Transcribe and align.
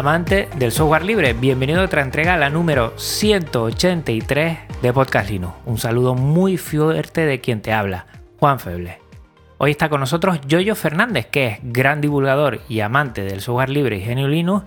Amante 0.00 0.48
del 0.56 0.72
software 0.72 1.04
libre, 1.04 1.34
bienvenido 1.34 1.82
a 1.82 1.84
otra 1.84 2.00
entrega, 2.00 2.38
la 2.38 2.48
número 2.48 2.94
183 2.96 4.58
de 4.80 4.92
Podcast 4.94 5.28
Linux. 5.28 5.52
Un 5.66 5.76
saludo 5.76 6.14
muy 6.14 6.56
fuerte 6.56 7.26
de 7.26 7.42
quien 7.42 7.60
te 7.60 7.74
habla, 7.74 8.06
Juan 8.38 8.58
Feble. 8.58 8.98
Hoy 9.58 9.72
está 9.72 9.90
con 9.90 10.00
nosotros 10.00 10.40
Yoyo 10.48 10.74
Fernández, 10.74 11.26
que 11.26 11.48
es 11.48 11.58
gran 11.62 12.00
divulgador 12.00 12.62
y 12.66 12.80
amante 12.80 13.24
del 13.24 13.42
software 13.42 13.68
libre 13.68 13.98
y 13.98 14.00
genio 14.00 14.26
Linux, 14.26 14.64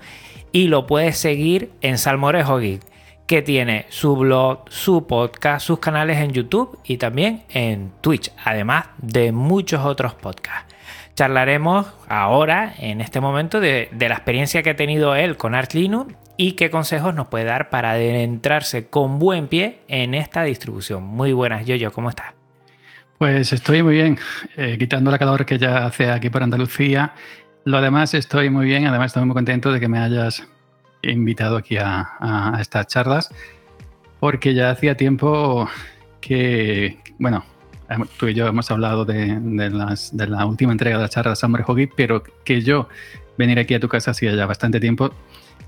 y 0.51 0.67
lo 0.67 0.85
puedes 0.85 1.17
seguir 1.17 1.71
en 1.81 1.97
Salmorejo 1.97 2.59
Geek, 2.59 2.83
que 3.25 3.41
tiene 3.41 3.87
su 3.89 4.15
blog, 4.15 4.65
su 4.69 5.07
podcast, 5.07 5.65
sus 5.65 5.79
canales 5.79 6.19
en 6.19 6.31
YouTube 6.31 6.77
y 6.83 6.97
también 6.97 7.43
en 7.49 7.91
Twitch, 8.01 8.31
además 8.45 8.85
de 8.99 9.31
muchos 9.31 9.83
otros 9.83 10.13
podcasts 10.13 10.72
charlaremos 11.15 11.87
ahora, 12.07 12.73
en 12.77 13.01
este 13.01 13.19
momento, 13.19 13.59
de, 13.59 13.89
la 13.97 14.15
experiencia 14.15 14.63
que 14.63 14.71
ha 14.71 14.75
tenido 14.75 15.15
él 15.15 15.37
con 15.37 15.55
Arch 15.55 15.73
Linux 15.73 16.13
y 16.37 16.53
qué 16.53 16.69
consejos 16.69 17.13
nos 17.13 17.27
puede 17.27 17.45
dar 17.45 17.69
para 17.69 17.91
adentrarse 17.91 18.87
con 18.87 19.19
buen 19.19 19.47
pie 19.47 19.81
en 19.87 20.15
esta 20.15 20.43
distribución. 20.43 21.03
Muy 21.03 21.33
buenas, 21.33 21.65
Yoyo, 21.65 21.91
¿cómo 21.91 22.09
estás? 22.09 22.33
Pues 23.19 23.53
estoy 23.53 23.83
muy 23.83 23.95
bien, 23.95 24.17
eh, 24.57 24.75
quitando 24.77 25.11
la 25.11 25.19
calor 25.19 25.45
que 25.45 25.57
ya 25.57 25.85
hace 25.85 26.09
aquí 26.09 26.29
por 26.29 26.43
Andalucía. 26.43 27.13
Lo 27.63 27.79
demás 27.81 28.13
estoy 28.13 28.49
muy 28.49 28.65
bien, 28.65 28.87
además 28.87 29.07
estoy 29.07 29.25
muy 29.25 29.35
contento 29.35 29.71
de 29.71 29.79
que 29.79 29.87
me 29.87 29.99
hayas 29.99 30.45
invitado 31.03 31.57
aquí 31.57 31.77
a, 31.77 32.09
a 32.19 32.57
estas 32.59 32.87
charlas, 32.87 33.29
porque 34.19 34.53
ya 34.53 34.71
hacía 34.71 34.97
tiempo 34.97 35.69
que, 36.19 36.97
bueno, 37.19 37.45
tú 38.17 38.27
y 38.27 38.33
yo 38.33 38.47
hemos 38.47 38.69
hablado 38.71 39.05
de, 39.05 39.39
de, 39.39 39.69
las, 39.69 40.15
de 40.15 40.27
la 40.27 40.45
última 40.45 40.71
entrega 40.71 40.97
de 40.97 41.03
la 41.03 41.09
charla 41.09 41.31
de 41.31 41.35
Summer 41.35 41.63
Hoggy, 41.65 41.87
pero 41.87 42.23
que 42.43 42.61
yo 42.61 42.87
venir 43.37 43.59
aquí 43.59 43.73
a 43.73 43.79
tu 43.79 43.87
casa 43.87 44.11
hacía 44.11 44.33
ya 44.35 44.45
bastante 44.45 44.79
tiempo. 44.79 45.11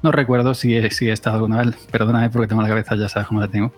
No 0.01 0.11
recuerdo 0.11 0.53
si 0.53 0.75
he, 0.75 0.91
si 0.91 1.09
he 1.09 1.11
estado 1.11 1.37
alguna 1.37 1.63
vez, 1.63 1.75
perdóname 1.91 2.29
porque 2.29 2.47
tengo 2.47 2.61
la 2.61 2.67
cabeza, 2.67 2.95
ya 2.95 3.09
sabes 3.09 3.27
cómo 3.27 3.41
la 3.41 3.47
tengo. 3.47 3.73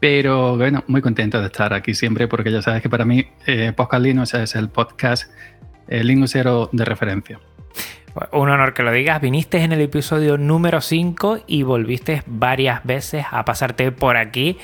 Pero 0.00 0.56
bueno, 0.56 0.82
muy 0.88 1.00
contento 1.00 1.40
de 1.40 1.46
estar 1.46 1.72
aquí 1.72 1.94
siempre 1.94 2.26
porque 2.26 2.50
ya 2.50 2.60
sabes 2.60 2.82
que 2.82 2.88
para 2.88 3.04
mí 3.04 3.26
eh, 3.46 3.72
Podcast 3.74 4.02
Linux 4.02 4.34
es 4.34 4.54
el 4.56 4.68
podcast 4.68 5.30
eh, 5.88 6.02
Linuxero 6.02 6.68
de 6.72 6.84
referencia. 6.84 7.40
Un 8.30 8.50
honor 8.50 8.74
que 8.74 8.82
lo 8.82 8.92
digas. 8.92 9.20
Viniste 9.20 9.62
en 9.62 9.72
el 9.72 9.80
episodio 9.80 10.36
número 10.36 10.82
5 10.82 11.44
y 11.46 11.62
volviste 11.62 12.22
varias 12.26 12.84
veces 12.84 13.24
a 13.30 13.44
pasarte 13.44 13.90
por 13.90 14.18
aquí. 14.18 14.58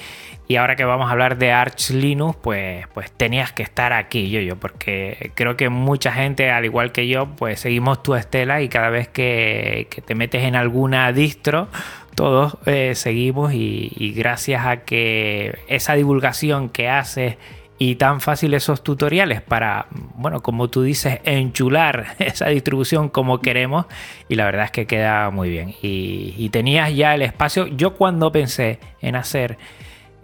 Y 0.48 0.56
ahora 0.56 0.76
que 0.76 0.84
vamos 0.84 1.08
a 1.08 1.12
hablar 1.12 1.38
de 1.38 1.52
Arch 1.52 1.90
Linux, 1.90 2.36
pues, 2.42 2.86
pues 2.94 3.10
tenías 3.10 3.52
que 3.52 3.62
estar 3.62 3.92
aquí, 3.92 4.30
yo, 4.30 4.40
yo, 4.40 4.56
porque 4.56 5.30
creo 5.34 5.56
que 5.56 5.68
mucha 5.68 6.10
gente, 6.12 6.50
al 6.50 6.64
igual 6.64 6.90
que 6.92 7.06
yo, 7.06 7.28
pues 7.36 7.60
seguimos 7.60 8.02
tu 8.02 8.14
estela 8.14 8.62
y 8.62 8.68
cada 8.68 8.88
vez 8.88 9.08
que, 9.08 9.88
que 9.90 10.00
te 10.00 10.14
metes 10.14 10.44
en 10.44 10.56
alguna 10.56 11.12
distro, 11.12 11.68
todos 12.14 12.56
eh, 12.64 12.94
seguimos 12.94 13.52
y, 13.52 13.92
y 13.94 14.12
gracias 14.12 14.66
a 14.66 14.84
que 14.84 15.58
esa 15.68 15.94
divulgación 15.94 16.70
que 16.70 16.88
haces 16.88 17.36
y 17.78 17.94
tan 17.94 18.20
fácil 18.20 18.54
esos 18.54 18.82
tutoriales 18.82 19.40
para, 19.40 19.86
bueno, 20.16 20.42
como 20.42 20.68
tú 20.68 20.82
dices, 20.82 21.20
enchular 21.24 22.06
esa 22.18 22.48
distribución 22.48 23.08
como 23.08 23.40
queremos 23.40 23.86
y 24.28 24.34
la 24.34 24.44
verdad 24.46 24.64
es 24.66 24.70
que 24.72 24.86
queda 24.86 25.30
muy 25.30 25.48
bien. 25.48 25.74
Y, 25.80 26.48
tenías 26.48 26.94
ya 26.94 27.14
el 27.14 27.22
espacio. 27.22 27.66
Yo 27.66 27.94
cuando 27.94 28.32
pensé 28.32 28.78
en 29.02 29.14
hacer 29.14 29.58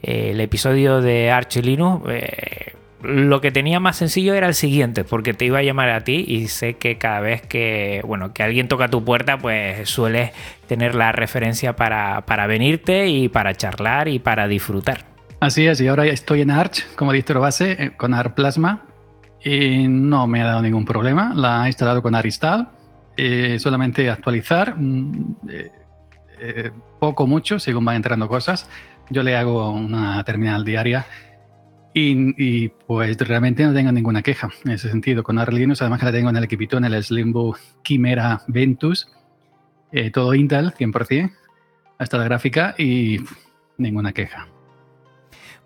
eh, 0.03 0.31
el 0.31 0.41
episodio 0.41 1.01
de 1.03 1.31
Arch 1.31 1.57
Linux, 1.57 2.09
eh, 2.09 2.73
lo 3.03 3.43
que 3.43 3.53
tenía 3.53 3.79
más 3.79 3.97
sencillo 3.97 4.33
era 4.33 4.49
el 4.49 4.55
siguiente, 4.55 5.05
porque 5.05 5.35
te 5.35 5.45
iba 5.45 5.59
a 5.59 5.63
llamar 5.63 5.91
a 5.91 6.01
ti 6.01 6.25
y 6.27 6.49
sé 6.49 6.75
que 6.75 6.97
cada 6.97 7.21
vez 7.21 7.43
que, 7.43 8.01
bueno, 8.07 8.33
que 8.33 8.43
alguien 8.43 8.67
toca 8.67 8.89
tu 8.89 9.05
puerta, 9.05 9.37
pues 9.37 9.89
sueles 9.89 10.31
tener 10.67 10.95
la 10.95 11.13
referencia 11.13 11.77
para, 11.77 12.23
para 12.23 12.47
venirte 12.47 13.07
y 13.09 13.29
para 13.29 13.55
charlar 13.55 14.09
y 14.09 14.19
para 14.19 14.49
disfrutar. 14.49 15.14
Así 15.45 15.67
es, 15.67 15.79
y 15.83 15.89
ahora 15.89 16.07
estoy 16.07 16.41
en 16.41 16.51
Arch 16.51 16.87
como 16.97 17.13
distro 17.13 17.39
base 17.39 17.73
eh, 17.73 17.91
con 17.99 18.15
Arch 18.15 18.33
Plasma 18.33 18.87
y 19.45 19.87
no 19.89 20.27
me 20.27 20.41
ha 20.41 20.47
dado 20.47 20.63
ningún 20.63 20.87
problema. 20.87 21.35
La 21.35 21.65
he 21.65 21.67
instalado 21.67 22.01
con 22.01 22.15
Aristal, 22.15 22.71
eh, 23.15 23.59
solamente 23.59 24.09
actualizar, 24.09 24.75
eh, 25.51 25.71
eh, 26.41 26.71
poco, 26.99 27.27
mucho, 27.27 27.59
según 27.59 27.85
van 27.85 27.97
entrando 27.97 28.27
cosas. 28.27 28.71
Yo 29.11 29.23
le 29.23 29.37
hago 29.37 29.71
una 29.71 30.25
terminal 30.25 30.65
diaria 30.65 31.05
y, 31.93 32.43
y, 32.43 32.71
pues 32.71 33.19
realmente 33.19 33.67
no 33.67 33.75
tengo 33.75 33.93
ninguna 33.93 34.23
queja 34.23 34.49
en 34.65 34.71
ese 34.71 34.89
sentido 34.89 35.23
con 35.23 35.39
Arch 35.39 35.53
Linux. 35.53 35.83
Además 35.83 36.01
que 36.01 36.07
la 36.07 36.13
tengo 36.13 36.31
en 36.31 36.37
el 36.37 36.45
equipito, 36.45 36.79
en 36.79 36.87
el 36.87 37.05
Slimbook 37.05 37.59
Chimera 37.83 38.41
Ventus, 38.47 39.09
todo 40.11 40.33
Intel 40.33 40.73
100%, 40.73 41.31
hasta 41.99 42.17
la 42.17 42.25
gráfica 42.25 42.75
y 42.79 43.21
ninguna 43.77 44.15
queja. 44.15 44.54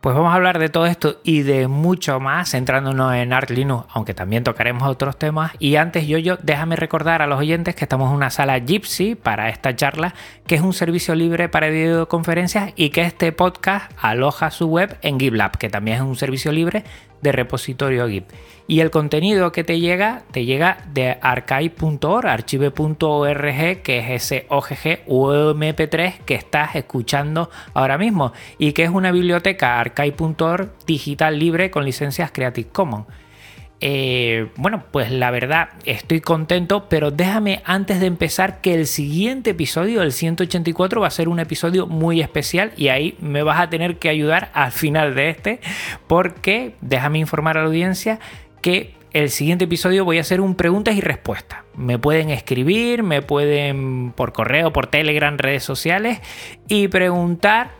Pues 0.01 0.15
vamos 0.15 0.31
a 0.31 0.37
hablar 0.37 0.61
de 0.61 0.69
todo 0.69 0.87
esto 0.87 1.19
y 1.25 1.43
de 1.43 1.67
mucho 1.67 2.21
más, 2.21 2.53
centrándonos 2.53 3.15
en 3.15 3.33
Arch 3.33 3.51
Linux, 3.51 3.85
aunque 3.93 4.15
también 4.15 4.45
tocaremos 4.45 4.89
otros 4.89 5.19
temas. 5.19 5.51
Y 5.59 5.75
antes, 5.75 6.07
yo, 6.07 6.19
yo, 6.19 6.37
déjame 6.41 6.77
recordar 6.77 7.21
a 7.21 7.27
los 7.27 7.41
oyentes 7.41 7.75
que 7.75 7.85
estamos 7.85 8.09
en 8.11 8.15
una 8.15 8.31
sala 8.31 8.61
Gypsy 8.61 9.17
para 9.17 9.49
esta 9.49 9.75
charla, 9.75 10.15
que 10.47 10.55
es 10.55 10.61
un 10.61 10.73
servicio 10.73 11.17
libre 11.17 11.49
para 11.49 11.69
videoconferencias 11.69 12.73
y 12.77 12.91
que 12.91 13.01
este 13.01 13.33
podcast 13.33 13.91
aloja 14.01 14.53
su 14.53 14.69
web 14.69 14.97
en 15.03 15.19
GitLab, 15.19 15.59
que 15.59 15.69
también 15.69 15.97
es 15.97 16.03
un 16.05 16.15
servicio 16.15 16.53
libre 16.53 16.85
de 17.21 17.33
repositorio 17.33 18.09
Git. 18.09 18.25
Y 18.67 18.81
el 18.81 18.91
contenido 18.91 19.51
que 19.51 19.65
te 19.65 19.81
llega, 19.81 20.25
te 20.31 20.45
llega 20.45 20.85
de 20.93 21.17
archive.org, 21.23 22.27
archive.org, 22.27 23.83
que 23.83 23.99
es 23.99 24.11
ese 24.11 24.47
OGG 24.51 25.01
o 25.07 25.33
MP3 25.55 26.19
que 26.27 26.35
estás 26.35 26.77
escuchando 26.77 27.51
ahora 27.73 27.97
mismo 27.97 28.33
y 28.59 28.73
que 28.73 28.85
es 28.85 28.91
una 28.91 29.11
biblioteca 29.11 29.81
archive.org 29.81 30.71
digital 30.87 31.39
libre 31.39 31.71
con 31.71 31.85
licencias 31.85 32.31
Creative 32.31 32.69
Commons. 32.71 33.07
Eh, 33.81 34.49
bueno, 34.57 34.83
pues 34.91 35.11
la 35.11 35.31
verdad 35.31 35.71
estoy 35.85 36.21
contento, 36.21 36.89
pero 36.89 37.11
déjame 37.11 37.63
antes 37.65 38.01
de 38.01 38.07
empezar 38.07 38.61
que 38.61 38.75
el 38.75 38.87
siguiente 38.87 39.51
episodio, 39.51 40.03
el 40.03 40.13
184, 40.13 41.01
va 41.01 41.07
a 41.07 41.11
ser 41.11 41.29
un 41.29 41.39
episodio 41.39 41.87
muy 41.87 42.21
especial 42.21 42.73
y 42.77 42.89
ahí 42.89 43.17
me 43.21 43.43
vas 43.43 43.61
a 43.61 43.71
tener 43.71 43.99
que 43.99 44.09
ayudar 44.09 44.51
al 44.53 44.73
final 44.73 45.15
de 45.15 45.31
este, 45.31 45.61
porque 46.09 46.75
déjame 46.81 47.21
informar 47.21 47.57
a 47.57 47.61
la 47.61 47.69
audiencia 47.69 48.19
que 48.63 48.95
el 49.13 49.31
siguiente 49.31 49.65
episodio 49.65 50.05
voy 50.05 50.19
a 50.19 50.23
hacer 50.23 50.41
un 50.41 50.55
preguntas 50.55 50.97
y 50.97 51.01
respuestas. 51.01 51.61
Me 51.75 51.99
pueden 51.99 52.31
escribir, 52.31 53.03
me 53.03 53.23
pueden 53.23 54.13
por 54.13 54.33
correo, 54.33 54.73
por 54.73 54.89
Telegram, 54.89 55.39
redes 55.39 55.63
sociales 55.63 56.21
y 56.67 56.89
preguntar 56.89 57.78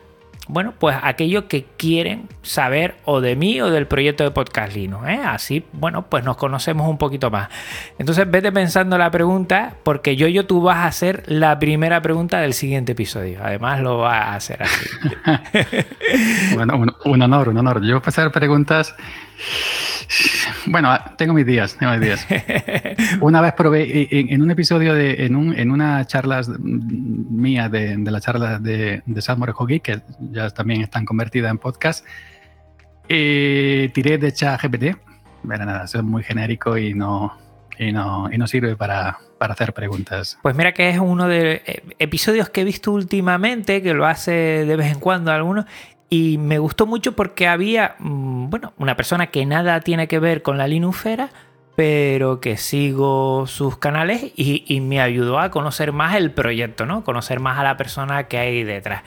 bueno, 0.49 0.73
pues 0.79 0.97
aquello 1.03 1.47
que 1.47 1.67
quieren 1.77 2.29
saber 2.43 2.97
o 3.05 3.21
de 3.21 3.37
mí 3.37 3.61
o 3.61 3.71
del 3.71 3.87
proyecto 3.87 4.25
de 4.25 4.31
Podcast 4.31 4.75
Linux. 4.75 5.07
¿eh? 5.07 5.21
Así, 5.25 5.65
bueno, 5.73 6.07
pues 6.09 6.25
nos 6.25 6.39
conocemos 6.39 6.89
un 6.89 6.97
poquito 6.97 7.31
más. 7.31 7.51
Entonces, 7.99 8.29
vete 8.31 8.51
pensando 8.51 8.97
la 8.97 9.11
pregunta, 9.11 9.75
porque 9.83 10.17
yo, 10.17 10.27
yo, 10.27 10.47
tú 10.47 10.63
vas 10.63 10.79
a 10.79 10.87
hacer 10.87 11.23
la 11.27 11.59
primera 11.59 12.01
pregunta 12.01 12.41
del 12.41 12.55
siguiente 12.55 12.93
episodio. 12.93 13.41
Además, 13.43 13.81
lo 13.81 13.99
vas 13.99 14.23
a 14.23 14.35
hacer 14.37 14.63
así. 14.63 14.89
bueno, 16.55 16.77
un, 16.77 16.95
un, 17.05 17.23
honor, 17.23 17.51
un 17.51 17.59
honor. 17.59 17.85
Yo 17.85 18.01
pasar 18.01 18.33
preguntas. 18.33 18.95
Bueno, 20.71 20.97
tengo 21.17 21.33
mis 21.33 21.47
días, 21.47 21.77
tengo 21.79 21.93
mis 21.93 22.01
días. 22.03 22.27
Una 23.21 23.41
vez 23.41 23.55
probé 23.55 24.09
en, 24.11 24.33
en 24.33 24.43
un 24.43 24.51
episodio 24.51 24.93
de, 24.95 25.25
en, 25.25 25.35
un, 25.35 25.59
en 25.59 25.71
una 25.71 26.07
charla 26.07 26.43
mía 26.59 27.69
de, 27.69 27.97
de 27.97 28.11
la 28.11 28.21
charla 28.21 28.59
de, 28.59 29.03
de 29.07 29.23
Salmore 29.23 29.53
Hockey, 29.53 29.81
que 29.81 30.03
ya 30.31 30.51
también 30.51 30.83
están 30.83 31.05
convertidas 31.05 31.51
en 31.51 31.59
podcast, 31.59 32.05
eh, 33.09 33.91
tiré 33.95 34.19
de 34.19 34.33
ChatGPT. 34.33 34.97
Pero 35.47 35.65
nada, 35.65 35.85
eso 35.85 35.99
es 35.99 36.05
muy 36.05 36.23
genérico 36.23 36.77
y 36.77 36.93
no, 36.93 37.37
y 37.79 37.93
no, 37.93 38.29
y 38.31 38.37
no 38.37 38.47
sirve 38.47 38.77
para, 38.77 39.19
para 39.39 39.55
hacer 39.55 39.73
preguntas. 39.73 40.39
Pues 40.43 40.55
mira 40.55 40.73
que 40.73 40.91
es 40.91 40.99
uno 40.99 41.29
de 41.29 41.83
episodios 41.99 42.51
que 42.51 42.63
he 42.63 42.65
visto 42.65 42.93
últimamente, 42.93 43.81
que 43.81 43.95
lo 43.95 44.05
hace 44.05 44.33
de 44.33 44.77
vez 44.77 44.93
en 44.93 45.01
cuando 45.01 45.31
algunos, 45.31 45.65
y 46.11 46.39
me 46.39 46.59
gustó 46.59 46.87
mucho 46.87 47.13
porque 47.15 47.49
había, 47.49 47.97
bueno, 47.99 48.73
una 48.79 48.97
persona 48.97 49.29
que 49.29 49.45
nada 49.45 49.81
tiene 49.81 50.09
que 50.09 50.19
ver 50.19 50.43
con 50.43 50.57
la 50.57 50.67
Linuxera, 50.67 51.31
pero 51.77 52.41
que 52.41 52.57
sigo 52.57 53.47
sus 53.47 53.77
canales 53.79 54.33
y, 54.35 54.81
me 54.81 55.01
ayudó 55.01 55.39
a 55.39 55.51
conocer 55.51 55.93
más 55.93 56.17
el 56.17 56.33
proyecto, 56.33 56.87
¿no? 56.87 57.05
Conocer 57.05 57.41
más 57.41 57.59
a 57.59 57.63
la 57.63 57.77
persona 57.77 58.25
que 58.25 58.39
hay 58.39 58.65
detrás. 58.65 59.03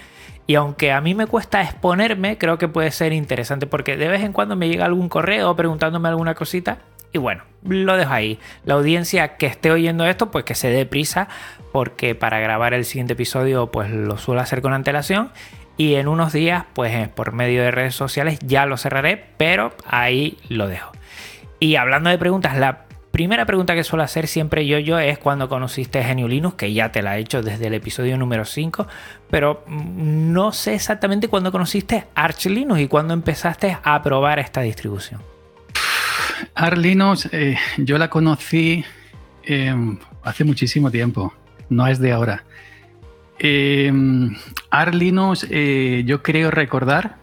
Y 0.48 0.56
aunque 0.56 0.92
a 0.92 1.02
mí 1.02 1.14
me 1.14 1.28
cuesta 1.28 1.62
exponerme, 1.62 2.38
creo 2.38 2.58
que 2.58 2.68
puede 2.68 2.92
ser 2.92 3.14
interesante 3.14 3.68
porque 3.68 3.98
de 3.98 4.08
vez 4.08 4.22
en 4.22 4.32
cuando 4.32 4.56
me 4.56 4.70
llega 4.70 4.86
algún 4.86 5.10
correo 5.10 5.56
preguntándome 5.56 6.08
alguna 6.08 6.36
cosita 6.36 6.80
y 7.14 7.18
bueno, 7.18 7.44
lo 7.64 7.98
dejo 7.98 8.14
ahí. 8.14 8.40
La 8.64 8.76
audiencia 8.76 9.36
que 9.36 9.46
esté 9.46 9.72
oyendo 9.72 10.06
esto, 10.06 10.32
pues 10.32 10.46
que 10.46 10.56
se 10.56 10.70
dé 10.70 10.86
prisa, 10.86 11.28
porque 11.72 12.16
para 12.16 12.40
grabar 12.40 12.74
el 12.74 12.86
siguiente 12.86 13.14
episodio, 13.14 13.68
pues 13.68 13.92
lo 13.92 14.18
suelo 14.18 14.42
hacer 14.42 14.62
con 14.62 14.74
antelación. 14.74 15.32
Y 15.82 15.96
en 15.96 16.08
unos 16.08 16.32
días, 16.32 16.66
pues 16.76 17.10
por 17.10 17.32
medio 17.32 17.64
de 17.64 17.72
redes 17.72 17.96
sociales 17.96 18.38
ya 18.46 18.68
lo 18.68 18.78
cerraré, 18.78 19.26
pero 19.38 19.74
ahí 19.88 20.38
lo 20.48 20.68
dejo. 20.68 20.92
Y 21.60 21.76
hablando 21.76 22.12
de 22.12 22.20
preguntas, 22.20 22.56
la 22.56 22.86
primera 23.10 23.48
pregunta 23.48 23.74
que 23.74 23.84
suelo 23.84 24.04
hacer 24.04 24.28
siempre 24.28 24.68
yo, 24.68 24.78
yo 24.78 25.00
es 25.00 25.18
cuando 25.18 25.50
conociste 25.50 26.04
Genio 26.04 26.28
Linux, 26.28 26.56
que 26.56 26.72
ya 26.72 26.92
te 26.92 27.02
la 27.02 27.18
he 27.18 27.22
hecho 27.22 27.42
desde 27.42 27.66
el 27.66 27.74
episodio 27.74 28.16
número 28.20 28.46
5, 28.46 28.86
pero 29.32 29.64
no 29.68 30.52
sé 30.52 30.76
exactamente 30.76 31.30
cuándo 31.30 31.52
conociste 31.52 32.06
Arch 32.14 32.46
Linux 32.46 32.80
y 32.80 32.88
cuándo 32.88 33.16
empezaste 33.16 33.76
a 33.84 34.04
probar 34.04 34.38
esta 34.38 34.62
distribución. 34.62 35.20
Arch 36.54 36.78
Linux, 36.78 37.28
eh, 37.32 37.58
yo 37.78 37.98
la 37.98 38.08
conocí 38.08 38.86
em, 39.46 39.98
hace 40.22 40.44
muchísimo 40.44 40.92
tiempo, 40.92 41.34
no 41.70 41.88
es 41.88 41.98
de 41.98 42.12
ahora. 42.12 42.44
Linux, 44.92 45.48
eh, 45.50 46.04
yo 46.06 46.22
creo 46.22 46.52
recordar 46.52 47.18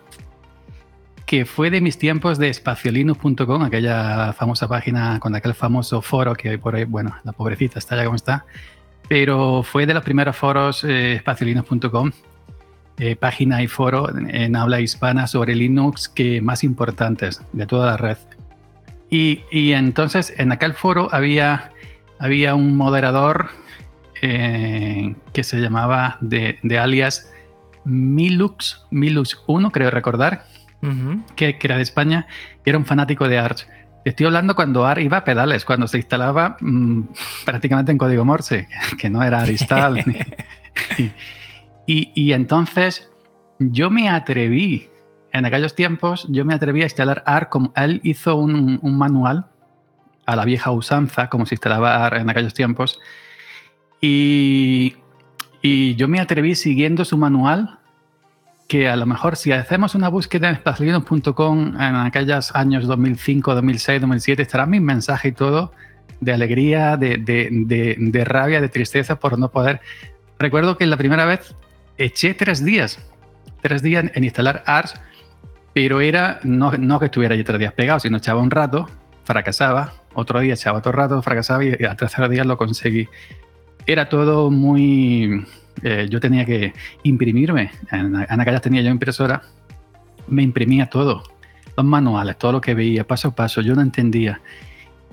que 1.27 1.45
fue 1.45 1.71
de 1.71 1.81
mis 1.81 1.99
tiempos 1.99 2.39
de 2.39 2.49
espaciolinux.com, 2.49 3.63
aquella 3.63 4.33
famosa 4.33 4.67
página 4.67 5.21
con 5.21 5.35
aquel 5.35 5.55
famoso 5.55 6.01
foro 6.01 6.35
que 6.35 6.49
hay 6.49 6.57
por 6.57 6.75
ahí, 6.75 6.85
bueno, 6.85 7.15
la 7.23 7.33
pobrecita 7.33 7.79
está 7.79 7.97
ya 7.97 8.05
como 8.05 8.17
está, 8.17 8.47
pero 9.09 9.63
fue 9.63 9.85
de 9.87 9.95
los 9.95 10.03
primeros 10.03 10.35
foros 10.37 10.85
eh, 10.85 11.15
espaciolinux.com, 11.15 12.11
eh, 12.99 13.15
página 13.15 13.63
y 13.63 13.69
foro 13.69 14.09
en 14.17 14.57
habla 14.57 14.81
hispana 14.81 15.27
sobre 15.27 15.55
Linux 15.55 16.09
que 16.09 16.41
más 16.41 16.65
importantes 16.65 17.43
de 17.53 17.67
toda 17.67 17.87
la 17.87 17.97
red. 17.97 18.17
Y, 19.11 19.43
y 19.51 19.73
entonces 19.73 20.35
en 20.37 20.51
aquel 20.51 20.75
foro 20.75 21.09
había, 21.13 21.73
había 22.19 22.55
un 22.55 22.77
moderador 22.77 23.51
eh, 24.23 25.15
que 25.33 25.45
se 25.45 25.59
llamaba 25.59 26.19
de, 26.21 26.59
de 26.63 26.79
alias 26.79 27.31
Milux, 27.85 28.87
Milux 28.91 29.43
1, 29.47 29.71
creo 29.71 29.91
recordar, 29.91 30.45
que, 31.37 31.59
era 31.61 31.77
de 31.77 31.83
España, 31.83 32.27
y 32.65 32.69
era 32.69 32.79
un 32.79 32.85
fanático 32.85 33.29
de 33.29 33.39
Arch. 33.39 33.67
Estoy 34.05 34.27
hablando 34.27 34.55
cuando 34.55 34.87
Arch 34.87 35.03
iba 35.03 35.19
a 35.19 35.25
pedales, 35.25 35.65
cuando 35.65 35.87
se 35.89 35.99
instalaba 35.99 36.57
mm, 36.61 37.03
prácticamente 37.45 37.93
en 37.93 37.99
código 37.99 38.25
Morse, 38.25 38.69
que 38.99 39.11
no 39.11 39.23
era 39.23 39.41
Aristal. 39.41 40.05
y, 41.87 42.13
y, 42.15 42.33
entonces 42.33 43.11
yo 43.59 43.91
me 43.91 44.09
atreví, 44.09 44.89
en 45.33 45.45
aquellos 45.45 45.75
tiempos, 45.75 46.27
yo 46.31 46.45
me 46.45 46.55
atreví 46.55 46.83
a 46.83 46.85
instalar 46.85 47.23
Arch 47.27 47.49
como 47.49 47.73
él 47.75 48.01
hizo 48.05 48.37
un, 48.37 48.79
un 48.83 48.99
manual 48.99 49.47
a 50.27 50.37
la 50.37 50.45
vieja 50.45 50.71
usanza, 50.71 51.29
como 51.29 51.47
se 51.47 51.55
instalaba 51.55 52.05
Arch 52.05 52.21
en 52.21 52.31
aquellos 52.31 52.55
tiempos. 52.55 53.01
Y, 54.01 54.97
y 55.63 55.95
yo 55.97 56.09
me 56.09 56.21
atreví 56.21 56.55
siguiendo 56.55 57.05
su 57.05 57.17
manual 57.17 57.79
que 58.69 58.89
a 58.89 58.97
lo 58.97 59.07
mejor 59.07 59.37
si 59.37 59.51
hacemos 59.51 59.95
una 59.95 60.09
búsqueda 60.09 60.51
en 60.51 60.57
espaciolinux.com 60.57 61.81
en 61.81 61.97
aquellos 61.97 62.55
años 62.55 62.87
2005, 62.87 63.55
2006, 63.55 64.01
2007, 64.03 64.43
estará 64.43 64.67
mi 64.67 64.79
mensaje 64.79 65.29
y 65.29 65.33
todo 65.33 65.73
de 66.21 66.33
alegría, 66.33 66.97
de, 66.97 67.17
de, 67.17 67.97
de, 67.99 68.25
rabia, 68.25 68.61
de 68.61 68.69
tristeza 68.69 69.19
por 69.19 69.39
no 69.39 69.51
poder. 69.51 69.81
Recuerdo 70.39 70.77
que 70.77 70.87
la 70.87 70.97
primera 70.97 71.25
vez 71.25 71.55
eché 71.97 72.35
tres 72.35 72.65
días, 72.65 72.99
tres 73.63 73.83
días 73.83 74.05
en 74.15 74.25
instalar 74.25 74.63
Arch, 74.67 74.95
pero 75.73 76.01
era 76.01 76.41
no, 76.43 76.73
no 76.73 76.99
que 76.99 77.07
estuviera 77.07 77.35
allí 77.35 77.45
tres 77.45 77.59
días 77.59 77.73
pegado, 77.73 78.01
sino 78.01 78.19
echaba 78.19 78.43
un 78.43 78.51
rato, 78.51 78.89
fracasaba, 79.25 79.95
otro 80.15 80.41
día 80.41 80.55
echaba 80.55 80.79
otro 80.79 80.93
rato, 80.93 81.23
fracasaba 81.23 81.65
y 81.65 81.85
al 81.85 81.97
tercer 81.97 82.29
día 82.29 82.45
lo 82.45 82.57
conseguí. 82.57 83.09
Era 83.89 84.09
todo 84.09 84.51
muy 84.51 85.45
eh, 85.83 86.07
yo 86.11 86.21
tenía 86.21 86.45
que 86.45 86.75
imprimirme. 87.03 87.73
En, 87.91 88.15
en 88.15 88.41
aquellas 88.41 88.63
tenía 88.63 88.83
yo 88.83 88.91
impresora, 88.91 89.43
me 90.27 90.43
imprimía 90.43 90.87
todo, 90.87 91.23
los 91.77 91.87
manuales, 91.87 92.37
todo 92.37 92.53
lo 92.53 92.61
que 92.61 92.75
veía, 92.75 93.07
paso 93.07 93.29
a 93.29 93.35
paso, 93.35 93.63
yo 93.63 93.75
no 93.75 93.81
entendía. 93.81 94.41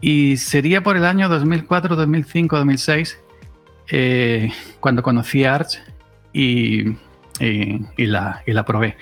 Y 0.02 0.38
sería 0.38 0.84
por 0.84 0.98
el 0.98 1.06
año 1.06 1.30
2004, 1.30 1.96
2005, 1.96 2.58
2006 2.58 3.20
cuando 4.80 5.04
conocí 5.04 5.46
Arch 5.46 5.80
y, 6.34 6.90
y, 7.40 8.06
la, 8.06 8.44
y 8.46 8.52
la 8.52 8.66
probé. 8.66 8.98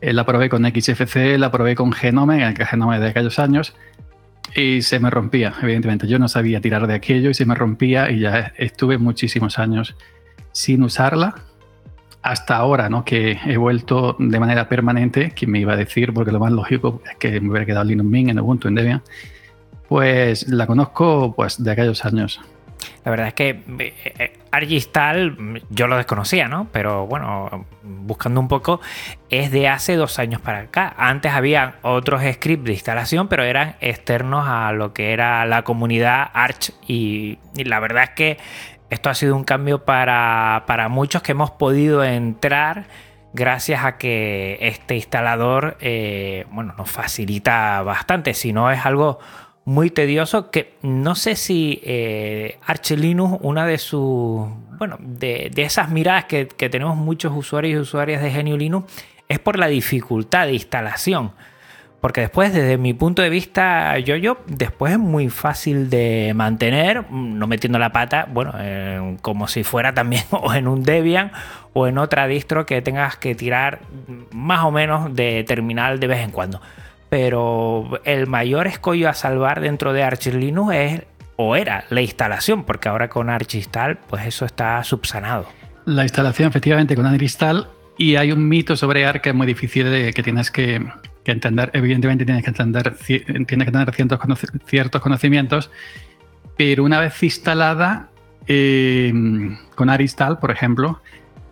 Eh, 0.00 0.12
la 0.12 0.26
probé 0.26 0.48
con 0.48 0.64
XFC, 0.64 1.38
la 1.38 1.50
probé 1.50 1.74
con 1.74 1.92
Genome, 1.92 2.44
el 2.44 2.56
Genome 2.66 2.98
de 2.98 3.08
aquellos 3.08 3.38
años, 3.38 3.74
y 4.54 4.82
se 4.82 4.98
me 4.98 5.10
rompía, 5.10 5.54
evidentemente. 5.62 6.06
Yo 6.06 6.18
no 6.18 6.28
sabía 6.28 6.60
tirar 6.60 6.86
de 6.86 6.94
aquello 6.94 7.30
y 7.30 7.34
se 7.34 7.46
me 7.46 7.54
rompía 7.54 8.10
y 8.10 8.20
ya 8.20 8.52
estuve 8.56 8.98
muchísimos 8.98 9.58
años 9.58 9.94
sin 10.52 10.82
usarla 10.82 11.34
hasta 12.22 12.56
ahora, 12.56 12.88
¿no? 12.88 13.04
Que 13.04 13.38
he 13.46 13.56
vuelto 13.56 14.16
de 14.18 14.38
manera 14.38 14.68
permanente, 14.68 15.32
que 15.32 15.46
me 15.46 15.58
iba 15.58 15.72
a 15.72 15.76
decir, 15.76 16.12
porque 16.12 16.30
lo 16.30 16.38
más 16.38 16.52
lógico 16.52 17.02
es 17.10 17.16
que 17.16 17.40
me 17.40 17.50
hubiera 17.50 17.66
quedado 17.66 17.84
Linux 17.84 18.08
Mint 18.08 18.30
en 18.30 18.40
Ubuntu, 18.40 18.68
en 18.68 18.74
Debian, 18.76 19.02
pues 19.88 20.48
la 20.48 20.66
conozco 20.66 21.34
pues 21.34 21.62
de 21.62 21.70
aquellos 21.70 22.04
años. 22.04 22.40
La 23.04 23.10
verdad 23.10 23.28
es 23.28 23.34
que 23.34 23.48
eh, 23.78 23.94
eh, 24.18 24.38
Argistal 24.50 25.62
yo 25.70 25.86
lo 25.86 25.96
desconocía, 25.96 26.48
¿no? 26.48 26.68
Pero 26.72 27.06
bueno, 27.06 27.66
buscando 27.82 28.40
un 28.40 28.48
poco, 28.48 28.80
es 29.30 29.50
de 29.50 29.68
hace 29.68 29.96
dos 29.96 30.18
años 30.18 30.40
para 30.40 30.60
acá. 30.60 30.94
Antes 30.96 31.32
había 31.32 31.76
otros 31.82 32.22
scripts 32.22 32.64
de 32.64 32.72
instalación, 32.72 33.28
pero 33.28 33.44
eran 33.44 33.76
externos 33.80 34.46
a 34.46 34.72
lo 34.72 34.92
que 34.92 35.12
era 35.12 35.44
la 35.46 35.62
comunidad 35.62 36.30
Arch. 36.32 36.72
y 36.86 37.38
la 37.54 37.80
verdad 37.80 38.04
es 38.04 38.10
que 38.10 38.38
esto 38.92 39.08
ha 39.08 39.14
sido 39.14 39.34
un 39.34 39.44
cambio 39.44 39.86
para, 39.86 40.86
muchos 40.90 41.22
que 41.22 41.32
hemos 41.32 41.50
podido 41.50 42.04
entrar 42.04 42.84
gracias 43.32 43.86
a 43.86 43.96
que 43.96 44.58
este 44.60 44.96
instalador 44.96 45.78
eh, 45.80 46.44
bueno, 46.50 46.74
nos 46.76 46.90
facilita 46.90 47.82
bastante. 47.84 48.34
Si 48.34 48.52
no, 48.52 48.70
es 48.70 48.84
algo 48.84 49.18
muy 49.64 49.90
tedioso 49.90 50.50
que 50.50 50.74
no 50.82 51.14
sé 51.14 51.36
si 51.36 51.80
eh, 51.84 52.58
Arch 52.66 52.90
Linux, 52.92 53.38
una 53.42 53.64
de 53.66 53.78
sus, 53.78 54.48
bueno, 54.78 54.96
de, 55.00 55.50
esas 55.56 55.88
miradas 55.88 56.24
que, 56.24 56.48
que, 56.48 56.68
tenemos 56.68 56.96
muchos 56.96 57.32
usuarios 57.34 57.74
y 57.74 57.80
usuarias 57.80 58.22
de 58.22 58.30
Genio 58.30 58.56
Linux, 58.56 58.92
es 59.28 59.38
por 59.38 59.58
la 59.58 59.68
dificultad 59.68 60.46
de 60.46 60.54
instalación. 60.54 61.32
Porque 62.02 62.22
después, 62.22 62.52
desde 62.52 62.78
mi 62.78 62.94
punto 62.94 63.22
de 63.22 63.30
vista, 63.30 63.96
yo, 64.00 64.16
yo, 64.16 64.38
después 64.48 64.94
es 64.94 64.98
muy 64.98 65.28
fácil 65.28 65.88
de 65.88 66.32
mantener, 66.34 67.08
no 67.12 67.46
metiendo 67.46 67.78
la 67.78 67.92
pata, 67.92 68.26
bueno, 68.28 68.52
como 69.22 69.46
si 69.46 69.62
fuera 69.62 69.94
también 69.94 70.24
o 70.32 70.52
en 70.52 70.66
un 70.66 70.82
Debian 70.82 71.30
o 71.74 71.86
en 71.86 71.98
otra 71.98 72.26
distro 72.26 72.66
que 72.66 72.82
tengas 72.82 73.16
que 73.16 73.36
tirar 73.36 73.82
más 74.32 74.64
o 74.64 74.72
menos 74.72 75.14
de 75.14 75.44
terminal 75.44 76.00
de 76.00 76.08
vez 76.08 76.18
en 76.18 76.32
cuando. 76.32 76.60
Pero 77.12 78.00
el 78.06 78.26
mayor 78.26 78.66
escollo 78.66 79.10
a 79.10 79.12
salvar 79.12 79.60
dentro 79.60 79.92
de 79.92 80.02
Arch 80.02 80.28
Linux 80.28 80.74
es 80.74 81.02
o 81.36 81.56
era 81.56 81.84
la 81.90 82.00
instalación, 82.00 82.64
porque 82.64 82.88
ahora 82.88 83.10
con 83.10 83.28
Archistal, 83.28 83.98
pues 84.08 84.24
eso 84.24 84.46
está 84.46 84.82
subsanado. 84.82 85.44
La 85.84 86.04
instalación, 86.04 86.48
efectivamente, 86.48 86.96
con 86.96 87.04
Archistal, 87.04 87.68
y 87.98 88.16
hay 88.16 88.32
un 88.32 88.48
mito 88.48 88.76
sobre 88.76 89.04
Arch 89.04 89.20
que 89.20 89.28
es 89.28 89.34
muy 89.34 89.46
difícil 89.46 89.90
de 89.90 90.14
que 90.14 90.22
tienes 90.22 90.50
que 90.50 90.80
que 91.22 91.32
entender, 91.32 91.70
evidentemente 91.74 92.24
tienes 92.24 92.42
que 92.44 92.50
entender, 92.50 92.96
tienes 92.96 93.46
que 93.46 93.70
tener 93.70 93.94
ciertos, 93.94 94.18
ciertos 94.64 95.02
conocimientos, 95.02 95.70
pero 96.56 96.82
una 96.82 96.98
vez 96.98 97.22
instalada 97.22 98.08
eh, 98.46 99.12
con 99.74 99.90
Aristal, 99.90 100.38
por 100.38 100.50
ejemplo, 100.50 101.02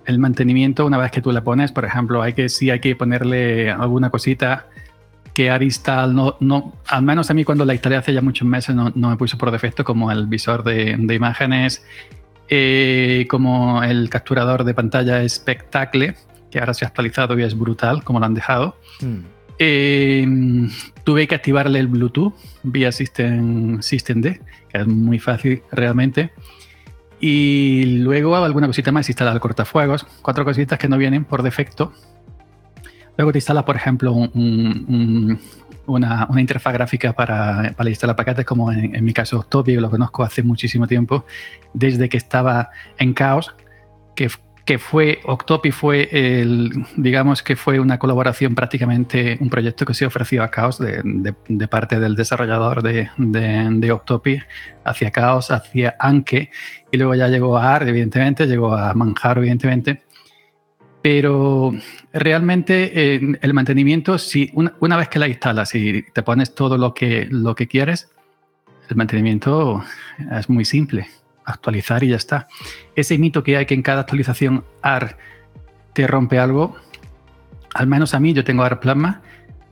el 0.07 0.19
mantenimiento, 0.19 0.87
una 0.87 0.97
vez 0.97 1.13
que 1.13 1.21
tú 1.21 1.33
le 1.33 1.43
pones, 1.43 1.71
por 1.71 1.85
ejemplo, 1.85 2.23
hay 2.23 2.33
que 2.33 2.49
sí 2.49 2.71
hay 2.71 2.81
que 2.81 2.97
ponerle 2.97 3.71
alguna 3.71 4.09
cosita 4.09 4.67
que 5.41 5.49
Aristal 5.49 6.15
no, 6.15 6.37
no, 6.41 6.75
al 6.87 7.03
menos 7.03 7.31
a 7.31 7.35
mí 7.35 7.45
cuando 7.45 7.65
la 7.65 7.73
instalé 7.73 7.97
hace 7.97 8.13
ya 8.13 8.21
muchos 8.21 8.47
meses 8.47 8.77
no, 8.77 8.93
no 8.95 9.09
me 9.09 9.17
puso 9.17 9.39
por 9.39 9.51
defecto, 9.51 9.85
como 9.85 10.13
el 10.13 10.27
visor 10.27 10.63
de, 10.63 10.95
de 10.99 11.15
imágenes, 11.15 11.83
eh, 12.51 13.27
como 13.27 13.83
el 13.83 14.11
capturador 14.11 14.65
de 14.65 14.75
pantalla 14.75 15.27
Spectacle, 15.27 16.15
que 16.51 16.59
ahora 16.59 16.75
se 16.75 16.85
ha 16.85 16.89
actualizado 16.89 17.39
y 17.39 17.43
es 17.43 17.59
brutal, 17.59 18.05
como 18.05 18.21
lo 18.21 18.27
han 18.27 18.35
dejado. 18.35 18.77
Mm. 19.01 19.19
Em, 19.59 20.71
tuve 21.05 21.27
que 21.27 21.37
activarle 21.37 21.79
el 21.79 21.87
Bluetooth 21.87 22.35
vía 22.63 22.93
System, 22.93 23.81
D, 23.81 24.43
que 24.69 24.79
es 24.79 24.87
muy 24.87 25.19
fácil 25.19 25.63
realmente. 25.73 26.33
Y 27.19 28.01
luego 28.03 28.37
alguna 28.37 28.67
cosita 28.67 28.93
más, 28.93 29.09
instalar 29.09 29.33
el 29.33 29.41
cortafuegos, 29.41 30.07
cuatro 30.21 30.45
cositas 30.45 30.79
que 30.79 30.87
no 30.87 30.99
vienen 30.99 31.25
por 31.25 31.43
defecto. 31.43 31.95
Luego 33.21 33.33
te 33.33 33.39
instalas, 33.39 33.65
por 33.65 33.77
ejemplo, 33.77 34.15
un, 34.15 35.39
una, 35.85 36.27
interfaz 36.39 36.73
gráfica 36.73 37.13
para, 37.13 37.75
para 37.77 37.91
instalar 37.91 38.17
paquetes, 38.17 38.47
como 38.47 38.73
en, 38.73 39.05
mi 39.05 39.13
caso 39.13 39.39
Octopi, 39.41 39.75
lo 39.75 39.91
conozco 39.91 40.23
hace 40.23 40.43
muchísimo 40.43 40.87
tiempo, 40.87 41.27
desde 41.75 42.09
que 42.09 42.17
estaba 42.17 42.71
en 42.97 43.13
Chaos, 43.13 43.55
que, 44.17 44.31
que 44.65 44.79
fue, 44.79 45.21
Octopi 45.25 45.71
fue 45.71 46.09
el, 46.11 46.71
digamos 46.97 47.43
que 47.43 47.57
fue 47.57 47.79
una 47.79 47.99
colaboración 47.99 48.55
prácticamente, 48.55 49.37
un 49.39 49.51
proyecto 49.51 49.85
que 49.85 49.93
se 49.93 50.07
ofreció 50.07 50.43
a 50.43 50.51
Chaos 50.51 50.79
de, 50.79 51.03
de, 51.47 51.69
parte 51.69 52.01
del 52.01 52.17
desarrollador 52.17 52.83
de, 52.83 53.11
de, 53.19 53.93
Octopi 53.93 54.41
hacia 54.83 55.11
Chaos, 55.11 55.51
hacia 55.51 55.95
Anke, 55.99 56.51
y 56.91 56.97
luego 56.97 57.15
ya 57.15 57.29
llegó 57.29 57.59
a 57.59 57.75
ARD, 57.75 57.89
evidentemente, 57.89 58.47
llegó 58.47 58.75
a 58.75 58.95
Manjaro, 58.95 59.43
evidentemente, 59.43 60.05
pero 61.03 61.73
realmente 62.13 63.15
el 63.15 63.55
mantenimiento, 63.55 64.19
si 64.19 64.51
una, 64.55 64.97
vez 64.97 65.09
que 65.09 65.19
la 65.19 65.29
instalas 65.29 65.75
y 65.75 66.03
te 66.03 66.23
pones 66.23 66.55
todo 66.55 66.77
lo 66.77 66.93
que, 66.93 67.27
lo 67.31 67.55
que 67.55 67.67
quieres, 67.67 68.11
el 68.89 68.97
mantenimiento 68.97 69.83
es 70.33 70.51
muy 70.51 70.65
simple. 70.65 71.09
Actualizar 71.45 72.05
y 72.05 72.09
ya 72.09 72.17
está. 72.17 72.49
Ese 72.95 73.17
mito 73.19 73.43
que 73.43 73.57
hay 73.57 73.67
que 73.67 73.75
en 73.75 73.83
cada 73.83 74.03
actualización 74.03 74.65
AR 74.83 75.17
te 75.95 76.07
rompe 76.07 76.39
algo, 76.39 76.77
al 77.75 77.87
menos 77.87 78.15
a 78.15 78.21
mí, 78.21 78.33
yo 78.33 78.45
tengo 78.45 78.63
AR 78.63 78.81
Plasma, 78.81 79.23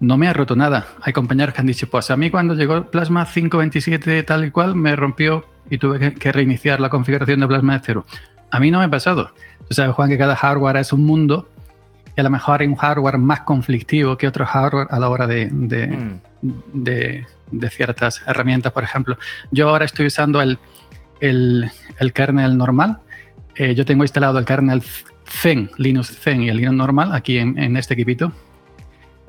no 0.00 0.16
me 0.16 0.28
ha 0.28 0.32
roto 0.32 0.56
nada. 0.56 0.86
Hay 1.02 1.12
compañeros 1.12 1.54
que 1.54 1.60
han 1.60 1.66
dicho, 1.66 1.88
pues 1.88 2.10
a 2.10 2.16
mí 2.16 2.30
cuando 2.30 2.54
llegó 2.54 2.90
Plasma 2.90 3.26
527 3.26 4.22
tal 4.22 4.46
y 4.46 4.50
cual, 4.50 4.76
me 4.76 4.96
rompió 4.96 5.44
y 5.68 5.78
tuve 5.78 6.14
que 6.14 6.32
reiniciar 6.32 6.80
la 6.80 6.88
configuración 6.88 7.40
de 7.40 7.48
Plasma 7.48 7.74
de 7.74 7.80
cero. 7.84 8.06
A 8.50 8.60
mí 8.60 8.70
no 8.70 8.78
me 8.78 8.84
ha 8.86 8.90
pasado. 8.90 9.30
Tú 9.68 9.74
sabes, 9.74 9.94
Juan, 9.94 10.08
que 10.08 10.18
cada 10.18 10.34
hardware 10.36 10.76
es 10.76 10.92
un 10.92 11.04
mundo 11.04 11.48
y 12.18 12.20
a 12.20 12.24
lo 12.24 12.30
mejor 12.30 12.60
hay 12.60 12.66
un 12.66 12.74
hardware 12.74 13.16
más 13.16 13.42
conflictivo 13.42 14.16
que 14.16 14.26
otro 14.26 14.44
hardware 14.44 14.88
a 14.90 14.98
la 14.98 15.08
hora 15.08 15.28
de, 15.28 15.48
de, 15.52 15.86
mm. 16.42 17.66
ciertas 17.70 18.22
herramientas. 18.26 18.72
Por 18.72 18.82
ejemplo, 18.82 19.16
yo 19.52 19.68
ahora 19.68 19.84
estoy 19.84 20.06
usando 20.06 20.42
el, 20.42 20.58
el, 21.20 21.70
kernel 22.12 22.56
normal. 22.58 22.98
Eh, 23.54 23.76
yo 23.76 23.84
tengo 23.84 24.02
instalado 24.02 24.38
el 24.38 24.44
kernel 24.44 24.82
Zen, 25.26 25.70
Linux 25.76 26.18
Zen 26.18 26.42
y 26.42 26.48
el 26.48 26.56
Linux 26.56 26.76
normal 26.76 27.14
aquí 27.14 27.38
en, 27.38 27.76
este 27.76 27.94
equipito. 27.94 28.32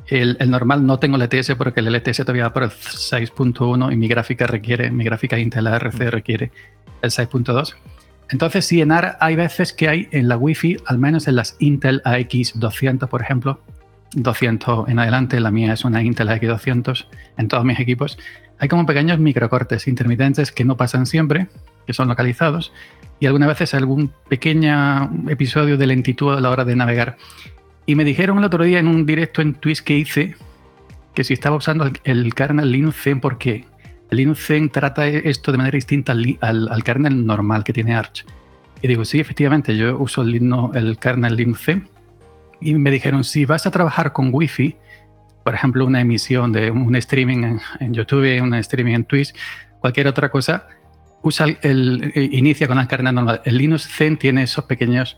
El, 0.07 0.37
el, 0.39 0.49
normal 0.49 0.83
no 0.83 0.97
tengo 0.97 1.17
el 1.17 1.21
LTS 1.21 1.53
porque 1.55 1.81
el 1.81 1.93
LTS 1.93 2.17
todavía 2.17 2.45
va 2.45 2.53
por 2.53 2.63
el 2.63 2.71
6.1 2.71 3.93
y 3.93 3.97
mi 3.97 4.07
gráfica 4.07 4.47
requiere, 4.47 4.89
mi 4.89 5.03
gráfica 5.03 5.37
Intel 5.37 5.67
ARC 5.67 5.93
mm. 5.93 6.07
requiere 6.07 6.51
el 7.03 7.11
6.2. 7.11 7.75
Entonces, 8.29 8.65
sí, 8.65 8.81
en 8.81 8.91
AR 8.91 9.17
hay 9.19 9.35
veces 9.35 9.73
que 9.73 9.89
hay 9.89 10.07
en 10.11 10.27
la 10.27 10.37
Wi-Fi, 10.37 10.77
al 10.85 10.99
menos 10.99 11.27
en 11.27 11.35
las 11.35 11.55
Intel 11.59 12.01
AX200, 12.03 13.07
por 13.07 13.21
ejemplo, 13.21 13.59
200 14.13 14.89
en 14.89 14.99
adelante, 14.99 15.39
la 15.39 15.51
mía 15.51 15.73
es 15.73 15.83
una 15.83 16.03
Intel 16.03 16.29
AX200 16.29 17.07
en 17.37 17.47
todos 17.47 17.65
mis 17.65 17.79
equipos, 17.79 18.17
hay 18.59 18.67
como 18.67 18.85
pequeños 18.85 19.19
microcortes 19.19 19.87
intermitentes 19.87 20.51
que 20.51 20.65
no 20.65 20.77
pasan 20.77 21.05
siempre, 21.05 21.47
que 21.87 21.93
son 21.93 22.07
localizados, 22.07 22.73
y 23.19 23.25
algunas 23.25 23.47
veces 23.47 23.73
algún 23.73 24.11
pequeño 24.27 25.11
episodio 25.29 25.77
de 25.77 25.87
lentitud 25.87 26.33
a 26.35 26.41
la 26.41 26.49
hora 26.49 26.65
de 26.65 26.75
navegar. 26.75 27.17
Y 27.85 27.95
me 27.95 28.03
dijeron 28.03 28.37
el 28.37 28.43
otro 28.43 28.63
día 28.63 28.79
en 28.79 28.87
un 28.87 29.05
directo 29.05 29.41
en 29.41 29.55
Twitch 29.55 29.81
que 29.81 29.97
hice 29.97 30.35
que 31.15 31.23
si 31.23 31.33
estaba 31.33 31.55
usando 31.55 31.89
el 32.03 32.33
kernel 32.35 32.71
Linux 32.71 33.01
Zen, 33.01 33.19
¿por 33.19 33.37
Linux 34.11 34.47
Zen 34.47 34.69
trata 34.69 35.07
esto 35.07 35.51
de 35.51 35.57
manera 35.57 35.75
distinta 35.75 36.13
al, 36.13 36.83
kernel 36.83 37.25
normal 37.25 37.63
que 37.63 37.73
tiene 37.73 37.95
Arch. 37.95 38.25
Y 38.81 38.87
digo, 38.87 39.05
sí, 39.05 39.19
efectivamente, 39.19 39.75
yo 39.75 39.97
uso 39.97 40.21
el, 40.21 40.35
el 40.73 40.97
kernel 40.97 41.35
Linux 41.35 41.63
Zen. 41.63 41.89
Y 42.61 42.73
me 42.75 42.91
dijeron, 42.91 43.23
si 43.23 43.45
vas 43.45 43.65
a 43.65 43.71
trabajar 43.71 44.11
con 44.11 44.29
Wi-Fi, 44.33 44.75
por 45.43 45.53
ejemplo, 45.53 45.85
una 45.85 46.01
emisión 46.01 46.51
de 46.51 46.71
un 46.71 46.95
streaming 46.95 47.57
en, 47.79 47.93
YouTube, 47.93 48.41
un 48.41 48.53
streaming 48.55 48.93
en 48.93 49.05
Twitch, 49.05 49.33
cualquier 49.79 50.07
otra 50.07 50.29
cosa, 50.29 50.67
usa 51.21 51.45
el, 51.61 52.11
eh, 52.15 52.29
inicia 52.31 52.67
con 52.67 52.79
el 52.79 52.87
kernel 52.87 53.15
normal. 53.15 53.41
El 53.45 53.57
Linux 53.57 53.87
Zen 53.87 54.17
tiene 54.17 54.43
esos 54.43 54.65
pequeños 54.65 55.17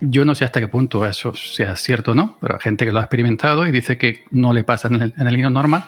yo 0.00 0.24
no 0.24 0.34
sé 0.34 0.44
hasta 0.44 0.60
qué 0.60 0.68
punto 0.68 1.04
eso 1.06 1.34
sea 1.34 1.74
cierto 1.74 2.12
o 2.12 2.14
no, 2.14 2.38
pero 2.40 2.54
hay 2.54 2.60
gente 2.60 2.84
que 2.84 2.92
lo 2.92 3.00
ha 3.00 3.02
experimentado 3.02 3.66
y 3.66 3.72
dice 3.72 3.98
que 3.98 4.24
no 4.30 4.52
le 4.52 4.62
pasa 4.62 4.88
en 4.88 5.02
el, 5.02 5.14
en 5.16 5.26
el 5.26 5.34
Linux 5.34 5.52
normal. 5.52 5.84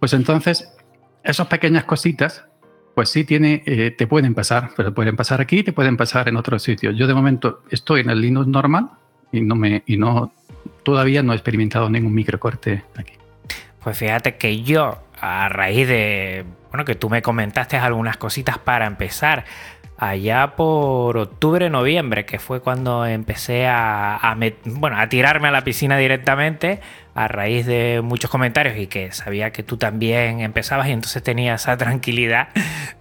Pues 0.00 0.12
entonces 0.14 0.72
esas 1.22 1.46
pequeñas 1.46 1.84
cositas, 1.84 2.44
pues 2.94 3.08
sí 3.08 3.24
tiene, 3.24 3.62
eh, 3.66 3.90
te 3.90 4.06
pueden 4.06 4.34
pasar, 4.34 4.70
pero 4.76 4.92
pueden 4.92 5.16
pasar 5.16 5.40
aquí, 5.40 5.62
te 5.62 5.72
pueden 5.72 5.96
pasar 5.96 6.28
en 6.28 6.36
otros 6.36 6.62
sitios. 6.62 6.96
Yo 6.96 7.06
de 7.06 7.14
momento 7.14 7.62
estoy 7.70 8.00
en 8.00 8.10
el 8.10 8.20
Linux 8.20 8.46
normal 8.46 8.90
y 9.32 9.40
no 9.40 9.54
me, 9.54 9.82
y 9.86 9.96
no, 9.96 10.32
todavía 10.82 11.22
no 11.22 11.32
he 11.32 11.36
experimentado 11.36 11.88
ningún 11.88 12.14
microcorte 12.14 12.84
aquí. 12.96 13.14
Pues 13.82 13.96
fíjate 13.96 14.36
que 14.36 14.62
yo, 14.62 14.98
a 15.18 15.48
raíz 15.48 15.88
de, 15.88 16.44
bueno, 16.70 16.84
que 16.84 16.94
tú 16.94 17.08
me 17.08 17.22
comentaste 17.22 17.76
algunas 17.76 18.16
cositas 18.18 18.58
para 18.58 18.86
empezar, 18.86 19.44
allá 20.00 20.56
por 20.56 21.18
octubre, 21.18 21.68
noviembre, 21.68 22.24
que 22.24 22.38
fue 22.38 22.60
cuando 22.60 23.04
empecé 23.04 23.66
a, 23.68 24.36
bueno, 24.64 24.98
a 24.98 25.08
tirarme 25.08 25.48
a 25.48 25.50
la 25.50 25.62
piscina 25.62 25.98
directamente 25.98 26.80
a 27.14 27.28
raíz 27.28 27.66
de 27.66 28.00
muchos 28.02 28.30
comentarios 28.30 28.76
y 28.78 28.86
que 28.86 29.12
sabía 29.12 29.52
que 29.52 29.62
tú 29.62 29.76
también 29.76 30.40
empezabas 30.40 30.88
y 30.88 30.92
entonces 30.92 31.22
tenía 31.22 31.54
esa 31.54 31.76
tranquilidad 31.76 32.48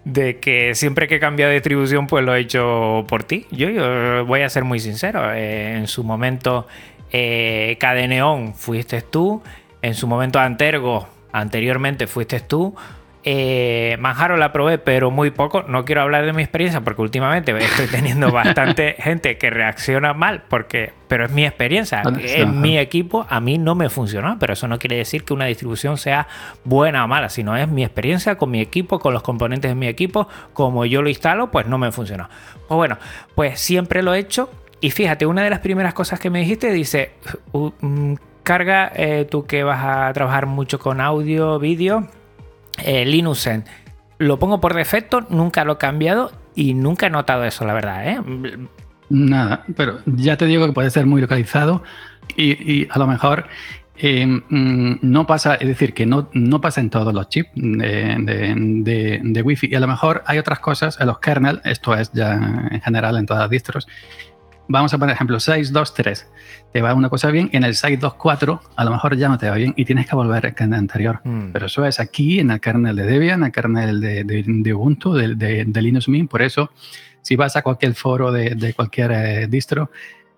de 0.03 0.39
que 0.39 0.75
siempre 0.75 1.07
que 1.07 1.15
he 1.15 1.19
cambiado 1.19 1.49
de 1.49 1.55
distribución 1.55 2.07
pues 2.07 2.25
lo 2.25 2.35
he 2.35 2.39
hecho 2.39 3.05
por 3.07 3.23
ti. 3.23 3.45
Yo, 3.51 4.25
voy 4.25 4.41
a 4.41 4.49
ser 4.49 4.63
muy 4.63 4.79
sincero, 4.79 5.31
eh, 5.33 5.75
en 5.77 5.87
su 5.87 6.03
momento 6.03 6.67
eh, 7.11 7.77
Cadeneón 7.79 8.53
fuiste 8.55 9.01
tú, 9.01 9.41
en 9.81 9.93
su 9.93 10.07
momento 10.07 10.39
Antergo 10.39 11.07
anteriormente 11.31 12.07
fuiste 12.07 12.39
tú. 12.39 12.75
Eh, 13.31 13.95
Manjaro 13.99 14.37
la 14.37 14.51
probé, 14.51 14.79
pero 14.79 15.11
muy 15.11 15.29
poco. 15.29 15.61
No 15.61 15.85
quiero 15.85 16.01
hablar 16.01 16.25
de 16.25 16.33
mi 16.33 16.41
experiencia 16.41 16.81
porque 16.81 17.03
últimamente 17.03 17.55
estoy 17.55 17.85
teniendo 17.91 18.31
bastante 18.31 18.95
gente 18.97 19.37
que 19.37 19.51
reacciona 19.51 20.15
mal, 20.15 20.41
porque, 20.49 20.93
pero 21.07 21.25
es 21.25 21.31
mi 21.31 21.45
experiencia. 21.45 22.01
En 22.23 22.59
mi 22.59 22.79
equipo 22.79 23.27
a 23.29 23.39
mí 23.39 23.59
no 23.59 23.75
me 23.75 23.91
funcionó, 23.91 24.37
pero 24.39 24.53
eso 24.53 24.67
no 24.67 24.79
quiere 24.79 24.95
decir 24.95 25.25
que 25.25 25.33
una 25.33 25.45
distribución 25.45 25.99
sea 25.99 26.27
buena 26.63 27.05
o 27.05 27.07
mala, 27.07 27.29
sino 27.29 27.55
es 27.55 27.67
mi 27.67 27.83
experiencia 27.83 28.35
con 28.35 28.49
mi 28.49 28.61
equipo, 28.61 28.97
con 28.97 29.13
los 29.13 29.21
componentes 29.21 29.69
de 29.69 29.75
mi 29.75 29.85
equipo, 29.85 30.27
como 30.53 30.85
yo 30.85 31.03
lo 31.03 31.09
instalo, 31.09 31.51
pues 31.51 31.67
no 31.67 31.77
me 31.77 31.91
funcionó. 31.91 32.29
Pues 32.67 32.77
bueno, 32.77 32.97
pues 33.35 33.59
siempre 33.59 34.01
lo 34.01 34.15
he 34.15 34.19
hecho. 34.19 34.49
Y 34.81 34.89
fíjate, 34.89 35.27
una 35.27 35.43
de 35.43 35.51
las 35.51 35.59
primeras 35.59 35.93
cosas 35.93 36.19
que 36.19 36.31
me 36.31 36.39
dijiste 36.39 36.71
dice, 36.71 37.11
mm, 37.53 38.13
carga, 38.41 38.91
eh, 38.95 39.27
tú 39.29 39.45
que 39.45 39.63
vas 39.63 39.83
a 39.85 40.11
trabajar 40.13 40.47
mucho 40.47 40.79
con 40.79 40.99
audio, 40.99 41.59
vídeo 41.59 42.07
eh, 42.85 43.05
Linux 43.05 43.43
Zen. 43.43 43.63
Lo 44.17 44.39
pongo 44.39 44.59
por 44.59 44.73
defecto, 44.73 45.21
nunca 45.29 45.63
lo 45.63 45.73
he 45.73 45.77
cambiado 45.77 46.31
y 46.55 46.73
nunca 46.73 47.07
he 47.07 47.09
notado 47.09 47.45
eso, 47.45 47.65
la 47.65 47.73
verdad. 47.73 48.07
¿eh? 48.07 48.19
Nada, 49.09 49.63
pero 49.75 49.99
ya 50.05 50.37
te 50.37 50.45
digo 50.45 50.65
que 50.65 50.73
puede 50.73 50.89
ser 50.89 51.05
muy 51.05 51.21
localizado 51.21 51.83
y, 52.35 52.87
a 52.89 52.99
lo 52.99 53.07
mejor 53.07 53.47
eh, 53.97 54.25
mm, 54.25 54.99
no 55.01 55.25
pasa, 55.25 55.55
es 55.55 55.67
decir, 55.67 55.93
que 55.93 56.05
no, 56.05 56.29
no 56.33 56.61
pasa 56.61 56.81
en 56.81 56.89
todos 56.89 57.13
los 57.13 57.27
chips 57.29 57.49
de, 57.55 59.21
de, 59.23 59.41
Wi-Fi. 59.41 59.69
Y 59.71 59.75
a 59.75 59.79
lo 59.79 59.87
mejor 59.87 60.23
hay 60.27 60.37
otras 60.37 60.59
cosas 60.59 60.99
en 60.99 61.07
los 61.07 61.19
kernel, 61.19 61.61
esto 61.63 61.95
es 61.95 62.11
ya 62.13 62.33
en 62.71 62.81
general 62.81 63.17
en 63.17 63.25
todas 63.25 63.43
las 63.43 63.49
distros, 63.49 63.87
vamos 64.69 64.93
a 64.93 64.97
poner 64.97 65.15
ejemplo 65.15 65.39
623, 65.39 66.27
te 66.71 66.81
va 66.81 66.93
una 66.93 67.09
cosa 67.09 67.31
bien, 67.31 67.49
en 67.51 67.63
el 67.63 67.73
624 67.73 68.61
a 68.75 68.85
lo 68.85 68.91
mejor 68.91 69.17
ya 69.17 69.27
no 69.27 69.37
te 69.37 69.49
va 69.49 69.55
bien 69.55 69.73
y 69.75 69.83
tienes 69.83 70.07
que 70.07 70.15
volver 70.15 70.45
al 70.45 70.55
kernel 70.55 70.79
anterior. 70.79 71.19
Mm. 71.23 71.51
Pero 71.51 71.65
eso 71.65 71.83
es 71.85 71.99
aquí 71.99 72.39
en 72.39 72.51
el 72.51 72.61
kernel 72.61 72.95
de 72.95 73.03
Debian, 73.03 73.39
en 73.39 73.47
el 73.47 73.51
kernel 73.51 73.99
de, 73.99 74.23
de, 74.23 74.73
Ubuntu, 74.73 75.13
de, 75.13 75.35
de, 75.65 75.81
Linux 75.81 76.07
Mint. 76.07 76.29
Por 76.29 76.43
eso, 76.43 76.71
si 77.21 77.35
vas 77.35 77.55
a 77.55 77.63
cualquier 77.63 77.95
foro 77.95 78.31
de, 78.31 78.73
cualquier 78.75 79.11
eh, 79.11 79.47
distro, 79.47 79.91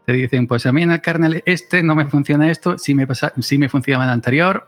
te 0.05 0.13
dicen, 0.13 0.47
pues 0.47 0.65
a 0.65 0.71
mí 0.71 0.81
en 0.81 0.91
el 0.91 1.01
kernel 1.01 1.43
este 1.45 1.83
no 1.83 1.93
me 1.93 2.05
funciona 2.05 2.49
esto, 2.49 2.77
si 2.77 2.95
me, 2.95 3.05
pasa, 3.05 3.33
si 3.39 3.57
me 3.57 3.69
funciona 3.69 4.05
el 4.05 4.09
anterior, 4.09 4.65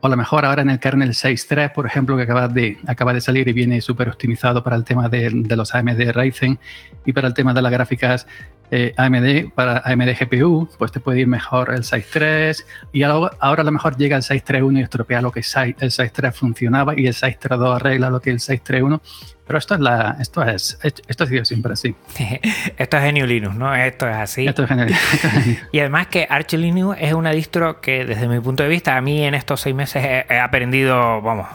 o 0.00 0.06
a 0.06 0.10
lo 0.10 0.16
mejor 0.16 0.44
ahora 0.44 0.62
en 0.62 0.70
el 0.70 0.78
kernel 0.78 1.10
6.3, 1.10 1.72
por 1.72 1.86
ejemplo, 1.86 2.16
que 2.16 2.22
acaba 2.22 2.48
de, 2.48 2.78
acaba 2.86 3.12
de 3.12 3.20
salir 3.20 3.48
y 3.48 3.52
viene 3.52 3.80
súper 3.80 4.08
optimizado 4.08 4.62
para 4.62 4.76
el 4.76 4.84
tema 4.84 5.08
de, 5.08 5.30
de, 5.30 5.56
los 5.56 5.74
AMD 5.74 6.12
Ryzen 6.12 6.58
y 7.04 7.12
para 7.12 7.28
el 7.28 7.34
tema 7.34 7.54
de 7.54 7.62
las 7.62 7.72
gráficas 7.72 8.26
eh, 8.70 8.94
AMD, 8.96 9.52
para 9.54 9.78
AMD 9.84 10.16
GPU, 10.18 10.68
pues 10.78 10.92
te 10.92 11.00
puede 11.00 11.20
ir 11.20 11.26
mejor 11.26 11.72
el 11.72 11.82
6.3 11.82 12.64
y 12.92 13.02
ahora, 13.02 13.36
a 13.40 13.62
lo 13.62 13.72
mejor 13.72 13.96
llega 13.96 14.16
el 14.16 14.22
6.3.1 14.22 14.78
y 14.78 14.82
estropea 14.82 15.20
lo 15.22 15.32
que 15.32 15.40
el 15.40 15.44
6.3 15.44 16.32
funcionaba 16.32 16.98
y 16.98 17.06
el 17.06 17.14
6.3.2 17.14 17.76
arregla 17.76 18.10
lo 18.10 18.20
que 18.20 18.30
el 18.30 18.38
6.3.1. 18.38 19.00
Pero 19.46 19.58
esto 19.60 19.74
es 19.74 19.80
la, 19.80 20.16
esto 20.20 20.42
es, 20.42 20.76
esto 20.82 21.24
ha 21.24 21.26
sido 21.28 21.44
siempre 21.44 21.72
así. 21.72 21.94
esto 22.76 22.96
es 22.96 23.12
GNU 23.12 23.26
Linux, 23.26 23.54
¿no? 23.54 23.72
Esto 23.74 24.08
es 24.08 24.16
así. 24.16 24.46
Esto 24.46 24.64
es 24.64 24.70
GNU. 24.70 24.86
y 25.72 25.78
además 25.78 26.08
que 26.08 26.26
Arch 26.28 26.54
Linux 26.54 26.98
es 27.00 27.12
una 27.12 27.30
distro 27.30 27.80
que 27.80 28.04
desde 28.04 28.26
mi 28.26 28.40
punto 28.40 28.64
de 28.64 28.68
vista 28.68 28.96
a 28.96 29.00
mí 29.00 29.22
en 29.22 29.34
estos 29.34 29.60
seis 29.60 29.74
meses 29.74 30.04
he 30.04 30.38
aprendido, 30.40 31.22
vamos, 31.22 31.46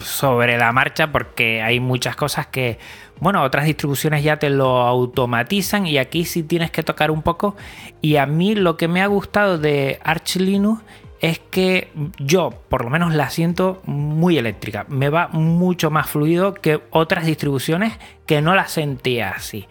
sobre 0.00 0.58
la 0.58 0.72
marcha 0.72 1.10
porque 1.10 1.62
hay 1.62 1.80
muchas 1.80 2.16
cosas 2.16 2.46
que 2.46 2.78
bueno, 3.20 3.42
otras 3.42 3.64
distribuciones 3.64 4.22
ya 4.22 4.38
te 4.38 4.50
lo 4.50 4.82
automatizan 4.82 5.86
y 5.86 5.98
aquí 5.98 6.24
sí 6.24 6.42
tienes 6.42 6.70
que 6.70 6.82
tocar 6.82 7.10
un 7.10 7.22
poco. 7.22 7.56
Y 8.00 8.16
a 8.16 8.26
mí 8.26 8.54
lo 8.54 8.76
que 8.76 8.88
me 8.88 9.02
ha 9.02 9.06
gustado 9.06 9.58
de 9.58 9.98
Arch 10.02 10.36
Linux 10.36 10.82
es 11.20 11.38
que 11.38 11.90
yo 12.18 12.50
por 12.68 12.84
lo 12.84 12.90
menos 12.90 13.14
la 13.14 13.30
siento 13.30 13.82
muy 13.84 14.38
eléctrica. 14.38 14.86
Me 14.88 15.08
va 15.08 15.28
mucho 15.28 15.90
más 15.90 16.08
fluido 16.08 16.54
que 16.54 16.80
otras 16.90 17.26
distribuciones 17.26 17.98
que 18.26 18.40
no 18.40 18.54
la 18.54 18.68
sentía 18.68 19.30
así. 19.30 19.66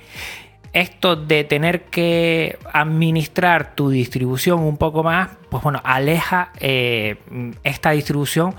Esto 0.73 1.15
de 1.15 1.43
tener 1.43 1.85
que 1.85 2.59
administrar 2.73 3.73
tu 3.73 3.89
distribución 3.89 4.59
un 4.59 4.77
poco 4.77 5.01
más, 5.01 5.29
pues 5.49 5.63
bueno, 5.63 5.81
aleja 5.83 6.51
eh, 6.59 7.15
esta 7.63 7.91
distribución 7.91 8.53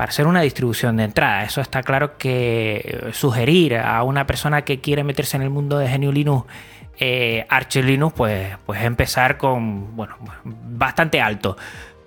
para 0.00 0.12
ser 0.12 0.26
una 0.26 0.40
distribución 0.40 0.96
de 0.96 1.04
entrada. 1.04 1.44
Eso 1.44 1.60
está 1.60 1.82
claro 1.82 2.16
que 2.16 3.10
sugerir 3.12 3.76
a 3.76 4.02
una 4.02 4.26
persona 4.26 4.62
que 4.62 4.80
quiere 4.80 5.04
meterse 5.04 5.36
en 5.36 5.42
el 5.42 5.50
mundo 5.50 5.76
de 5.76 5.94
GNU 5.94 6.10
Linux 6.10 6.46
eh, 6.98 7.44
Arch 7.50 7.76
Linux, 7.76 8.14
pues, 8.16 8.56
pues 8.64 8.82
empezar 8.82 9.36
con, 9.36 9.94
bueno, 9.94 10.16
bastante 10.42 11.20
alto. 11.20 11.58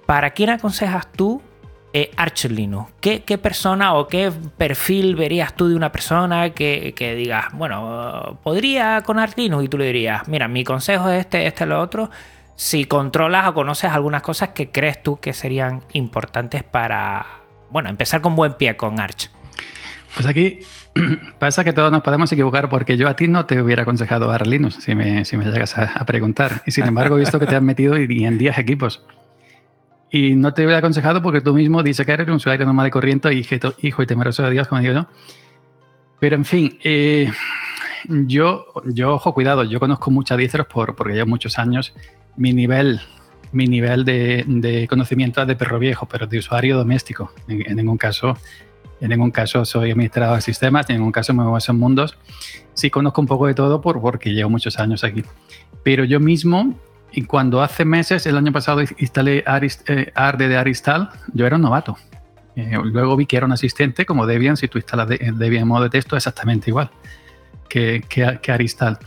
¿Para 0.07 0.31
quién 0.31 0.50
aconsejas 0.50 1.12
tú 1.12 1.39
eh, 1.93 2.09
Arch 2.17 2.45
Linux? 2.45 2.91
¿Qué, 3.00 3.38
persona 3.38 3.93
o 3.93 4.07
qué 4.07 4.31
perfil 4.57 5.15
verías 5.15 5.53
tú 5.55 5.67
de 5.67 5.75
una 5.75 5.91
persona 5.91 6.50
que, 6.50 6.95
que 6.95 7.13
digas, 7.13 7.45
bueno, 7.53 8.39
podría 8.41 9.03
con 9.05 9.19
Arch 9.19 9.38
Linux? 9.38 9.65
Y 9.65 9.67
tú 9.67 9.77
le 9.77 9.85
dirías, 9.85 10.27
mira, 10.27 10.47
mi 10.47 10.63
consejo 10.63 11.09
es 11.09 11.19
este, 11.19 11.45
este, 11.45 11.67
lo 11.67 11.79
otro. 11.79 12.09
Si 12.55 12.85
controlas 12.85 13.50
o 13.50 13.53
conoces 13.53 13.91
algunas 13.91 14.23
cosas 14.23 14.50
que 14.50 14.71
crees 14.71 15.03
tú 15.03 15.19
que 15.19 15.33
serían 15.33 15.83
importantes 15.93 16.63
para, 16.63 17.42
bueno, 17.74 17.89
empezar 17.89 18.22
con 18.22 18.36
buen 18.36 18.53
pie 18.53 18.77
con 18.77 19.00
Arch. 19.00 19.30
Pues 20.13 20.27
aquí 20.27 20.60
pasa 21.39 21.63
que 21.63 21.74
todos 21.74 21.92
nos 21.92 22.03
podemos 22.03 22.32
equivocar 22.32 22.70
porque 22.70 22.98
yo 22.98 23.10
a 23.10 23.15
ti 23.15 23.27
no 23.27 23.48
te 23.48 23.60
hubiera 23.60 23.82
aconsejado 23.82 24.32
Arch 24.32 24.46
Linux 24.46 24.75
si 24.75 24.94
me, 24.94 25.25
si 25.25 25.38
me 25.38 25.46
llegas 25.46 25.77
a, 25.77 26.06
preguntar. 26.06 26.62
Y 26.68 26.72
sin 26.72 26.86
embargo, 26.86 27.18
he 27.18 27.22
visto 27.22 27.39
que 27.39 27.48
te 27.48 27.56
has 27.56 27.63
metido 27.63 27.98
y 27.98 28.25
en 28.25 28.38
10 28.38 28.60
equipos. 28.60 29.03
Y 30.12 30.36
no 30.36 30.53
te 30.53 30.63
hubiera 30.63 30.77
aconsejado 30.77 31.24
porque 31.24 31.42
tú 31.42 31.56
mismo 31.56 31.82
dices 31.82 32.06
que 32.06 32.12
eres 32.12 32.27
un 32.27 32.36
usuario 32.36 32.63
normal 32.68 32.86
de 32.86 32.92
corriente 32.92 33.34
y 33.34 33.46
hijo 33.82 34.03
y 34.03 34.06
temeroso 34.06 34.44
de 34.44 34.51
Dios, 34.51 34.68
como 34.68 34.80
digo 34.82 34.94
yo. 34.94 35.08
Pero 36.20 36.36
en 36.36 36.46
fin, 36.46 36.77
eh, 36.84 37.32
yo, 38.08 38.68
yo, 38.86 39.15
ojo, 39.15 39.34
cuidado, 39.34 39.63
yo 39.63 39.80
conozco 39.80 40.12
muchas 40.12 40.38
distros 40.38 40.68
por, 40.68 40.96
porque 40.96 41.15
llevo 41.15 41.27
muchos 41.27 41.58
años. 41.58 41.96
Mi 42.38 42.53
nivel, 42.53 43.01
mi 43.53 43.67
nivel 43.67 44.03
de, 44.03 44.43
de 44.48 44.88
conocimiento 44.88 45.41
es 45.41 45.48
de 45.48 45.55
perro 45.55 45.79
viejo, 45.79 46.07
pero 46.07 46.27
de 46.27 46.38
usuario 46.38 46.77
doméstico. 46.77 47.31
En, 47.48 47.75
ningún 47.75 47.98
caso 47.98 48.38
en 49.00 49.10
ningún 49.10 49.31
caso 49.31 49.65
soy 49.65 49.91
administrador 49.91 50.38
de 50.38 50.41
sistemas, 50.41 50.89
en 50.89 50.98
ningún 50.98 51.12
caso 51.12 51.33
me 51.33 51.43
muevo 51.43 51.57
esos 51.57 51.75
mundos. 51.75 52.17
Sí 52.74 52.89
conozco 52.89 53.22
un 53.22 53.27
poco 53.27 53.48
de 53.48 53.53
todo 53.53 53.81
por, 53.81 54.01
porque 54.01 54.33
llevo 54.33 54.50
muchos 54.50 54.79
años 54.79 55.03
aquí. 55.03 55.24
Pero 55.83 56.03
yo 56.03 56.19
mismo 56.19 56.75
y 57.12 57.24
cuando 57.24 57.62
hace 57.62 57.86
meses, 57.86 58.25
el 58.25 58.38
año 58.38 58.51
pasado, 58.51 58.81
instalé 58.98 59.43
Arist, 59.45 59.88
eh, 59.89 60.12
Arde 60.15 60.48
de 60.48 60.57
Aristal, 60.57 61.10
yo 61.33 61.45
era 61.45 61.57
un 61.57 61.62
novato. 61.62 61.95
Eh, 62.55 62.77
luego 62.83 63.15
vi 63.15 63.25
que 63.25 63.38
era 63.38 63.45
un 63.45 63.51
asistente 63.51 64.05
como 64.05 64.25
Debian, 64.25 64.57
si 64.57 64.67
tú 64.67 64.79
instalas 64.79 65.10
Debian 65.10 65.63
en 65.63 65.67
modo 65.67 65.83
de 65.83 65.89
texto, 65.89 66.15
exactamente 66.15 66.69
igual 66.69 66.89
que, 67.74 68.39
que, 68.41 68.51
Aristal. 68.51 69.00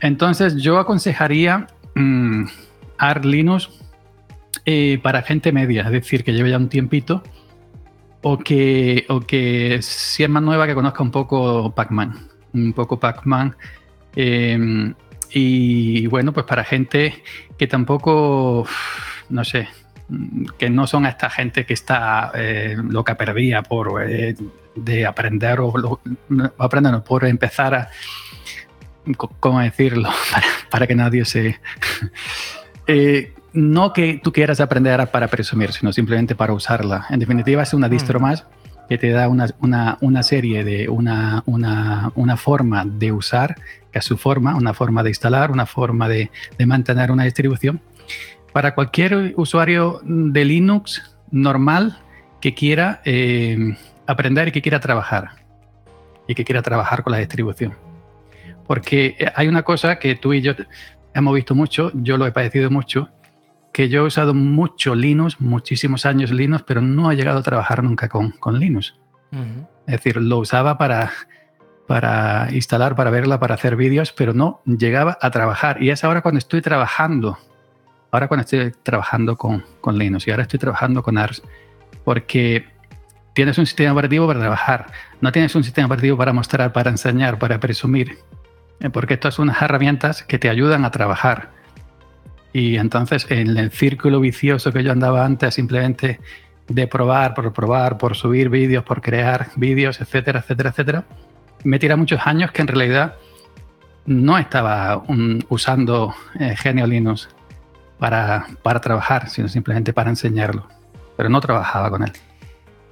Entonces, 0.00 0.56
yo 0.56 0.78
aconsejaría 0.78 1.68
mm, 1.94 2.44
Arch 3.00 3.24
Linux 3.24 3.70
eh, 4.64 4.98
para 5.02 5.22
gente 5.22 5.52
media, 5.52 5.82
es 5.82 5.90
decir, 5.90 6.24
que 6.24 6.32
lleve 6.32 6.50
ya 6.50 6.58
un 6.58 6.68
tiempito 6.68 7.22
o 8.22 8.38
que, 8.38 9.06
o 9.08 9.20
que 9.20 9.78
si 9.82 10.22
es 10.22 10.28
más 10.28 10.42
nueva, 10.42 10.66
que 10.66 10.74
conozca 10.74 11.02
un 11.02 11.10
poco 11.10 11.74
Pac-Man. 11.74 12.28
Un 12.52 12.72
poco 12.72 13.00
Pac-Man. 13.00 13.56
Y 15.32 16.06
bueno, 16.08 16.32
pues 16.32 16.44
para 16.44 16.64
gente 16.64 17.22
que 17.56 17.66
tampoco, 17.66 18.66
no 19.28 19.44
sé, 19.44 19.68
que 20.58 20.68
no 20.68 20.86
son 20.86 21.06
esta 21.06 21.30
gente 21.30 21.64
que 21.64 21.74
está 21.74 22.32
eh, 22.34 22.76
loca 22.76 23.16
perdida 23.16 23.62
por 23.62 24.02
eh, 24.02 24.34
de 24.74 25.06
aprender 25.06 25.60
o 25.60 26.00
aprender, 26.58 27.02
por 27.02 27.24
empezar 27.26 27.74
a, 27.74 27.88
¿cómo 29.16 29.60
decirlo? 29.60 30.10
Para, 30.70 30.86
que 30.86 30.94
nadie 30.94 31.24
se... 31.24 31.60
Eh, 32.92 33.34
no 33.52 33.92
que 33.92 34.20
tú 34.20 34.32
quieras 34.32 34.60
aprender 34.60 35.06
para 35.12 35.28
presumir, 35.28 35.72
sino 35.72 35.92
simplemente 35.92 36.34
para 36.34 36.52
usarla. 36.52 37.06
En 37.10 37.20
definitiva, 37.20 37.62
es 37.62 37.72
una 37.72 37.88
distro 37.88 38.18
mm. 38.18 38.22
más 38.22 38.46
que 38.88 38.98
te 38.98 39.10
da 39.10 39.28
una, 39.28 39.46
una, 39.60 39.96
una 40.00 40.24
serie 40.24 40.64
de 40.64 40.88
una, 40.88 41.44
una, 41.46 42.36
forma 42.36 42.84
de 42.84 43.12
usar, 43.12 43.54
que 43.92 44.00
es 44.00 44.04
su 44.04 44.16
forma, 44.16 44.56
una 44.56 44.74
forma 44.74 45.04
de 45.04 45.10
instalar, 45.10 45.52
una 45.52 45.66
forma 45.66 46.08
de, 46.08 46.32
de 46.58 46.66
mantener 46.66 47.12
una 47.12 47.22
distribución. 47.22 47.80
Para 48.52 48.74
cualquier 48.74 49.34
usuario 49.36 50.00
de 50.02 50.44
Linux 50.44 51.16
normal 51.30 52.00
que 52.40 52.54
quiera 52.54 53.02
eh, 53.04 53.76
aprender 54.08 54.48
y 54.48 54.52
que 54.52 54.62
quiera 54.62 54.80
trabajar, 54.80 55.28
y 56.26 56.34
que 56.34 56.44
quiera 56.44 56.62
trabajar 56.62 57.04
con 57.04 57.12
la 57.12 57.18
distribución. 57.18 57.74
Porque 58.66 59.16
hay 59.36 59.46
una 59.46 59.62
cosa 59.62 60.00
que 60.00 60.16
tú 60.16 60.32
y 60.32 60.40
yo 60.40 60.54
hemos 61.14 61.34
visto 61.34 61.54
mucho, 61.54 61.90
yo 61.94 62.16
lo 62.16 62.26
he 62.26 62.32
padecido 62.32 62.70
mucho, 62.70 63.08
que 63.72 63.88
yo 63.88 64.02
he 64.02 64.06
usado 64.06 64.34
mucho 64.34 64.94
Linux, 64.94 65.40
muchísimos 65.40 66.06
años 66.06 66.30
Linux, 66.30 66.64
pero 66.66 66.80
no 66.80 67.10
he 67.10 67.16
llegado 67.16 67.38
a 67.38 67.42
trabajar 67.42 67.82
nunca 67.82 68.08
con, 68.08 68.30
con 68.32 68.58
Linux. 68.58 68.94
Es 69.86 69.92
decir, 69.92 70.16
lo 70.16 70.38
usaba 70.38 70.76
para, 70.76 71.12
para 71.86 72.48
instalar, 72.52 72.96
para 72.96 73.10
verla, 73.10 73.38
para 73.38 73.54
hacer 73.54 73.76
vídeos, 73.76 74.12
pero 74.12 74.34
no 74.34 74.60
llegaba 74.64 75.18
a 75.20 75.30
trabajar. 75.30 75.82
Y 75.82 75.90
es 75.90 76.02
ahora 76.02 76.20
cuando 76.20 76.38
estoy 76.38 76.62
trabajando, 76.62 77.38
ahora 78.10 78.26
cuando 78.28 78.42
estoy 78.42 78.72
trabajando 78.82 79.36
con, 79.36 79.64
con 79.80 79.98
Linux 79.98 80.26
y 80.26 80.30
ahora 80.30 80.42
estoy 80.42 80.58
trabajando 80.58 81.02
con 81.02 81.16
ARS, 81.16 81.42
porque 82.04 82.66
tienes 83.34 83.56
un 83.58 83.66
sistema 83.66 83.92
operativo 83.92 84.26
para 84.26 84.40
trabajar, 84.40 84.86
no 85.20 85.30
tienes 85.30 85.54
un 85.54 85.62
sistema 85.62 85.86
operativo 85.86 86.16
para 86.16 86.32
mostrar, 86.32 86.72
para 86.72 86.90
enseñar, 86.90 87.38
para 87.38 87.60
presumir, 87.60 88.18
porque 88.92 89.14
estas 89.14 89.34
son 89.34 89.48
unas 89.48 89.60
herramientas 89.60 90.22
que 90.22 90.38
te 90.38 90.48
ayudan 90.48 90.84
a 90.84 90.90
trabajar 90.90 91.50
y 92.52 92.76
entonces 92.76 93.26
en 93.30 93.56
el 93.56 93.70
círculo 93.70 94.20
vicioso 94.20 94.72
que 94.72 94.82
yo 94.82 94.92
andaba 94.92 95.24
antes, 95.24 95.54
simplemente 95.54 96.20
de 96.68 96.86
probar, 96.86 97.34
por 97.34 97.52
probar, 97.52 97.98
por 97.98 98.16
subir 98.16 98.48
vídeos, 98.48 98.84
por 98.84 99.00
crear 99.00 99.48
vídeos, 99.56 100.00
etcétera, 100.00 100.40
etcétera, 100.40 100.70
etcétera, 100.70 101.04
me 101.64 101.78
tira 101.78 101.96
muchos 101.96 102.20
años 102.26 102.50
que 102.52 102.62
en 102.62 102.68
realidad 102.68 103.16
no 104.06 104.38
estaba 104.38 105.02
usando 105.48 106.14
eh, 106.38 106.56
Genio 106.56 106.86
Linux 106.86 107.28
para, 107.98 108.46
para 108.62 108.80
trabajar, 108.80 109.28
sino 109.28 109.48
simplemente 109.48 109.92
para 109.92 110.10
enseñarlo. 110.10 110.66
Pero 111.16 111.28
no 111.28 111.40
trabajaba 111.40 111.90
con 111.90 112.04
él. 112.04 112.12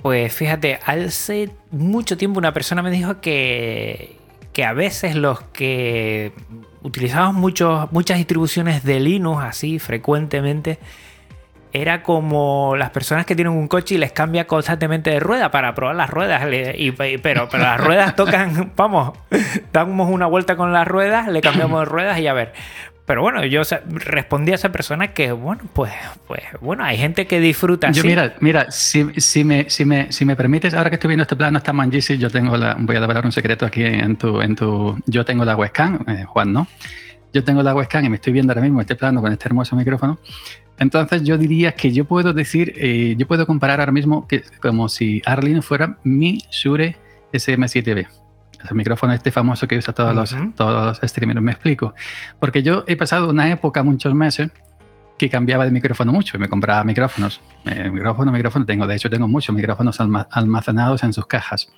Pues 0.02 0.32
fíjate, 0.32 0.78
hace 0.84 1.50
mucho 1.70 2.16
tiempo 2.16 2.38
una 2.38 2.52
persona 2.52 2.82
me 2.82 2.90
dijo 2.90 3.20
que, 3.20 4.17
que 4.58 4.64
a 4.64 4.72
veces 4.72 5.14
los 5.14 5.40
que 5.52 6.32
utilizamos 6.82 7.36
muchas 7.92 8.16
distribuciones 8.16 8.82
de 8.82 8.98
Linux 8.98 9.44
así 9.44 9.78
frecuentemente, 9.78 10.80
era 11.72 12.02
como 12.02 12.74
las 12.74 12.90
personas 12.90 13.24
que 13.24 13.36
tienen 13.36 13.52
un 13.52 13.68
coche 13.68 13.94
y 13.94 13.98
les 13.98 14.10
cambia 14.10 14.48
constantemente 14.48 15.10
de 15.10 15.20
rueda 15.20 15.52
para 15.52 15.76
probar 15.76 15.94
las 15.94 16.10
ruedas. 16.10 16.42
Pero, 17.22 17.48
pero 17.48 17.48
las 17.52 17.80
ruedas 17.80 18.16
tocan, 18.16 18.72
vamos, 18.76 19.16
damos 19.72 20.10
una 20.10 20.26
vuelta 20.26 20.56
con 20.56 20.72
las 20.72 20.88
ruedas, 20.88 21.28
le 21.28 21.40
cambiamos 21.40 21.78
de 21.78 21.84
ruedas 21.84 22.18
y 22.18 22.26
a 22.26 22.32
ver. 22.32 22.52
Pero 23.08 23.22
bueno, 23.22 23.42
yo 23.46 23.62
respondí 23.86 24.52
a 24.52 24.56
esa 24.56 24.70
persona 24.70 25.14
que, 25.14 25.32
bueno, 25.32 25.62
pues, 25.72 25.94
pues 26.26 26.42
bueno, 26.60 26.84
hay 26.84 26.98
gente 26.98 27.26
que 27.26 27.40
disfruta. 27.40 27.90
Yo, 27.90 28.04
mira, 28.04 28.34
mira, 28.40 28.70
si, 28.70 29.02
si, 29.16 29.44
me, 29.44 29.70
si, 29.70 29.86
me, 29.86 30.12
si 30.12 30.26
me 30.26 30.36
permites, 30.36 30.74
ahora 30.74 30.90
que 30.90 30.96
estoy 30.96 31.08
viendo 31.08 31.22
este 31.22 31.34
plano, 31.34 31.56
está 31.56 31.72
Manjisi, 31.72 32.18
yo 32.18 32.28
tengo 32.28 32.58
la, 32.58 32.76
voy 32.78 32.96
a 32.96 33.00
dar 33.00 33.24
un 33.24 33.32
secreto 33.32 33.64
aquí 33.64 33.82
en 33.82 34.16
tu, 34.16 34.42
en 34.42 34.54
tu, 34.54 34.94
yo 35.06 35.24
tengo 35.24 35.46
la 35.46 35.56
webcam, 35.56 36.04
eh, 36.06 36.24
Juan, 36.24 36.52
¿no? 36.52 36.66
Yo 37.32 37.42
tengo 37.42 37.62
la 37.62 37.74
webcam 37.74 38.04
y 38.04 38.10
me 38.10 38.16
estoy 38.16 38.34
viendo 38.34 38.52
ahora 38.52 38.60
mismo 38.60 38.82
este 38.82 38.94
plano 38.94 39.22
con 39.22 39.32
este 39.32 39.46
hermoso 39.46 39.74
micrófono. 39.74 40.18
Entonces 40.78 41.22
yo 41.24 41.38
diría 41.38 41.72
que 41.72 41.90
yo 41.90 42.04
puedo 42.04 42.34
decir, 42.34 42.74
eh, 42.76 43.14
yo 43.16 43.26
puedo 43.26 43.46
comparar 43.46 43.80
ahora 43.80 43.92
mismo 43.92 44.28
que 44.28 44.42
como 44.60 44.90
si 44.90 45.22
Arlene 45.24 45.62
fuera 45.62 45.96
mi 46.04 46.42
Shure 46.50 46.94
SM7B 47.32 48.27
el 48.68 48.76
micrófono 48.76 49.12
este 49.12 49.30
famoso 49.30 49.68
que 49.68 49.78
usa 49.78 49.94
todos, 49.94 50.14
los, 50.14 50.36
todos 50.54 50.98
los 51.00 51.10
streamers. 51.10 51.40
Me 51.40 51.52
explico. 51.52 51.94
Porque 52.38 52.62
yo 52.62 52.84
he 52.86 52.96
pasado 52.96 53.30
una 53.30 53.50
época, 53.50 53.82
muchos 53.82 54.14
meses, 54.14 54.50
que 55.18 55.28
cambiaba 55.28 55.64
de 55.64 55.70
micrófono 55.70 56.12
mucho 56.12 56.36
y 56.36 56.40
me 56.40 56.48
compraba 56.48 56.82
micrófonos. 56.84 57.40
Eh, 57.66 57.90
micrófono, 57.90 58.32
micrófono 58.32 58.64
tengo. 58.64 58.86
De 58.86 58.94
hecho, 58.94 59.10
tengo 59.10 59.28
muchos 59.28 59.54
micrófonos 59.54 59.98
almacenados 60.00 61.02
en 61.02 61.12
sus 61.12 61.26
cajas. 61.26 61.70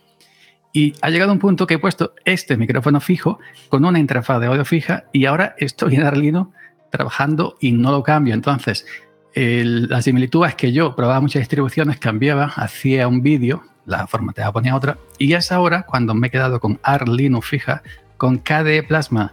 Y 0.73 0.95
ha 1.03 1.11
llegado 1.11 1.33
un 1.33 1.41
punto 1.41 1.67
que 1.67 1.75
he 1.75 1.79
puesto 1.79 2.15
este 2.25 2.57
micrófono 2.57 3.01
fijo 3.01 3.41
con 3.69 3.85
una 3.85 3.99
interfaz 3.99 4.41
de 4.41 4.47
audio 4.47 4.65
fija 4.65 5.05
y 5.13 5.25
ahora 5.25 5.57
estoy 5.59 5.97
en 5.97 6.05
Arlino 6.05 6.53
trabajando 6.91 7.57
y 7.61 7.73
no 7.73 7.91
lo 7.91 8.03
cambio. 8.05 8.35
Entonces, 8.35 8.87
la 9.35 10.03
similitud 10.03 10.47
es 10.47 10.55
que 10.55 10.73
yo 10.73 10.95
probaba 10.97 11.21
muchas 11.21 11.41
distribuciones, 11.41 11.99
cambiaba, 11.99 12.47
hacía 12.57 13.09
un 13.09 13.23
vídeo, 13.23 13.63
la 13.87 14.07
formateaba, 14.07 14.53
ponía 14.53 14.77
otra, 14.77 14.99
y 15.19 15.33
es 15.35 15.53
ahora 15.53 15.83
cuando 15.83 16.15
me 16.15 16.29
he 16.29 16.31
quedado 16.31 16.61
con 16.61 16.79
Arlino 16.83 17.41
fija, 17.41 17.83
con 18.17 18.39
KDE 18.39 18.83
Plasma, 18.83 19.31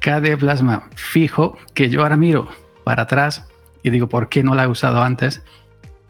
KDE 0.00 0.36
Plasma 0.36 0.88
fijo, 0.94 1.56
que 1.74 1.88
yo 1.88 2.02
ahora 2.02 2.16
miro 2.16 2.48
para 2.84 3.02
atrás 3.02 3.48
y 3.82 3.90
digo, 3.90 4.08
¿por 4.08 4.28
qué 4.28 4.42
no 4.42 4.54
la 4.54 4.64
he 4.64 4.68
usado 4.68 5.02
antes? 5.02 5.42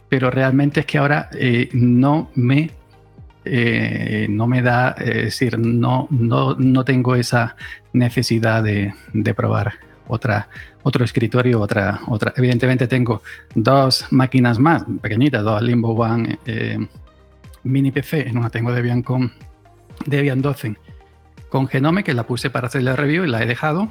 Pero 0.09 0.31
realmente 0.31 0.81
es 0.81 0.87
que 0.87 0.99
ahora 0.99 1.31
eh, 1.33 1.69
no 1.73 2.31
me 2.35 2.71
eh, 3.45 4.27
no 4.31 4.47
me 4.47 4.63
da, 4.63 4.91
es 4.99 5.25
decir, 5.25 5.59
no, 5.59 6.07
no, 6.11 6.55
no 6.55 6.85
tengo 6.85 7.17
esa 7.17 7.57
necesidad 7.93 8.63
de, 8.63 8.95
de, 9.13 9.35
probar 9.35 9.75
otra, 10.07 10.49
otro 10.83 11.05
escritorio, 11.05 11.61
otra, 11.61 12.01
otra. 12.09 12.33
Evidentemente 12.37 12.87
tengo 12.87 13.23
dos 13.55 14.07
máquinas 14.11 14.59
más 14.59 14.85
pequeñitas, 15.01 15.43
dos 15.43 15.63
Limbo 15.63 15.91
One 15.95 16.39
eh, 16.47 16.79
mini 17.65 17.91
PC, 17.91 18.29
en 18.29 18.39
una 18.39 18.51
tengo 18.51 18.73
Debian 18.73 19.03
con 19.03 19.33
Debian 20.07 20.43
12 20.43 20.77
con 21.49 21.69
Genome, 21.69 22.03
que 22.03 22.15
la 22.15 22.27
puse 22.27 22.49
para 22.49 22.69
hacer 22.69 22.83
la 22.83 22.97
review 22.97 23.25
y 23.25 23.29
la 23.29 23.43
he 23.43 23.47
dejado. 23.47 23.89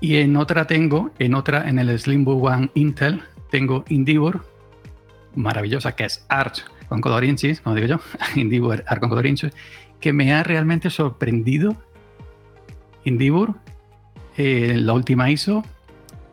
Y 0.00 0.16
en 0.16 0.36
otra 0.36 0.66
tengo, 0.66 1.10
en 1.18 1.34
otra, 1.34 1.68
en 1.68 1.78
el 1.78 1.98
Slimbo 1.98 2.36
One 2.36 2.70
Intel, 2.74 3.22
tengo 3.50 3.84
Indivor, 3.88 4.44
maravillosa, 5.34 5.96
que 5.96 6.04
es 6.04 6.24
Arch 6.28 6.64
con 6.88 7.00
colorinchis, 7.00 7.60
como 7.60 7.74
digo 7.74 7.88
yo, 7.88 8.00
Indivor 8.40 8.84
Arch 8.86 9.00
con 9.00 9.08
colorinchis, 9.08 9.52
que 10.00 10.12
me 10.12 10.32
ha 10.32 10.42
realmente 10.42 10.88
sorprendido. 10.88 11.76
Indivor, 13.04 13.54
eh, 14.36 14.74
la 14.76 14.92
última 14.92 15.30
ISO, 15.30 15.64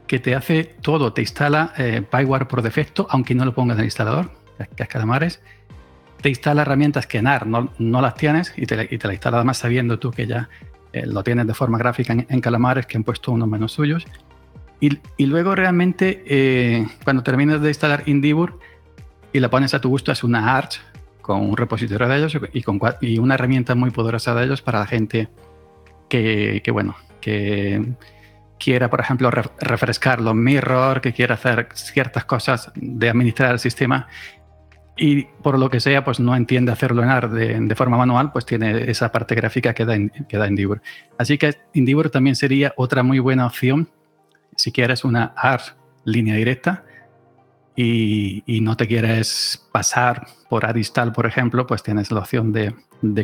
que 0.07 0.19
te 0.19 0.35
hace 0.35 0.63
todo, 0.63 1.13
te 1.13 1.21
instala 1.21 1.73
eh, 1.77 2.01
Pyware 2.09 2.47
por 2.47 2.61
defecto, 2.61 3.07
aunque 3.09 3.35
no 3.35 3.45
lo 3.45 3.53
pongas 3.53 3.75
en 3.75 3.81
el 3.81 3.85
instalador, 3.85 4.31
que 4.75 4.83
es 4.83 4.89
Calamares 4.89 5.41
te 6.21 6.29
instala 6.29 6.61
herramientas 6.61 7.07
que 7.07 7.17
en 7.17 7.27
AR 7.27 7.47
no, 7.47 7.73
no 7.77 8.01
las 8.01 8.15
tienes 8.15 8.53
y 8.55 8.65
te, 8.65 8.87
y 8.89 8.97
te 8.97 9.07
la 9.07 9.13
instala 9.13 9.37
además 9.37 9.57
sabiendo 9.57 9.99
tú 9.99 10.11
que 10.11 10.27
ya 10.27 10.49
eh, 10.93 11.05
lo 11.05 11.23
tienes 11.23 11.47
de 11.47 11.53
forma 11.53 11.77
gráfica 11.77 12.13
en, 12.13 12.41
Calamares, 12.41 12.85
que 12.85 12.97
han 12.97 13.03
puesto 13.03 13.31
unos 13.31 13.47
menos 13.47 13.71
suyos. 13.71 14.05
Y, 14.79 14.99
y 15.17 15.25
luego 15.25 15.55
realmente 15.55 16.23
eh, 16.25 16.87
cuando 17.03 17.23
terminas 17.23 17.61
de 17.61 17.69
instalar 17.69 18.03
Indivor 18.05 18.59
y 19.33 19.39
la 19.39 19.49
pones 19.49 19.73
a 19.73 19.81
tu 19.81 19.89
gusto, 19.89 20.11
es 20.11 20.23
una 20.23 20.55
Arch 20.55 20.81
con 21.21 21.41
un 21.41 21.55
repositorio 21.55 22.07
de 22.07 22.17
ellos 22.17 22.37
y, 22.53 22.63
con, 22.63 22.79
y 22.99 23.19
una 23.19 23.35
herramienta 23.35 23.75
muy 23.75 23.91
poderosa 23.91 24.33
de 24.33 24.45
ellos 24.45 24.61
para 24.61 24.79
la 24.79 24.87
gente 24.87 25.29
que, 26.09 26.61
que 26.63 26.71
bueno, 26.71 26.95
que 27.21 27.93
quiera, 28.59 28.89
por 28.89 28.99
ejemplo, 28.99 29.31
refrescar 29.31 30.21
los 30.21 30.35
mirror, 30.35 31.01
que 31.01 31.13
quiera 31.13 31.35
hacer 31.35 31.69
ciertas 31.73 32.25
cosas 32.25 32.71
de 32.75 33.09
administrar 33.09 33.53
el 33.53 33.59
sistema 33.59 34.07
y 34.97 35.23
por 35.23 35.57
lo 35.57 35.69
que 35.69 35.79
sea, 35.79 36.03
pues 36.03 36.19
no 36.19 36.35
entiende 36.35 36.71
hacerlo 36.71 37.01
en 37.01 37.09
AR 37.09 37.29
de, 37.29 37.75
forma 37.75 37.97
manual, 37.97 38.31
pues 38.31 38.45
tiene 38.45 38.91
esa 38.91 39.11
parte 39.11 39.33
gráfica 39.35 39.73
que 39.73 39.85
da, 39.85 39.95
que 40.27 40.37
da 40.37 40.47
Indivor. 40.47 40.81
Así 41.17 41.37
que 41.37 41.55
Indivor 41.73 42.09
también 42.09 42.35
sería 42.35 42.73
otra 42.75 43.01
muy 43.01 43.19
buena 43.19 43.47
opción 43.47 43.89
si 44.55 44.71
quieres 44.71 45.03
una 45.03 45.33
AR 45.35 45.61
línea 46.03 46.35
directa 46.35 46.83
y, 47.75 48.59
no 48.61 48.77
te 48.77 48.87
quieres 48.87 49.67
pasar 49.71 50.27
por 50.49 50.65
Aristal, 50.65 51.13
por 51.13 51.25
ejemplo, 51.25 51.65
pues 51.65 51.81
tienes 51.81 52.11
la 52.11 52.19
opción 52.19 52.51
de, 52.53 52.75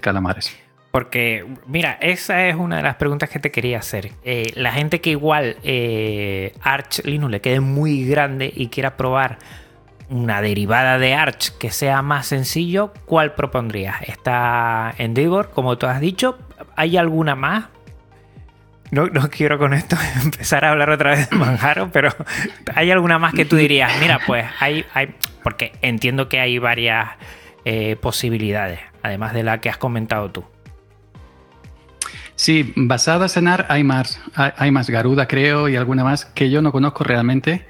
Calamares. 0.02 0.58
Porque, 0.92 1.46
mira, 1.68 1.98
esa 2.02 2.48
es 2.48 2.56
una 2.56 2.78
de 2.78 2.84
las 2.84 2.96
preguntas 2.96 3.30
que 3.30 3.40
te 3.40 3.52
quería 3.52 3.80
hacer. 3.80 4.12
Eh, 4.24 4.52
la 4.56 4.72
gente 4.72 5.02
que 5.02 5.12
igual 5.12 5.58
eh, 5.64 6.54
Arch 6.62 7.04
Linux 7.04 7.32
le 7.32 7.42
quede 7.42 7.60
muy 7.60 8.06
grande 8.06 8.52
y 8.56 8.68
quiera 8.68 8.98
probar 8.98 9.38
una 10.10 10.42
derivada 10.42 10.98
de 10.98 11.14
Arch 11.14 11.58
que 11.58 11.72
sea 11.72 12.02
más 12.02 12.28
sencillo, 12.28 12.94
¿cuál 13.06 13.34
propondrías? 13.34 14.02
Está 14.04 14.94
Endeavor, 14.98 15.52
como 15.52 15.78
tú 15.78 15.86
has 15.86 16.00
dicho. 16.00 16.38
¿Hay 16.76 16.98
alguna 16.98 17.36
más? 17.36 17.66
No, 18.90 19.08
no, 19.08 19.30
quiero 19.30 19.58
con 19.58 19.74
esto 19.74 19.98
empezar 20.24 20.64
a 20.64 20.72
hablar 20.72 20.90
otra 20.90 21.12
vez 21.12 21.30
de 21.30 21.36
Manjaro, 21.36 21.90
pero 21.92 22.10
¿hay 22.76 22.90
alguna 22.92 23.20
más 23.20 23.34
que 23.34 23.46
tú 23.46 23.58
dirías? 23.58 23.92
Mira, 24.00 24.20
pues 24.26 24.46
hay, 24.60 24.86
hay 24.94 25.14
porque 25.44 25.74
entiendo 25.82 26.30
que 26.30 26.40
hay 26.40 26.58
varias 26.58 27.10
eh, 27.66 27.98
posibilidades, 27.98 28.80
además 29.04 29.34
de 29.34 29.44
la 29.44 29.60
que 29.60 29.70
has 29.70 29.78
comentado 29.78 30.32
tú. 30.32 30.46
Sí, 32.38 32.72
basadas 32.76 33.36
en 33.36 33.48
AR 33.48 33.66
hay 33.68 33.84
más, 33.84 34.22
hay 34.36 34.70
más 34.70 34.92
Garuda 34.92 35.28
creo 35.28 35.70
y 35.70 35.76
alguna 35.76 36.04
más 36.04 36.26
que 36.26 36.52
yo 36.52 36.62
no 36.62 36.72
conozco 36.72 37.04
realmente 37.04 37.66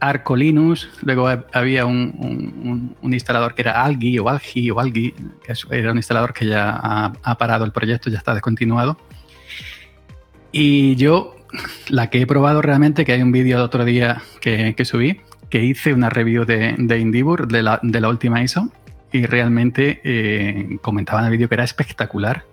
Arco 0.00 0.34
Linux, 0.34 0.88
luego 1.02 1.28
había 1.52 1.86
un, 1.86 2.96
instalador 3.02 3.54
que 3.54 3.62
era 3.62 3.84
Algi 3.84 4.18
o 4.18 4.28
Algi 4.28 4.70
o 4.70 4.80
Algi, 4.80 5.12
que 5.12 5.54
era 5.70 5.92
un 5.92 5.98
instalador 5.98 6.32
que 6.32 6.46
ya 6.46 6.70
ha, 7.22 7.38
parado 7.38 7.64
el 7.64 7.70
proyecto, 7.70 8.10
ya 8.10 8.18
está 8.18 8.34
descontinuado. 8.34 8.98
Y 10.50 10.96
yo, 10.96 11.36
la 11.88 12.10
que 12.10 12.20
he 12.20 12.26
probado 12.26 12.62
realmente, 12.62 13.04
que 13.04 13.12
hay 13.12 13.22
un 13.22 13.30
vídeo 13.30 13.58
el 13.58 13.62
otro 13.62 13.84
día 13.84 14.22
que, 14.40 14.74
subí, 14.84 15.20
que 15.50 15.62
hice 15.62 15.94
una 15.94 16.10
review 16.10 16.44
de, 16.44 16.74
de 16.76 16.98
Indivor, 16.98 17.46
de 17.46 17.62
la, 17.62 17.78
de 17.80 18.04
última 18.06 18.42
ISO, 18.42 18.72
y 19.12 19.26
realmente 19.26 20.00
eh, 20.02 20.78
el 20.82 21.30
vídeo 21.30 21.48
que 21.48 21.54
era 21.54 21.64
espectacular. 21.64 22.44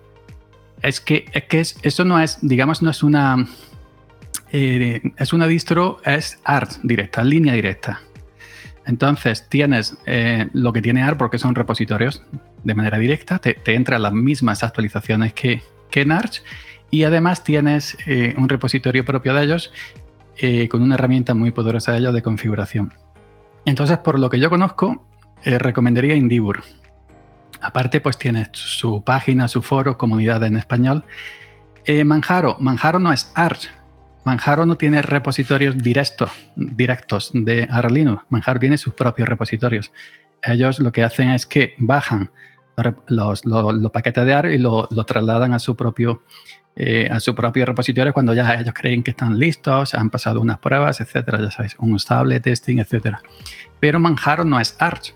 Es 0.82 1.00
que, 1.00 1.26
es 1.32 1.44
que 1.44 1.60
eso 1.86 2.04
no 2.04 2.20
es, 2.20 2.38
digamos, 2.42 2.82
no 2.82 2.90
es 2.90 3.02
una 3.02 3.46
eh, 4.50 5.02
es 5.18 5.32
una 5.32 5.46
distro, 5.46 6.00
es 6.04 6.38
ART 6.44 6.78
directa, 6.82 7.22
línea 7.22 7.54
directa. 7.54 8.00
Entonces 8.86 9.48
tienes 9.48 9.98
eh, 10.06 10.48
lo 10.54 10.72
que 10.72 10.80
tiene 10.80 11.02
ART 11.02 11.18
porque 11.18 11.38
son 11.38 11.54
repositorios 11.54 12.22
de 12.64 12.74
manera 12.74 12.98
directa, 12.98 13.38
te, 13.38 13.58
entran 13.66 14.02
las 14.02 14.12
mismas 14.12 14.62
actualizaciones 14.62 15.34
que, 15.34 15.62
que 15.90 16.02
en 16.02 16.12
Arch 16.12 16.42
y 16.90 17.04
además 17.04 17.44
tienes 17.44 17.98
eh, 18.06 18.34
un 18.38 18.48
repositorio 18.48 19.04
propio 19.04 19.34
de 19.34 19.44
ellos 19.44 19.72
con 20.70 20.82
una 20.82 20.94
herramienta 20.94 21.34
muy 21.34 21.50
poderosa 21.50 21.90
de 21.90 21.98
ellos 21.98 22.14
de 22.14 22.22
configuración. 22.22 22.94
Entonces, 23.64 23.98
por 23.98 24.20
lo 24.20 24.30
que 24.30 24.38
yo 24.38 24.48
conozco, 24.48 25.04
recomendaría 25.42 26.14
Indivor. 26.14 26.62
Aparte, 27.60 28.00
pues 28.00 28.18
tienes 28.18 28.48
su 28.52 29.02
página, 29.02 29.48
su 29.48 29.62
foro, 29.62 29.98
comunidad 29.98 30.42
en 30.44 30.56
español. 30.56 31.04
Manjaro, 32.04 32.56
Manjaro 32.60 32.98
no 32.98 33.12
es 33.12 33.32
Arch, 33.34 33.70
Manjaro 34.28 34.66
no 34.66 34.76
tiene 34.76 35.00
repositorios 35.00 35.78
directos, 35.78 36.30
directos 36.54 37.30
de 37.32 37.66
Arlino. 37.70 38.24
Manjaro 38.28 38.60
tiene 38.60 38.76
sus 38.76 38.92
propios 38.92 39.26
repositorios. 39.26 39.90
Ellos 40.42 40.80
lo 40.80 40.92
que 40.92 41.02
hacen 41.02 41.30
es 41.30 41.46
que 41.46 41.74
bajan 41.78 42.30
los, 43.06 43.42
paquetes 43.90 44.26
de 44.26 44.34
AR 44.34 44.50
y 44.52 44.58
lo, 44.58 44.86
trasladan 45.06 45.54
a 45.54 45.58
su 45.58 45.74
propio 45.76 46.22
eh, 46.76 47.08
a 47.10 47.18
su 47.18 47.34
propio 47.34 47.66
repositorio 47.66 48.12
cuando 48.12 48.34
ya 48.34 48.54
ellos 48.54 48.72
creen 48.72 49.02
que 49.02 49.10
están 49.10 49.36
listos, 49.36 49.94
han 49.94 50.10
pasado 50.10 50.40
unas 50.40 50.58
pruebas, 50.58 51.00
etcétera, 51.00 51.40
ya 51.40 51.50
sabéis, 51.50 51.74
un 51.78 51.98
stable 51.98 52.38
testing, 52.38 52.78
etcétera. 52.78 53.20
Pero 53.80 53.98
Manjaro 53.98 54.44
no 54.44 54.60
es 54.60 54.76
Arch, 54.78 55.14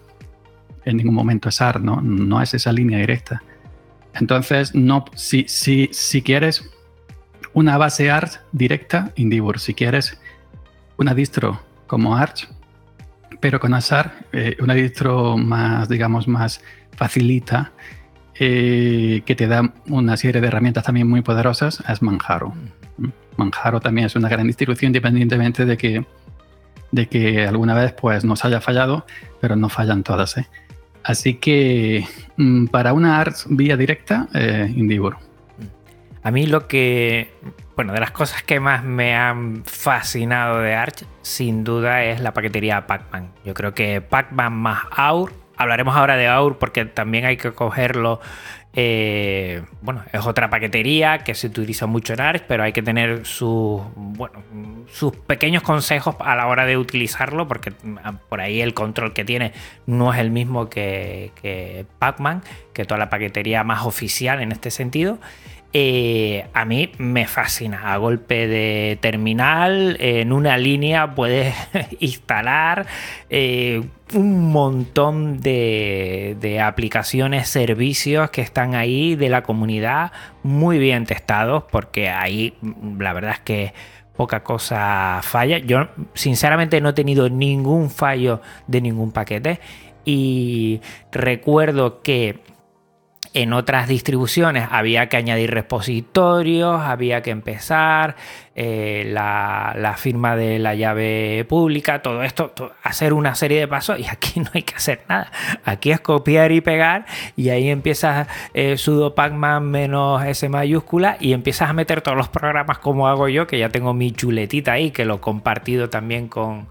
en 0.84 0.96
ningún 0.96 1.14
momento 1.14 1.48
es 1.48 1.60
ARC, 1.60 1.82
¿no? 1.82 2.00
no 2.00 2.42
es 2.42 2.54
esa 2.54 2.72
línea 2.72 2.98
directa. 2.98 3.42
Entonces, 4.14 4.74
no, 4.74 5.04
si, 5.14 5.46
si, 5.48 5.88
si 5.92 6.22
quieres 6.22 6.70
una 7.54 7.78
base 7.78 8.10
Arch 8.10 8.40
directa 8.52 9.12
Indivor. 9.16 9.58
Si 9.58 9.74
quieres 9.74 10.18
una 10.96 11.14
distro 11.14 11.60
como 11.86 12.16
Arch, 12.16 12.48
pero 13.40 13.60
con 13.60 13.74
Asar, 13.74 14.26
eh, 14.32 14.56
una 14.60 14.74
distro 14.74 15.36
más, 15.36 15.88
digamos, 15.88 16.28
más 16.28 16.62
facilita, 16.96 17.72
eh, 18.38 19.22
que 19.26 19.34
te 19.34 19.46
da 19.46 19.72
una 19.88 20.16
serie 20.16 20.40
de 20.40 20.46
herramientas 20.46 20.84
también 20.84 21.08
muy 21.08 21.22
poderosas, 21.22 21.82
es 21.88 22.02
Manjaro. 22.02 22.54
Manjaro 23.36 23.80
también 23.80 24.06
es 24.06 24.16
una 24.16 24.28
gran 24.28 24.46
distribución 24.46 24.90
independientemente 24.90 25.64
de 25.64 25.76
que, 25.76 26.06
de 26.90 27.08
que 27.08 27.46
alguna 27.46 27.74
vez 27.74 27.92
pues, 27.92 28.24
nos 28.24 28.44
haya 28.44 28.60
fallado, 28.60 29.06
pero 29.40 29.56
no 29.56 29.68
fallan 29.68 30.02
todas. 30.02 30.36
¿eh? 30.38 30.46
Así 31.04 31.34
que 31.34 32.06
mm, 32.36 32.66
para 32.66 32.92
una 32.92 33.20
Arch 33.20 33.44
vía 33.48 33.76
directa, 33.76 34.28
Indivor. 34.74 35.16
A 36.22 36.30
mí 36.30 36.46
lo 36.46 36.68
que, 36.68 37.34
bueno, 37.74 37.92
de 37.92 38.00
las 38.00 38.12
cosas 38.12 38.44
que 38.44 38.60
más 38.60 38.84
me 38.84 39.16
han 39.16 39.64
fascinado 39.64 40.60
de 40.60 40.74
Arch, 40.74 41.04
sin 41.22 41.64
duda, 41.64 42.04
es 42.04 42.20
la 42.20 42.32
paquetería 42.32 42.86
Pacman. 42.86 43.32
Yo 43.44 43.54
creo 43.54 43.74
que 43.74 44.00
Pacman 44.00 44.52
más 44.52 44.84
Aur, 44.92 45.32
hablaremos 45.56 45.96
ahora 45.96 46.16
de 46.16 46.28
Aur 46.28 46.58
porque 46.58 46.84
también 46.84 47.24
hay 47.24 47.36
que 47.36 47.52
cogerlo. 47.52 48.20
Eh, 48.74 49.62
bueno, 49.82 50.02
es 50.12 50.24
otra 50.24 50.48
paquetería 50.48 51.18
que 51.18 51.34
se 51.34 51.48
utiliza 51.48 51.86
mucho 51.86 52.14
en 52.14 52.20
Arch, 52.22 52.44
pero 52.48 52.62
hay 52.62 52.72
que 52.72 52.82
tener 52.82 53.26
sus, 53.26 53.82
sus 54.90 55.14
pequeños 55.14 55.62
consejos 55.62 56.16
a 56.20 56.34
la 56.34 56.46
hora 56.46 56.64
de 56.64 56.78
utilizarlo, 56.78 57.46
porque 57.46 57.72
ah, 58.02 58.14
por 58.28 58.40
ahí 58.40 58.62
el 58.62 58.72
control 58.72 59.12
que 59.12 59.24
tiene 59.24 59.52
no 59.86 60.12
es 60.14 60.20
el 60.20 60.30
mismo 60.30 60.70
que, 60.70 61.32
que 61.42 61.84
Pacman, 61.98 62.42
que 62.72 62.84
toda 62.86 62.98
la 62.98 63.10
paquetería 63.10 63.62
más 63.62 63.84
oficial 63.84 64.40
en 64.40 64.52
este 64.52 64.70
sentido. 64.70 65.18
Eh, 65.74 66.46
a 66.52 66.64
mí 66.64 66.92
me 66.98 67.26
fascina. 67.26 67.92
A 67.92 67.96
golpe 67.96 68.46
de 68.46 68.98
terminal, 69.00 69.96
en 70.00 70.32
una 70.32 70.58
línea 70.58 71.14
puedes 71.14 71.54
instalar 72.00 72.86
eh, 73.30 73.82
un 74.12 74.52
montón 74.52 75.40
de, 75.40 76.36
de, 76.38 76.60
aplicaciones, 76.60 77.48
servicios 77.48 78.30
que 78.30 78.42
están 78.42 78.74
ahí 78.74 79.16
de 79.16 79.30
la 79.30 79.42
comunidad 79.42 80.12
muy 80.42 80.78
bien 80.78 81.06
testados, 81.06 81.64
porque 81.70 82.10
ahí 82.10 82.54
la 82.98 83.14
verdad 83.14 83.32
es 83.32 83.40
que 83.40 83.72
poca 84.14 84.42
cosa 84.42 85.20
falla. 85.22 85.58
Yo 85.58 85.88
sinceramente 86.12 86.80
no 86.82 86.90
he 86.90 86.92
tenido 86.92 87.30
ningún 87.30 87.88
fallo 87.88 88.42
de 88.66 88.82
ningún 88.82 89.10
paquete 89.10 89.60
y 90.04 90.80
recuerdo 91.10 92.02
que 92.02 92.40
en 93.34 93.52
otras 93.52 93.88
distribuciones 93.88 94.68
había 94.70 95.08
que 95.08 95.16
añadir 95.16 95.50
repositorios, 95.52 96.80
había 96.82 97.22
que 97.22 97.30
empezar 97.30 98.16
eh, 98.54 99.04
la, 99.10 99.94
firma 99.96 100.36
de 100.36 100.58
la 100.58 100.74
llave 100.74 101.46
pública, 101.48 102.02
todo 102.02 102.22
esto, 102.22 102.52
hacer 102.82 103.12
una 103.14 103.34
serie 103.34 103.60
de 103.60 103.68
pasos 103.68 103.98
y 103.98 104.06
aquí 104.06 104.40
no 104.40 104.50
hay 104.52 104.62
que 104.62 104.74
hacer 104.74 105.02
nada. 105.08 105.30
Aquí 105.64 105.90
es 105.90 106.00
copiar 106.00 106.52
y 106.52 106.60
pegar 106.60 107.06
y 107.36 107.48
ahí 107.48 107.70
empiezas 107.70 108.28
eh, 108.52 108.76
sudo 108.76 109.14
pacman 109.14 109.64
menos 109.64 110.24
S 110.24 110.48
mayúscula 110.48 111.16
y 111.18 111.32
empiezas 111.32 111.70
a 111.70 111.72
meter 111.72 112.02
todos 112.02 112.18
los 112.18 112.28
programas 112.28 112.78
como 112.78 113.08
hago 113.08 113.28
yo, 113.28 113.46
que 113.46 113.58
ya 113.58 113.70
tengo 113.70 113.94
mi 113.94 114.12
chuletita 114.12 114.72
ahí, 114.72 114.90
que 114.90 115.04
lo 115.04 115.14
he 115.16 115.20
compartido 115.20 115.88
también 115.88 116.28
con, 116.28 116.68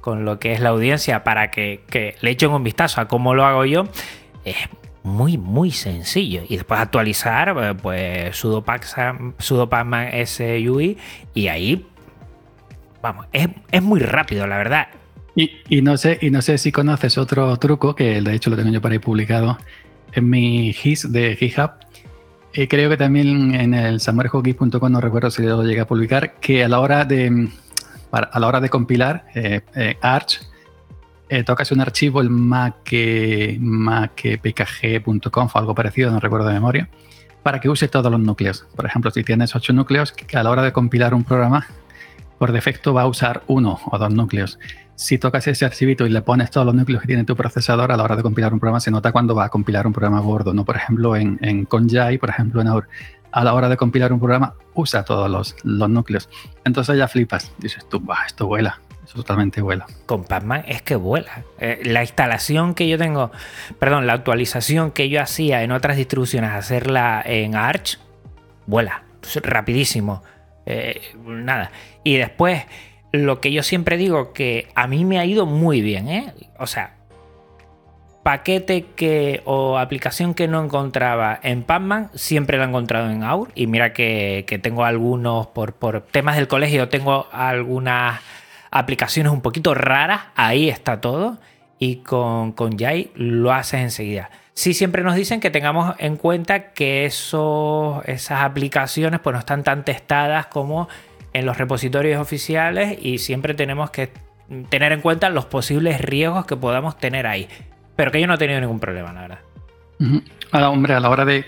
con 0.00 0.24
lo 0.24 0.38
que 0.38 0.52
es 0.52 0.60
la 0.60 0.68
audiencia 0.68 1.24
para 1.24 1.50
que, 1.50 1.82
que 1.88 2.14
le 2.20 2.30
echen 2.30 2.50
un 2.50 2.62
vistazo 2.62 3.00
a 3.00 3.08
cómo 3.08 3.34
lo 3.34 3.44
hago 3.44 3.64
yo 3.64 3.88
muy, 5.04 5.38
muy 5.38 5.70
sencillo. 5.70 6.42
Y 6.48 6.56
después 6.56 6.80
actualizar, 6.80 7.54
eh, 7.56 7.74
pues 7.80 8.36
sudo 8.36 8.64
pacman 8.64 10.26
SUI 10.26 10.98
y 11.34 11.46
ahí, 11.46 11.86
vamos, 13.00 13.26
es, 13.32 13.82
muy 13.82 14.00
rápido, 14.00 14.46
la 14.46 14.56
verdad. 14.56 14.88
Y, 15.36 15.82
no 15.82 15.96
sé, 15.96 16.18
y 16.20 16.30
no 16.30 16.42
sé 16.42 16.58
si 16.58 16.72
conoces 16.72 17.18
otro 17.18 17.56
truco, 17.58 17.94
que 17.94 18.20
de 18.20 18.34
hecho 18.34 18.50
lo 18.50 18.56
tengo 18.56 18.70
yo 18.70 18.80
por 18.80 18.92
ahí 18.92 18.98
publicado 18.98 19.58
en 20.12 20.30
mi 20.30 20.72
GIS 20.72 21.12
de 21.12 21.36
GitHub. 21.36 21.72
Y 22.54 22.68
creo 22.68 22.88
que 22.88 22.96
también 22.96 23.54
en 23.54 23.74
el 23.74 24.00
samuelhogis.com, 24.00 24.90
no 24.90 25.00
recuerdo 25.00 25.30
si 25.30 25.42
lo 25.42 25.62
llegué 25.64 25.80
a 25.80 25.86
publicar, 25.86 26.34
que 26.36 26.64
a 26.64 26.68
la 26.68 26.78
hora 26.80 27.04
de, 27.04 27.48
a 28.12 28.40
la 28.40 28.46
hora 28.46 28.60
de 28.60 28.70
compilar 28.70 29.26
eh, 29.34 29.60
eh, 29.74 29.96
Arch, 30.00 30.40
eh, 31.28 31.42
tocas 31.44 31.72
un 31.72 31.80
archivo, 31.80 32.20
el 32.20 32.30
macpkg.conf 32.30 33.56
o 35.56 35.58
algo 35.58 35.74
parecido, 35.74 36.10
no 36.10 36.20
recuerdo 36.20 36.48
de 36.48 36.54
memoria, 36.54 36.88
para 37.42 37.60
que 37.60 37.68
use 37.68 37.88
todos 37.88 38.10
los 38.10 38.20
núcleos. 38.20 38.66
Por 38.74 38.86
ejemplo, 38.86 39.10
si 39.10 39.24
tienes 39.24 39.54
ocho 39.56 39.72
núcleos, 39.72 40.12
que 40.12 40.36
a 40.36 40.42
la 40.42 40.50
hora 40.50 40.62
de 40.62 40.72
compilar 40.72 41.14
un 41.14 41.24
programa, 41.24 41.66
por 42.38 42.52
defecto 42.52 42.92
va 42.92 43.02
a 43.02 43.06
usar 43.06 43.42
uno 43.46 43.80
o 43.90 43.98
dos 43.98 44.12
núcleos. 44.12 44.58
Si 44.96 45.18
tocas 45.18 45.46
ese 45.48 45.64
archivito 45.64 46.06
y 46.06 46.10
le 46.10 46.22
pones 46.22 46.50
todos 46.50 46.66
los 46.66 46.74
núcleos 46.74 47.02
que 47.02 47.08
tiene 47.08 47.24
tu 47.24 47.34
procesador, 47.34 47.90
a 47.90 47.96
la 47.96 48.04
hora 48.04 48.16
de 48.16 48.22
compilar 48.22 48.52
un 48.52 48.60
programa 48.60 48.80
se 48.80 48.90
nota 48.90 49.10
cuando 49.12 49.34
va 49.34 49.46
a 49.46 49.48
compilar 49.48 49.86
un 49.86 49.92
programa 49.92 50.20
gordo, 50.20 50.54
¿no? 50.54 50.64
Por 50.64 50.76
ejemplo, 50.76 51.16
en, 51.16 51.38
en 51.42 51.64
Conjai, 51.64 52.18
por 52.18 52.30
ejemplo, 52.30 52.60
en 52.60 52.68
AUR, 52.68 52.86
a 53.34 53.42
la 53.42 53.52
hora 53.54 53.68
de 53.68 53.76
compilar 53.76 54.12
un 54.12 54.20
programa 54.20 54.54
usa 54.74 55.04
todos 55.04 55.28
los, 55.28 55.56
los 55.64 55.90
núcleos. 55.90 56.28
Entonces 56.64 56.96
ya 56.96 57.08
flipas, 57.08 57.52
dices 57.58 57.84
tú, 57.88 58.00
esto 58.26 58.46
vuela, 58.46 58.80
totalmente 59.12 59.60
vuela. 59.60 59.86
Con 60.06 60.24
Pacman 60.24 60.64
es 60.66 60.82
que 60.82 60.96
vuela. 60.96 61.44
Eh, 61.58 61.80
la 61.84 62.02
instalación 62.02 62.74
que 62.74 62.88
yo 62.88 62.98
tengo, 62.98 63.30
perdón, 63.78 64.06
la 64.06 64.14
actualización 64.14 64.90
que 64.90 65.08
yo 65.08 65.20
hacía 65.20 65.62
en 65.62 65.72
otras 65.72 65.96
distribuciones, 65.96 66.50
hacerla 66.50 67.22
en 67.24 67.54
Arch, 67.54 67.98
vuela. 68.66 69.04
Rapidísimo. 69.42 70.22
Eh, 70.66 71.00
nada. 71.24 71.70
Y 72.02 72.16
después, 72.16 72.64
lo 73.12 73.40
que 73.40 73.52
yo 73.52 73.62
siempre 73.62 73.96
digo, 73.96 74.32
que 74.32 74.68
a 74.74 74.86
mí 74.86 75.04
me 75.04 75.18
ha 75.18 75.24
ido 75.24 75.46
muy 75.46 75.80
bien, 75.80 76.08
¿eh? 76.08 76.34
O 76.58 76.66
sea, 76.66 76.96
paquete 78.22 78.86
que 78.96 79.42
o 79.44 79.78
aplicación 79.78 80.34
que 80.34 80.48
no 80.48 80.64
encontraba 80.64 81.38
en 81.42 81.62
Pacman, 81.62 82.10
siempre 82.14 82.58
la 82.58 82.64
he 82.64 82.68
encontrado 82.68 83.10
en 83.10 83.22
Aur. 83.22 83.50
Y 83.54 83.66
mira 83.66 83.92
que, 83.92 84.44
que 84.46 84.58
tengo 84.58 84.84
algunos, 84.84 85.46
por, 85.48 85.74
por 85.74 86.00
temas 86.00 86.36
del 86.36 86.48
colegio, 86.48 86.88
tengo 86.88 87.28
algunas 87.32 88.20
aplicaciones 88.74 89.32
un 89.32 89.40
poquito 89.40 89.72
raras, 89.72 90.22
ahí 90.34 90.68
está 90.68 91.00
todo. 91.00 91.38
Y 91.78 91.96
con, 91.96 92.52
con 92.52 92.78
Jai 92.78 93.10
lo 93.14 93.52
haces 93.52 93.80
enseguida. 93.80 94.30
Sí, 94.52 94.74
siempre 94.74 95.02
nos 95.02 95.14
dicen 95.14 95.40
que 95.40 95.50
tengamos 95.50 95.94
en 95.98 96.16
cuenta 96.16 96.72
que 96.72 97.04
eso, 97.04 98.02
esas 98.06 98.42
aplicaciones 98.42 99.20
pues, 99.20 99.32
no 99.32 99.40
están 99.40 99.64
tan 99.64 99.84
testadas 99.84 100.46
como 100.46 100.88
en 101.32 101.46
los 101.46 101.58
repositorios 101.58 102.20
oficiales 102.20 102.98
y 103.00 103.18
siempre 103.18 103.54
tenemos 103.54 103.90
que 103.90 104.12
tener 104.68 104.92
en 104.92 105.00
cuenta 105.00 105.30
los 105.30 105.46
posibles 105.46 106.00
riesgos 106.00 106.46
que 106.46 106.56
podamos 106.56 106.96
tener 106.96 107.26
ahí. 107.26 107.48
Pero 107.96 108.10
que 108.10 108.20
yo 108.20 108.26
no 108.26 108.34
he 108.34 108.38
tenido 108.38 108.60
ningún 108.60 108.80
problema, 108.80 109.12
la 109.12 109.20
verdad. 109.22 109.38
Ahora, 110.52 110.70
hombre, 110.70 110.94
a 110.94 111.00
la 111.00 111.10
hora 111.10 111.24
de, 111.24 111.44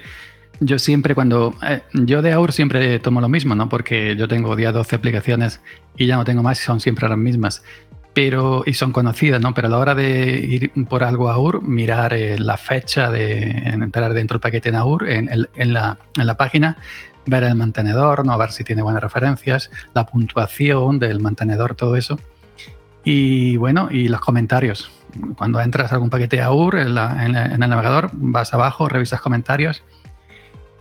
yo 0.60 0.78
siempre 0.78 1.14
cuando... 1.14 1.54
Eh, 1.62 1.82
yo 1.92 2.22
de 2.22 2.32
AUR 2.32 2.52
siempre 2.52 2.98
tomo 2.98 3.20
lo 3.20 3.28
mismo, 3.28 3.54
¿no? 3.54 3.68
Porque 3.68 4.16
yo 4.16 4.28
tengo 4.28 4.56
día 4.56 4.72
12 4.72 4.96
aplicaciones 4.96 5.60
y 5.96 6.06
ya 6.06 6.16
no 6.16 6.24
tengo 6.24 6.42
más 6.42 6.60
y 6.60 6.64
son 6.64 6.80
siempre 6.80 7.08
las 7.08 7.18
mismas. 7.18 7.62
Pero, 8.14 8.62
y 8.64 8.72
son 8.74 8.92
conocidas, 8.92 9.40
¿no? 9.40 9.52
Pero 9.52 9.68
a 9.68 9.70
la 9.70 9.78
hora 9.78 9.94
de 9.94 10.38
ir 10.38 10.72
por 10.88 11.04
algo 11.04 11.28
a 11.28 11.34
AUR, 11.34 11.62
mirar 11.62 12.14
eh, 12.14 12.38
la 12.38 12.56
fecha 12.56 13.10
de 13.10 13.42
entrar 13.66 14.14
dentro 14.14 14.36
del 14.36 14.40
paquete 14.40 14.70
en 14.70 14.76
AUR, 14.76 15.08
en, 15.08 15.28
en, 15.54 15.72
la, 15.72 15.98
en 16.16 16.26
la 16.26 16.36
página, 16.36 16.78
ver 17.26 17.44
el 17.44 17.54
mantenedor, 17.54 18.24
¿no? 18.24 18.32
A 18.32 18.38
ver 18.38 18.52
si 18.52 18.64
tiene 18.64 18.80
buenas 18.80 19.02
referencias, 19.02 19.70
la 19.94 20.06
puntuación 20.06 20.98
del 20.98 21.20
mantenedor, 21.20 21.74
todo 21.74 21.96
eso. 21.96 22.18
Y 23.04 23.58
bueno, 23.58 23.88
y 23.90 24.08
los 24.08 24.20
comentarios. 24.20 24.90
Cuando 25.36 25.60
entras 25.60 25.92
algún 25.92 26.10
paquete 26.10 26.40
AUR 26.40 26.78
en, 26.78 26.96
en 26.96 27.62
el 27.62 27.70
navegador, 27.70 28.10
vas 28.14 28.52
abajo, 28.54 28.88
revisas 28.88 29.20
comentarios 29.20 29.82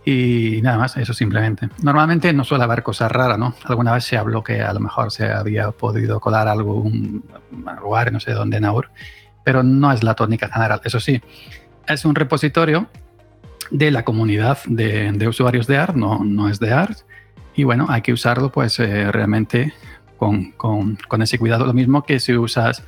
y 0.08 0.62
nada 0.62 0.78
más, 0.78 0.96
eso 0.98 1.12
simplemente. 1.12 1.68
Normalmente 1.82 2.32
no 2.32 2.44
suele 2.44 2.62
haber 2.62 2.84
cosas 2.84 3.10
raras, 3.10 3.38
¿no? 3.38 3.56
Alguna 3.64 3.92
vez 3.92 4.04
se 4.04 4.16
habló 4.16 4.44
que 4.44 4.62
a 4.62 4.72
lo 4.72 4.78
mejor 4.78 5.10
se 5.10 5.26
había 5.32 5.72
podido 5.72 6.20
colar 6.20 6.46
algo, 6.46 6.74
un 6.74 7.24
lugar, 7.82 8.12
no 8.12 8.20
sé 8.20 8.30
dónde 8.30 8.58
en 8.58 8.66
AUR, 8.66 8.88
pero 9.42 9.64
no 9.64 9.90
es 9.90 10.04
la 10.04 10.14
tónica 10.14 10.48
general. 10.48 10.80
Eso 10.84 11.00
sí, 11.00 11.20
es 11.88 12.04
un 12.04 12.14
repositorio 12.14 12.86
de 13.72 13.90
la 13.90 14.04
comunidad 14.04 14.58
de, 14.66 15.26
usuarios 15.26 15.66
de 15.66 15.78
ART, 15.78 15.96
no, 15.96 16.22
no 16.22 16.48
es 16.48 16.60
de 16.60 16.72
ART. 16.72 16.98
Y 17.56 17.64
bueno, 17.64 17.86
hay 17.88 18.02
que 18.02 18.12
usarlo 18.12 18.52
pues 18.52 18.78
eh, 18.78 19.10
realmente 19.10 19.74
con, 20.18 20.52
con, 20.52 20.98
con, 21.08 21.20
ese 21.20 21.36
cuidado. 21.36 21.66
Lo 21.66 21.72
mismo 21.72 22.04
que 22.04 22.20
si 22.20 22.36
usas, 22.36 22.84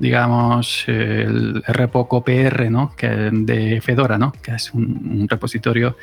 digamos, 0.00 0.84
el 0.88 1.62
repo 1.68 2.24
PR, 2.24 2.70
¿no? 2.70 2.96
Que 2.96 3.08
de 3.30 3.80
Fedora, 3.80 4.18
¿no? 4.18 4.32
Que 4.42 4.52
es 4.52 4.72
un, 4.72 5.20
un 5.20 5.28
repositorio 5.28 5.96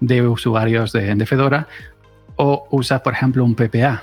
de 0.00 0.26
usuarios 0.26 0.92
de, 0.92 1.26
Fedora 1.26 1.68
o 2.36 2.66
usas, 2.70 3.02
por 3.02 3.12
ejemplo, 3.12 3.44
un 3.44 3.54
PPA. 3.54 4.02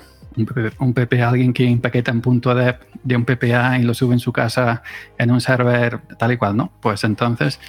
Un, 0.79 0.93
PPA, 0.93 1.29
alguien 1.29 1.51
que 1.51 1.67
empaqueta 1.67 2.11
en 2.11 2.21
punto 2.21 2.55
de, 2.55 2.75
de 3.03 3.15
un 3.17 3.25
PPA 3.25 3.77
y 3.79 3.83
lo 3.83 3.93
sube 3.93 4.13
en 4.13 4.19
su 4.19 4.31
casa 4.31 4.83
en 5.17 5.31
un 5.31 5.41
server 5.41 5.99
tal 6.17 6.31
y 6.31 6.37
cual, 6.37 6.55
¿no? 6.55 6.71
Pues 6.81 7.03
entonces 7.03 7.59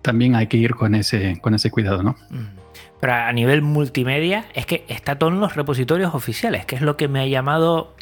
también 0.00 0.34
hay 0.36 0.46
que 0.46 0.56
ir 0.56 0.74
con 0.74 0.94
ese, 0.94 1.38
con 1.40 1.54
ese 1.54 1.70
cuidado, 1.70 2.02
¿no? 2.02 2.16
Mm. 2.30 2.62
Pero 3.00 3.14
a 3.14 3.32
nivel 3.32 3.62
multimedia 3.62 4.44
es 4.54 4.64
que 4.64 4.84
está 4.88 5.18
todo 5.18 5.30
en 5.30 5.40
los 5.40 5.56
repositorios 5.56 6.14
oficiales, 6.14 6.64
que 6.64 6.76
es 6.76 6.82
lo 6.82 6.96
que 6.96 7.08
me 7.08 7.20
ha 7.20 7.26
llamado 7.26 7.96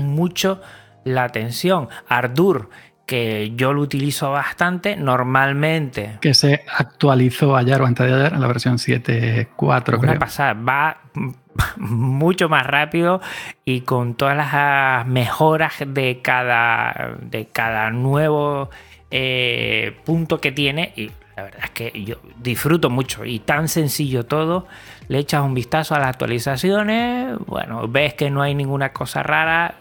mucho 0.00 0.62
la 1.04 1.24
atención. 1.24 1.88
Ardour 2.08 2.70
que 3.08 3.52
yo 3.56 3.72
lo 3.72 3.80
utilizo 3.80 4.30
bastante 4.30 4.94
normalmente. 4.94 6.18
Que 6.20 6.34
se 6.34 6.62
actualizó 6.76 7.56
ayer 7.56 7.80
o 7.80 7.86
antes 7.86 8.06
de 8.06 8.14
ayer 8.14 8.34
en 8.34 8.40
la 8.40 8.46
versión 8.46 8.76
7.4. 8.76 9.98
Una 9.98 10.18
pasada, 10.18 10.52
va 10.52 10.98
mucho 11.78 12.50
más 12.50 12.66
rápido 12.66 13.22
y 13.64 13.80
con 13.80 14.14
todas 14.14 14.36
las 14.36 15.06
mejoras 15.06 15.72
de 15.86 16.20
cada, 16.22 17.16
de 17.22 17.46
cada 17.46 17.90
nuevo 17.90 18.68
eh, 19.10 19.96
punto 20.04 20.38
que 20.38 20.52
tiene. 20.52 20.92
Y 20.94 21.10
la 21.38 21.44
verdad 21.44 21.60
es 21.62 21.70
que 21.70 22.04
yo 22.04 22.16
disfruto 22.42 22.90
mucho 22.90 23.24
y 23.24 23.38
tan 23.38 23.68
sencillo 23.68 24.26
todo. 24.26 24.66
Le 25.06 25.20
echas 25.20 25.40
un 25.40 25.54
vistazo 25.54 25.94
a 25.94 26.00
las 26.00 26.08
actualizaciones, 26.08 27.38
bueno, 27.46 27.86
ves 27.86 28.14
que 28.14 28.28
no 28.28 28.42
hay 28.42 28.56
ninguna 28.56 28.92
cosa 28.92 29.22
rara, 29.22 29.76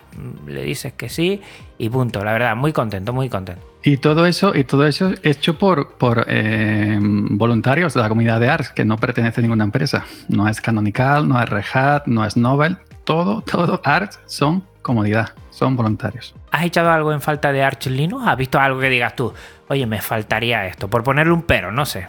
le 0.45 0.61
dices 0.61 0.93
que 0.93 1.09
sí 1.09 1.41
y 1.79 1.89
punto. 1.89 2.23
La 2.23 2.33
verdad, 2.33 2.55
muy 2.55 2.73
contento, 2.73 3.11
muy 3.11 3.27
contento. 3.27 3.65
Y 3.83 3.97
todo 3.97 4.27
eso, 4.27 4.53
y 4.53 4.65
todo 4.65 4.85
eso 4.85 5.11
hecho 5.23 5.57
por, 5.57 5.93
por 5.93 6.25
eh, 6.27 6.99
voluntarios 7.01 7.95
de 7.95 8.01
la 8.01 8.09
comunidad 8.09 8.39
de 8.39 8.49
ARS, 8.49 8.69
que 8.69 8.85
no 8.85 8.97
pertenece 8.97 9.41
a 9.41 9.43
ninguna 9.43 9.63
empresa. 9.63 10.05
No 10.29 10.47
es 10.47 10.61
Canonical, 10.61 11.27
no 11.27 11.41
es 11.41 11.49
Red 11.49 12.03
no 12.05 12.23
es 12.23 12.37
Nobel. 12.37 12.77
Todo, 13.03 13.41
todo 13.41 13.81
ARS 13.83 14.19
son 14.27 14.63
comunidad, 14.83 15.29
son 15.49 15.75
voluntarios. 15.75 16.35
¿Has 16.57 16.65
echado 16.65 16.89
algo 16.89 17.13
en 17.13 17.21
falta 17.21 17.51
de 17.51 17.63
Arch 17.63 17.87
Linux? 17.87 18.25
¿Has 18.27 18.37
visto 18.37 18.59
algo 18.59 18.79
que 18.79 18.89
digas 18.89 19.15
tú? 19.15 19.33
Oye, 19.67 19.85
me 19.85 20.01
faltaría 20.01 20.65
esto, 20.65 20.89
por 20.89 21.03
ponerle 21.03 21.33
un 21.33 21.43
pero, 21.43 21.71
no 21.71 21.85
sé. 21.85 22.07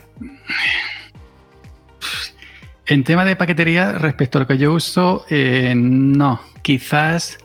En 2.87 3.05
tema 3.05 3.25
de 3.25 3.37
paquetería, 3.37 3.93
respecto 3.93 4.39
a 4.39 4.41
lo 4.43 4.47
que 4.47 4.57
yo 4.57 4.73
uso, 4.73 5.27
eh, 5.29 5.75
no. 5.77 6.41
Quizás 6.63 7.39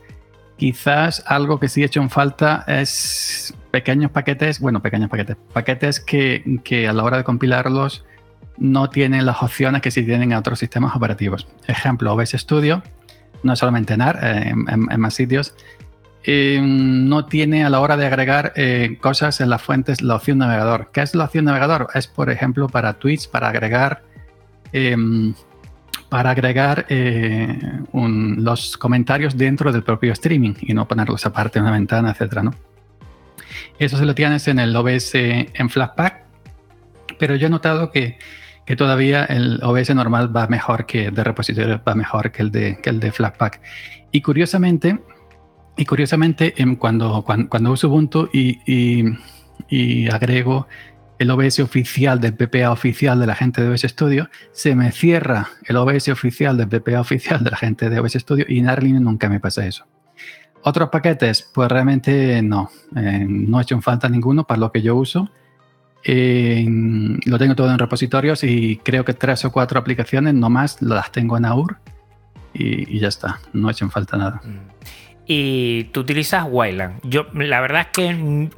Quizás 0.57 1.23
algo 1.25 1.59
que 1.59 1.67
sí 1.67 1.81
he 1.81 1.85
hecho 1.85 1.99
en 1.99 2.09
falta 2.09 2.63
es 2.67 3.53
pequeños 3.71 4.11
paquetes, 4.11 4.59
bueno, 4.59 4.81
pequeños 4.81 5.09
paquetes, 5.09 5.35
paquetes 5.51 5.99
que, 5.99 6.87
a 6.87 6.93
la 6.93 7.03
hora 7.03 7.17
de 7.17 7.23
compilarlos 7.25 8.05
no 8.57 8.89
tienen 8.89 9.25
las 9.25 9.41
opciones 9.41 9.81
que 9.81 9.91
sí 9.91 10.03
tienen 10.03 10.31
en 10.31 10.37
otros 10.37 10.59
sistemas 10.59 10.95
operativos. 10.95 11.47
Ejemplo, 11.67 12.13
OBS 12.13 12.31
Studio 12.37 12.83
no 13.41 13.57
solamente 13.57 13.95
en 13.95 14.01
AR, 14.01 14.19
eh, 14.23 14.49
en, 14.51 15.01
más 15.01 15.15
sitios, 15.15 15.53
eh, 16.23 16.59
no 16.61 17.25
tiene 17.25 17.65
a 17.65 17.69
la 17.69 17.79
hora 17.79 17.97
de 17.97 18.05
agregar 18.05 18.53
cosas 19.01 19.41
en 19.41 19.49
las 19.49 19.61
fuentes 19.61 20.01
la 20.01 20.15
opción 20.15 20.37
navegador. 20.37 20.89
¿Qué 20.91 21.01
es 21.01 21.15
la 21.15 21.25
opción 21.25 21.45
navegador? 21.45 21.87
Es, 21.93 22.07
por 22.07 22.29
ejemplo, 22.29 22.67
para 22.67 22.93
tweets, 22.93 23.27
para 23.27 23.49
agregar, 23.49 24.03
em, 24.71 25.33
para 26.09 26.31
agregar 26.31 26.85
los 27.93 28.77
comentarios 28.77 29.37
dentro 29.37 29.71
del 29.71 29.83
propio 29.83 30.13
streaming 30.13 30.53
y 30.61 30.73
no 30.73 30.87
ponerlos 30.87 31.25
aparte 31.25 31.59
en 31.59 31.65
una 31.65 31.73
ventana, 31.73 32.11
etcétera. 32.11 32.51
Eso 33.79 33.97
se 33.97 34.05
lo 34.05 34.15
tienes 34.15 34.47
en 34.47 34.59
el 34.59 34.75
OBS 34.75 35.15
en 35.15 35.69
Flatpak, 35.69 36.23
pero 37.17 37.35
yo 37.35 37.47
he 37.47 37.49
notado 37.49 37.91
que 37.91 38.17
que 38.65 38.75
todavía 38.75 39.25
el 39.25 39.59
OBS 39.61 39.93
normal 39.93 40.35
va 40.35 40.47
mejor 40.47 40.85
que 40.85 41.11
de 41.11 41.23
repositorio, 41.23 41.81
va 41.85 41.95
mejor 41.95 42.31
que 42.31 42.41
el 42.41 42.51
de, 42.51 42.79
que 42.81 42.89
el 42.89 42.99
de 42.99 43.11
Flatpak. 43.11 43.59
Y 44.11 44.21
curiosamente, 44.21 44.99
y 45.75 45.85
curiosamente 45.85 46.53
cuando, 46.77 47.23
cuando, 47.23 47.71
uso 47.71 47.87
Ubuntu 47.87 48.29
y, 48.31 48.59
y, 49.69 50.09
agrego 50.09 50.67
el 51.19 51.31
OBS 51.31 51.59
oficial 51.59 52.19
del 52.19 52.33
PPA 52.33 52.71
oficial 52.71 53.19
de 53.19 53.27
la 53.27 53.35
gente 53.35 53.61
de 53.61 53.69
OBS 53.69 53.83
Studio, 53.83 54.29
se 54.51 54.75
me 54.75 54.91
cierra 54.91 55.49
el 55.65 55.77
OBS 55.77 56.09
oficial 56.09 56.57
del 56.57 56.67
PPA 56.67 56.99
oficial 56.99 57.43
de 57.43 57.51
la 57.51 57.57
gente 57.57 57.89
de 57.89 57.99
OBS 57.99 58.13
Studio 58.13 58.45
y 58.47 58.59
en 58.59 58.69
Arlene 58.69 58.99
nunca 58.99 59.29
me 59.29 59.39
pasa 59.39 59.65
eso. 59.65 59.85
Otros 60.63 60.89
paquetes, 60.89 61.49
pues 61.53 61.69
realmente 61.69 62.41
no, 62.41 62.69
eh, 62.95 63.25
no 63.27 63.59
he 63.59 63.63
hecho 63.63 63.79
falta 63.81 64.07
ninguno 64.09 64.45
para 64.45 64.59
lo 64.59 64.71
que 64.71 64.81
yo 64.81 64.95
uso 64.95 65.29
lo 66.05 67.39
tengo 67.39 67.55
todo 67.55 67.71
en 67.71 67.79
repositorios 67.79 68.43
y 68.43 68.77
creo 68.83 69.05
que 69.05 69.13
tres 69.13 69.45
o 69.45 69.51
cuatro 69.51 69.79
aplicaciones 69.79 70.33
nomás 70.33 70.81
las 70.81 71.11
tengo 71.11 71.37
en 71.37 71.45
AUR 71.45 71.77
y, 72.53 72.99
ya 72.99 73.07
está, 73.07 73.39
no 73.53 73.69
hecho 73.69 73.89
falta 73.89 74.17
nada. 74.17 74.41
Mm. 74.43 74.73
Y 75.25 75.85
tú 75.85 76.01
utilizas 76.01 76.45
Wayland. 76.49 76.99
Yo, 77.03 77.27
la 77.33 77.61
verdad 77.61 77.81
es 77.81 77.87
que 77.87 78.49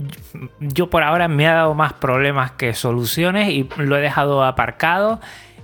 yo 0.60 0.90
por 0.90 1.04
ahora 1.04 1.28
me 1.28 1.48
ha 1.48 1.54
dado 1.54 1.76
más 1.76 1.94
problemas 1.94 2.52
que 2.52 2.74
soluciones 2.74 3.50
y 3.50 3.70
lo 3.78 3.98
he 3.98 4.02
dejado 4.02 4.44
aparcado. 4.44 5.20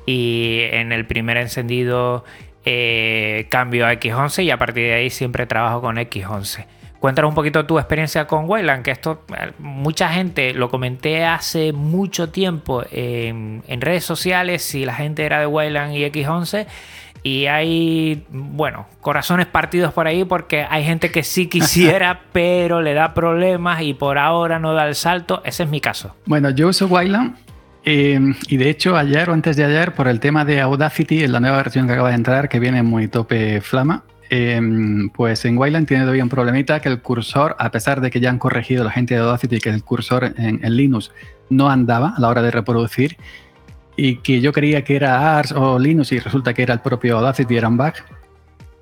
Y 0.05 0.59
en 0.71 0.91
el 0.91 1.05
primer 1.05 1.37
encendido 1.37 2.23
eh, 2.63 3.47
cambio 3.49 3.87
a 3.87 3.93
X11 3.93 4.43
y 4.43 4.51
a 4.51 4.57
partir 4.57 4.83
de 4.83 4.93
ahí 4.93 5.09
siempre 5.09 5.47
trabajo 5.47 5.81
con 5.81 5.97
X11. 5.97 6.65
Cuéntanos 7.01 7.29
un 7.29 7.35
poquito 7.35 7.65
tu 7.65 7.79
experiencia 7.79 8.27
con 8.27 8.47
Wayland, 8.47 8.83
que 8.83 8.91
esto 8.91 9.23
mucha 9.57 10.09
gente 10.09 10.53
lo 10.53 10.69
comenté 10.69 11.25
hace 11.25 11.73
mucho 11.73 12.29
tiempo 12.29 12.83
en, 12.91 13.63
redes 13.67 14.03
sociales 14.03 14.61
si 14.61 14.85
la 14.85 14.93
gente 14.93 15.25
era 15.25 15.39
de 15.39 15.47
Wayland 15.47 15.95
y 15.95 16.05
X11 16.05 16.67
y 17.23 17.45
hay, 17.45 18.25
bueno, 18.29 18.87
corazones 18.99 19.45
partidos 19.45 19.93
por 19.93 20.07
ahí 20.07 20.25
porque 20.25 20.65
hay 20.69 20.83
gente 20.83 21.11
que 21.11 21.23
sí 21.23 21.47
quisiera, 21.47 22.21
pero 22.31 22.81
le 22.81 22.93
da 22.93 23.13
problemas 23.13 23.81
y 23.81 23.93
por 23.93 24.17
ahora 24.17 24.59
no 24.59 24.73
da 24.73 24.87
el 24.87 24.95
salto. 24.95 25.41
Ese 25.45 25.63
es 25.63 25.69
mi 25.69 25.81
caso. 25.81 26.15
Bueno, 26.25 26.49
yo 26.49 26.67
uso 26.67 26.87
Wayland 26.87 27.35
eh, 27.83 28.19
y 28.47 28.57
de 28.57 28.69
hecho 28.69 28.95
ayer 28.95 29.29
o 29.29 29.33
antes 29.33 29.55
de 29.55 29.65
ayer 29.65 29.93
por 29.93 30.07
el 30.07 30.19
tema 30.19 30.45
de 30.45 30.61
Audacity, 30.61 31.23
en 31.23 31.31
la 31.31 31.39
nueva 31.39 31.57
versión 31.57 31.87
que 31.87 31.93
acaba 31.93 32.09
de 32.09 32.15
entrar, 32.15 32.49
que 32.49 32.59
viene 32.59 32.83
muy 32.83 33.07
tope 33.07 33.61
flama, 33.61 34.03
Em, 34.33 35.09
pues 35.09 35.43
en 35.43 35.57
Wayland 35.57 35.89
tiene 35.89 36.03
todavía 36.03 36.23
un 36.23 36.29
problemita 36.29 36.79
que 36.79 36.87
el 36.87 37.01
cursor, 37.01 37.53
a 37.59 37.69
pesar 37.69 37.99
de 37.99 38.09
que 38.09 38.21
ya 38.21 38.29
han 38.29 38.39
corregido 38.39 38.85
la 38.85 38.89
gente 38.89 39.13
de 39.13 39.19
Audacity 39.19 39.59
que 39.59 39.69
el 39.69 39.83
cursor 39.83 40.33
en, 40.37 40.61
Linux 40.73 41.11
no 41.49 41.69
andaba 41.69 42.13
a 42.15 42.21
la 42.21 42.29
hora 42.29 42.41
de 42.41 42.49
reproducir 42.49 43.17
y 43.95 44.17
que 44.17 44.41
yo 44.41 44.51
creía 44.51 44.83
que 44.83 44.95
era 44.95 45.37
ARS 45.37 45.51
o 45.51 45.77
Linux 45.77 46.11
y 46.11 46.19
resulta 46.19 46.53
que 46.53 46.63
era 46.63 46.73
el 46.73 46.79
propio 46.79 47.17
Audacity, 47.17 47.57
era 47.57 47.67
un 47.67 47.77
bug. 47.77 47.93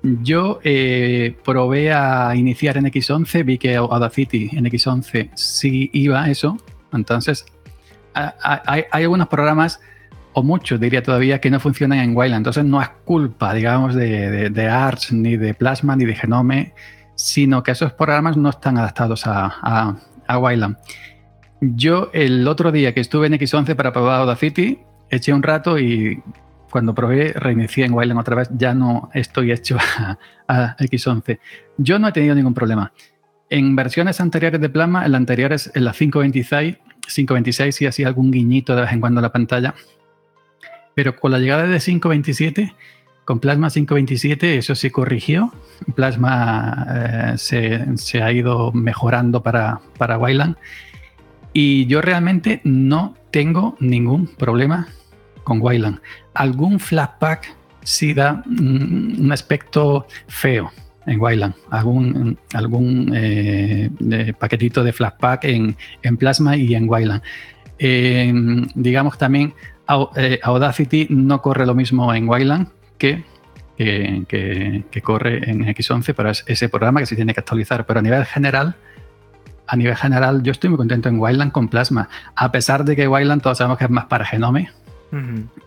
Yo 0.02 0.60
eh, 0.64 1.36
probé 1.44 1.92
a 1.92 2.34
iniciar 2.34 2.78
en 2.78 2.86
X11, 2.86 3.44
vi 3.44 3.58
que 3.58 3.76
Audacity 3.76 4.50
en 4.52 4.64
X11 4.64 5.30
sí 5.34 5.90
iba 5.92 6.30
eso, 6.30 6.56
entonces 6.92 7.44
hay, 8.14 8.84
algunos 8.90 9.28
programas 9.28 9.80
o 10.32 10.42
muchos 10.42 10.78
diría 10.78 11.02
todavía, 11.02 11.40
que 11.40 11.50
no 11.50 11.58
funcionan 11.58 11.98
en 11.98 12.16
Wayland. 12.16 12.40
Entonces 12.40 12.64
no 12.64 12.80
es 12.80 12.88
culpa, 13.04 13.52
digamos, 13.52 13.94
de, 13.94 14.68
Arch, 14.70 15.10
ni 15.12 15.36
de 15.36 15.54
Plasma, 15.54 15.96
ni 15.96 16.04
de 16.04 16.14
Genome, 16.14 16.72
sino 17.16 17.62
que 17.62 17.72
esos 17.72 17.92
programas 17.92 18.36
no 18.36 18.50
están 18.50 18.78
adaptados 18.78 19.26
a, 19.26 19.96
a, 20.26 20.38
Wayland. 20.38 20.76
Yo 21.60 22.10
el 22.12 22.46
otro 22.46 22.70
día 22.70 22.94
que 22.94 23.00
estuve 23.00 23.26
en 23.26 23.34
X11 23.34 23.74
para 23.74 23.92
probar 23.92 24.20
Audacity, 24.20 24.78
eché 25.10 25.32
un 25.32 25.42
rato 25.42 25.78
y 25.78 26.22
cuando 26.70 26.94
probé 26.94 27.32
reinicié 27.32 27.84
en 27.84 27.92
Wayland 27.92 28.20
otra 28.20 28.36
vez, 28.36 28.48
ya 28.56 28.72
no 28.72 29.10
estoy 29.12 29.52
hecho 29.52 29.76
a, 29.98 30.18
a, 30.46 30.76
X11. 30.78 31.38
Yo 31.76 31.98
no 31.98 32.08
he 32.08 32.12
tenido 32.12 32.34
ningún 32.34 32.54
problema. 32.54 32.92
En 33.50 33.74
versiones 33.74 34.20
anteriores 34.20 34.60
de 34.60 34.68
Plasma, 34.68 35.04
en 35.04 35.12
la 35.12 35.18
anterior 35.18 35.52
es 35.52 35.70
en 35.74 35.84
la 35.84 35.92
526, 35.92 36.76
526 37.00 37.74
sí 37.74 37.86
hacía 37.86 38.06
algún 38.06 38.30
guiñito 38.30 38.76
de 38.76 38.82
vez 38.82 38.92
en 38.92 39.00
cuando 39.00 39.18
en 39.18 39.22
la 39.22 39.32
pantalla, 39.32 39.74
pero 40.94 41.16
con 41.16 41.32
la 41.32 41.38
llegada 41.38 41.64
de 41.64 41.80
527, 41.80 42.74
con 43.24 43.40
Plasma 43.40 43.70
527, 43.70 44.58
eso 44.58 44.74
se 44.74 44.90
corrigió. 44.90 45.52
Plasma 45.94 46.86
eh, 46.88 47.34
se, 47.96 48.22
ha 48.22 48.32
ido 48.32 48.72
mejorando 48.72 49.42
para, 49.42 49.80
para 49.98 50.18
Wayland. 50.18 50.56
Y 51.52 51.86
yo 51.86 52.00
realmente 52.00 52.60
no 52.64 53.16
tengo 53.30 53.76
ningún 53.80 54.26
problema 54.26 54.88
con 55.50 55.60
Wayland. 55.60 55.98
Algún 56.34 56.78
Flatpak 56.78 57.56
sí 57.82 58.14
da 58.14 58.40
un 58.46 59.30
aspecto 59.32 60.06
feo 60.28 60.70
en 61.06 61.20
Wayland, 61.20 61.54
algún, 61.70 62.38
algún 62.54 63.10
eh, 63.12 63.90
paquetito 64.38 64.84
de 64.84 64.92
Flatpak 64.92 65.42
en, 65.46 65.76
en 66.04 66.16
Plasma 66.16 66.56
y 66.56 66.76
en 66.76 66.88
Wayland. 66.88 67.20
digamos 68.76 69.18
también 69.18 69.54
eh, 70.14 70.38
Audacity 70.40 71.08
no 71.10 71.42
corre 71.42 71.66
lo 71.66 71.74
mismo 71.74 72.14
en 72.14 72.28
Wayland 72.28 72.68
que, 72.96 73.24
que, 73.76 75.02
corre 75.02 75.50
en 75.50 75.64
X11, 75.66 76.14
pero 76.14 76.30
es 76.30 76.44
ese 76.46 76.68
programa 76.68 77.00
que 77.00 77.06
se 77.06 77.16
tiene 77.16 77.34
que 77.34 77.40
actualizar. 77.40 77.86
Pero 77.86 77.98
a 77.98 78.02
nivel 78.02 78.24
general, 78.24 78.76
a 79.66 79.74
nivel 79.74 79.96
general, 79.96 80.44
yo 80.44 80.52
estoy 80.52 80.70
muy 80.70 80.76
contento 80.76 81.08
en 81.08 81.18
Wayland 81.18 81.50
con 81.50 81.66
Plasma, 81.66 82.08
a 82.36 82.52
pesar 82.52 82.84
de 82.84 82.94
que 82.94 83.08
Wayland 83.08 83.42
todos 83.42 83.58
sabemos 83.58 83.78
que 83.78 83.84
es 83.84 83.90
más 83.90 84.04
para 84.06 84.24
Genome, 84.24 84.70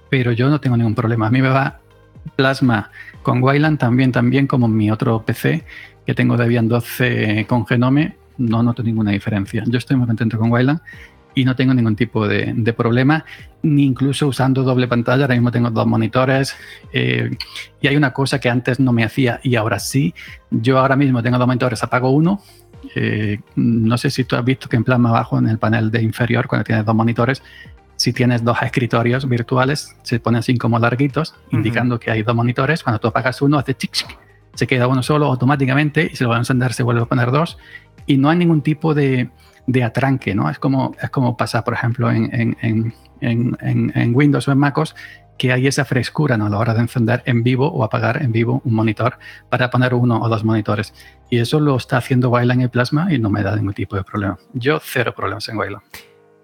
pero 0.10 0.32
yo 0.32 0.50
no 0.50 0.60
tengo 0.60 0.78
ningún 0.78 0.96
problema. 0.96 1.28
A 1.28 1.32
mí 1.32 1.42
me 1.42 1.50
va 1.50 1.80
Plasma 2.36 2.92
con 3.22 3.44
Wayland 3.44 3.78
también, 3.78 4.12
también 4.12 4.48
como 4.48 4.68
mi 4.68 4.92
otro 4.92 5.24
PC 5.24 5.64
que 6.06 6.14
tengo 6.14 6.38
Debian 6.38 6.68
12 6.68 7.46
con 7.48 7.66
Genome, 7.66 8.18
no 8.38 8.64
noto 8.64 8.84
ninguna 8.84 9.12
diferencia. 9.12 9.64
Yo 9.68 9.78
estoy 9.78 9.98
muy 9.98 10.08
contento 10.08 10.38
con 10.38 10.52
Wayland 10.52 10.80
y 11.36 11.46
no 11.46 11.56
tengo 11.56 11.74
ningún 11.74 11.96
tipo 11.96 12.28
de, 12.28 12.74
problema, 12.78 13.26
ni 13.62 13.86
incluso 13.86 14.28
usando 14.28 14.64
doble 14.64 14.88
pantalla. 14.88 15.24
Ahora 15.24 15.36
mismo 15.36 15.52
tengo 15.52 15.70
dos 15.70 15.88
monitores 15.88 16.56
eh, 16.92 17.32
y 17.82 17.88
hay 17.88 17.96
una 17.96 18.14
cosa 18.14 18.40
que 18.40 18.50
antes 18.50 18.80
no 18.80 18.94
me 18.94 19.04
hacía 19.04 19.40
y 19.44 19.56
ahora 19.56 19.80
sí. 19.80 20.14
Yo 20.52 20.80
ahora 20.80 20.96
mismo 20.96 21.24
tengo 21.24 21.38
dos 21.38 21.48
monitores, 21.48 21.82
apago 21.84 22.12
uno. 22.12 22.42
Eh, 22.96 23.40
no 23.56 23.98
sé 23.98 24.10
si 24.10 24.26
tú 24.26 24.36
has 24.36 24.44
visto 24.44 24.68
que 24.68 24.76
en 24.76 24.84
plan 24.84 25.06
abajo 25.06 25.40
en 25.40 25.48
el 25.48 25.58
panel 25.58 25.90
de 25.90 26.02
inferior, 26.02 26.48
cuando 26.48 26.66
tienes 26.66 26.86
dos 26.86 26.96
monitores, 26.96 27.42
si 28.04 28.12
tienes 28.12 28.44
dos 28.44 28.58
escritorios 28.62 29.30
virtuales, 29.30 29.96
se 30.04 30.20
ponen 30.20 30.39
así 30.39 30.58
como 30.58 30.78
larguitos, 30.78 31.36
indicando 31.52 32.02
que 32.02 32.12
hay 32.12 32.22
dos 32.22 32.36
monitores. 32.36 32.84
Cuando 32.84 33.00
tú 33.00 33.08
apagas 33.08 33.42
uno, 33.42 33.58
hace 33.58 33.76
chic, 33.76 33.94
se 34.56 34.68
queda 34.68 34.88
uno 34.88 35.02
solo 35.02 35.28
automáticamente 35.28 36.10
y 36.12 36.18
se 36.18 36.26
lo 36.26 36.32
va 36.32 36.36
a 36.36 36.39
encender, 36.39 36.74
se 36.74 36.84
vuelve 36.84 37.04
a 37.04 37.06
poner 37.06 37.32
dos. 37.32 37.58
Y 38.06 38.18
no 38.18 38.30
hay 38.30 38.36
ningún 38.36 38.62
tipo 38.62 38.94
de, 38.94 39.30
de 39.68 39.84
atranque, 39.86 40.36
¿no? 40.36 40.50
Es 40.50 40.60
como, 40.60 40.94
es 41.02 41.10
como 41.12 41.38
pasa, 41.38 41.63
por 41.63 41.76
ejemplo, 41.76 42.12
en, 42.12 42.58
en, 43.22 44.13
Windows 44.13 44.50
o 44.50 44.52
en 44.52 44.58
MacOS, 44.58 44.98
que 45.38 45.54
hay 45.54 45.68
esa 45.68 45.86
frescura 45.86 46.36
¿no? 46.36 46.48
a 46.48 46.50
la 46.50 46.58
hora 46.58 46.74
de 46.74 46.82
encender 46.82 47.24
en 47.26 47.42
vivo 47.42 47.72
o 47.72 47.86
apagar 47.86 48.22
en 48.22 48.34
vivo 48.34 48.62
un 48.66 48.74
monitor 48.74 49.18
para 49.48 49.70
poner 49.70 49.94
uno 49.94 50.22
o 50.22 50.28
dos 50.28 50.44
monitores. 50.44 50.94
Y 51.30 51.39
eso 51.39 51.62
lo 51.62 51.78
está 51.78 51.96
haciendo 51.96 52.30
Wayland 52.32 52.63
y 52.63 52.68
Plasma 52.68 53.13
y 53.13 53.18
no 53.18 53.30
me 53.30 53.44
da 53.44 53.56
ningún 53.56 53.74
tipo 53.74 53.96
de 53.96 54.04
problema. 54.04 54.38
Yo 54.52 54.82
cero 54.84 55.13
problemas 55.16 55.48
en 55.48 55.58
Wayland. 55.58 55.84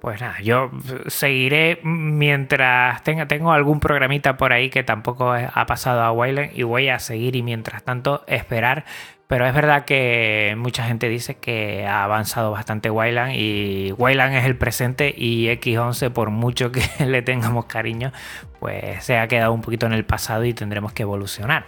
Pues 0.01 0.21
nada, 0.21 0.39
yo 0.41 0.71
seguiré 1.07 1.79
mientras 1.83 3.03
tenga, 3.03 3.27
tengo 3.27 3.51
algún 3.51 3.79
programita 3.79 4.37
por 4.37 4.53
ahí 4.53 4.69
que 4.69 4.83
tampoco 4.83 5.33
ha 5.33 5.65
pasado 5.65 6.01
a 6.01 6.11
Wayland 6.11 6.57
y 6.57 6.63
voy 6.63 6.87
a 6.87 6.99
seguir 6.99 7.35
y 7.35 7.43
mientras 7.43 7.83
tanto 7.83 8.23
esperar 8.27 8.85
pero 9.29 9.45
es 9.45 9.53
verdad 9.53 9.85
que 9.85 10.55
mucha 10.57 10.85
gente 10.85 11.07
dice 11.07 11.35
que 11.35 11.85
ha 11.85 12.03
avanzado 12.03 12.49
bastante 12.49 12.89
Wayland 12.89 13.33
y 13.35 13.91
Wayland 13.91 14.33
es 14.33 14.45
el 14.45 14.57
presente 14.57 15.13
y 15.15 15.49
X11 15.49 16.09
por 16.09 16.31
mucho 16.31 16.71
que 16.71 16.81
le 17.05 17.21
tengamos 17.21 17.65
cariño, 17.65 18.11
pues 18.59 19.03
se 19.03 19.19
ha 19.19 19.27
quedado 19.27 19.53
un 19.53 19.61
poquito 19.61 19.85
en 19.85 19.93
el 19.93 20.03
pasado 20.03 20.45
y 20.45 20.55
tendremos 20.55 20.93
que 20.93 21.03
evolucionar. 21.03 21.67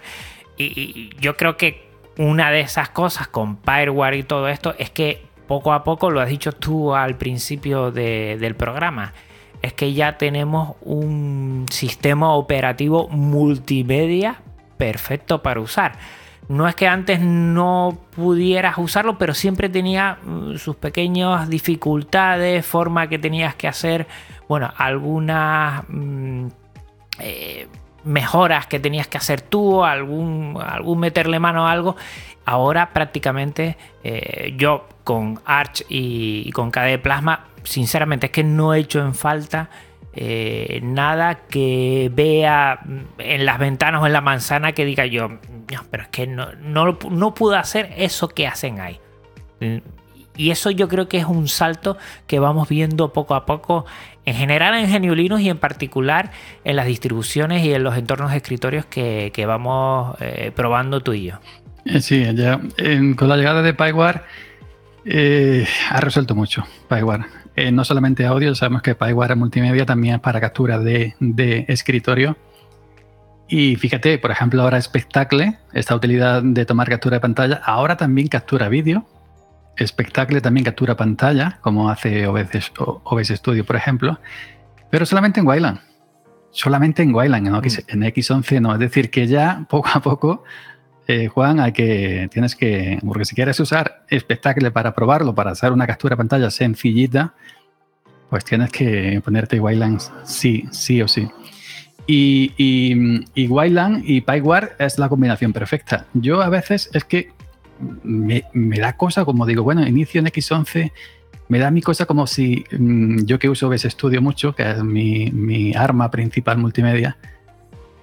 Y, 0.58 1.10
yo 1.20 1.36
creo 1.36 1.56
que 1.56 1.88
una 2.18 2.50
de 2.50 2.62
esas 2.62 2.88
cosas 2.88 3.28
con 3.28 3.62
Fireware 3.62 4.16
y 4.16 4.24
todo 4.24 4.48
esto 4.48 4.74
es 4.80 4.90
que 4.90 5.22
poco 5.52 5.74
a 5.74 5.84
poco, 5.84 6.10
lo 6.10 6.22
has 6.22 6.30
dicho 6.30 6.52
tú 6.52 6.94
al 6.94 7.18
principio 7.18 7.90
del 7.90 8.54
programa, 8.54 9.12
es 9.60 9.74
que 9.74 9.92
ya 9.92 10.16
tenemos 10.16 10.76
un 10.80 11.66
sistema 11.70 12.32
operativo 12.32 13.06
multimedia 13.10 14.40
perfecto 14.78 15.42
para 15.42 15.60
usar. 15.60 15.98
No 16.48 16.66
es 16.66 16.74
que 16.74 16.88
antes 16.88 17.20
no 17.20 17.98
pudieras 18.16 18.78
usarlo, 18.78 19.18
pero 19.18 19.34
siempre 19.34 19.68
tenía 19.68 20.16
mm, 20.24 20.56
sus 20.56 20.76
pequeñas 20.76 21.50
dificultades, 21.50 22.64
forma 22.64 23.10
que 23.10 23.18
tenías 23.18 23.54
que 23.54 23.68
hacer, 23.68 24.06
bueno, 24.48 24.72
algunas 24.78 25.84
mm, 25.86 26.46
eh, 27.18 27.68
mejoras 28.04 28.66
que 28.66 28.80
tenías 28.80 29.06
que 29.06 29.18
hacer 29.18 29.40
tú, 29.40 29.84
algún, 29.84 30.58
algún 30.64 31.00
meterle 31.00 31.38
mano 31.38 31.66
a 31.66 31.72
algo. 31.72 31.96
Ahora 32.44 32.92
prácticamente 32.92 33.76
eh, 34.02 34.54
yo 34.56 34.88
con 35.04 35.40
Arch 35.44 35.84
y, 35.88 36.50
con 36.52 36.70
KDE 36.70 36.98
Plasma, 36.98 37.46
sinceramente 37.64 38.26
es 38.26 38.32
que 38.32 38.44
no 38.44 38.74
he 38.74 38.80
hecho 38.80 39.00
en 39.00 39.14
falta 39.14 39.70
eh, 40.14 40.80
nada 40.82 41.46
que 41.48 42.10
vea 42.12 42.80
en 43.18 43.46
las 43.46 43.58
ventanas 43.58 44.02
o 44.02 44.06
en 44.06 44.12
la 44.12 44.20
manzana 44.20 44.72
que 44.72 44.84
diga 44.84 45.06
yo, 45.06 45.38
pero 45.90 46.02
es 46.02 46.08
que 46.10 46.26
no, 46.26 46.52
no, 46.52 47.34
pude 47.34 47.56
hacer 47.56 47.94
eso 47.96 48.28
que 48.28 48.46
hacen 48.46 48.80
ahí. 48.80 49.00
Y 50.36 50.50
eso 50.50 50.70
yo 50.70 50.88
creo 50.88 51.08
que 51.08 51.18
es 51.18 51.26
un 51.26 51.48
salto 51.48 51.96
que 52.26 52.38
vamos 52.38 52.68
viendo 52.68 53.12
poco 53.12 53.34
a 53.34 53.46
poco 53.46 53.84
en 54.24 54.34
general 54.34 54.74
en 54.74 54.90
GNU 54.90 55.14
Linux 55.14 55.42
y 55.42 55.48
en 55.48 55.58
particular 55.58 56.30
en 56.64 56.76
las 56.76 56.86
distribuciones 56.86 57.64
y 57.64 57.72
en 57.72 57.82
los 57.82 57.96
entornos 57.96 58.32
escritorios 58.32 58.86
que, 58.86 59.44
vamos 59.46 60.16
eh, 60.20 60.52
probando 60.54 61.00
tú 61.00 61.12
y 61.12 61.24
yo. 61.24 61.34
Eh, 61.84 62.00
sí, 62.00 62.24
ya 62.34 62.60
con 63.16 63.28
la 63.28 63.36
llegada 63.36 63.62
de 63.62 63.74
PyWare 63.74 64.22
eh, 65.04 65.66
ha 65.90 66.00
resuelto 66.00 66.34
mucho 66.34 66.64
PyWare. 66.88 67.24
no 67.72 67.84
solamente 67.84 68.24
audio, 68.24 68.54
sabemos 68.54 68.82
que 68.82 68.94
PyWare 68.94 69.34
multimedia 69.34 69.84
también 69.84 70.16
es 70.16 70.20
para 70.20 70.40
captura 70.40 70.78
de, 70.78 71.14
de 71.18 71.64
escritorio. 71.68 72.36
Y 73.48 73.76
fíjate, 73.76 74.16
por 74.18 74.30
ejemplo, 74.30 74.62
ahora 74.62 74.80
Spectacle, 74.80 75.58
esta 75.74 75.94
utilidad 75.94 76.42
de 76.42 76.64
tomar 76.64 76.88
captura 76.88 77.16
de 77.16 77.20
pantalla, 77.20 77.60
ahora 77.64 77.96
también 77.96 78.28
captura 78.28 78.68
vídeo 78.68 79.04
Spectacle 79.80 80.40
también 80.40 80.64
captura 80.64 80.96
pantalla, 80.96 81.58
como 81.60 81.88
hace 81.88 82.26
OBS, 82.26 82.72
OBS 82.76 83.28
Studio, 83.28 83.64
por 83.64 83.76
ejemplo, 83.76 84.18
pero 84.90 85.06
solamente 85.06 85.40
en 85.40 85.46
Wayland. 85.46 85.80
Solamente 86.50 87.02
en 87.02 87.14
Wayland, 87.14 87.46
en, 87.46 88.02
X11 88.02 88.60
mm. 88.60 88.62
no. 88.62 88.72
Es 88.74 88.78
decir, 88.78 89.10
que 89.10 89.26
ya 89.26 89.64
poco 89.68 89.88
a 89.94 90.00
poco, 90.00 90.44
eh, 91.06 91.28
Juan, 91.28 91.60
hay 91.60 91.72
que, 91.72 92.28
tienes 92.30 92.54
que, 92.54 92.98
porque 93.06 93.24
si 93.24 93.34
quieres 93.34 93.58
usar 93.58 94.04
Spectacle 94.12 94.70
para 94.70 94.94
probarlo, 94.94 95.34
para 95.34 95.52
hacer 95.52 95.72
una 95.72 95.86
captura 95.86 96.16
pantalla 96.16 96.50
sencillita, 96.50 97.34
pues 98.28 98.44
tienes 98.44 98.70
que 98.70 99.20
ponerte 99.24 99.58
Wayland 99.60 100.00
sí, 100.24 100.64
sí 100.70 101.00
o 101.02 101.08
sí. 101.08 101.28
Y, 102.06 102.52
y, 102.56 103.24
y 103.34 103.46
Wayland 103.46 104.02
y 104.04 104.20
PyWare 104.20 104.76
es 104.78 104.98
la 104.98 105.08
combinación 105.08 105.52
perfecta. 105.52 106.06
Yo 106.12 106.42
a 106.42 106.48
veces 106.48 106.90
es 106.92 107.04
que 107.04 107.30
me, 108.02 108.44
da 108.78 108.96
cosa 108.96 109.24
como 109.24 109.46
digo, 109.46 109.62
bueno, 109.62 109.86
inicio 109.86 110.20
en 110.20 110.26
X11, 110.26 110.92
me 111.48 111.58
da 111.58 111.70
mi 111.70 111.82
cosa 111.82 112.06
como 112.06 112.26
si 112.26 112.64
mm, 112.70 113.24
yo 113.24 113.38
que 113.38 113.48
uso 113.48 113.68
OBS 113.68 113.82
Studio 113.82 114.22
mucho, 114.22 114.54
que 114.54 114.70
es 114.70 114.82
mi, 114.82 115.72
arma 115.74 116.10
principal 116.10 116.58
multimedia, 116.58 117.16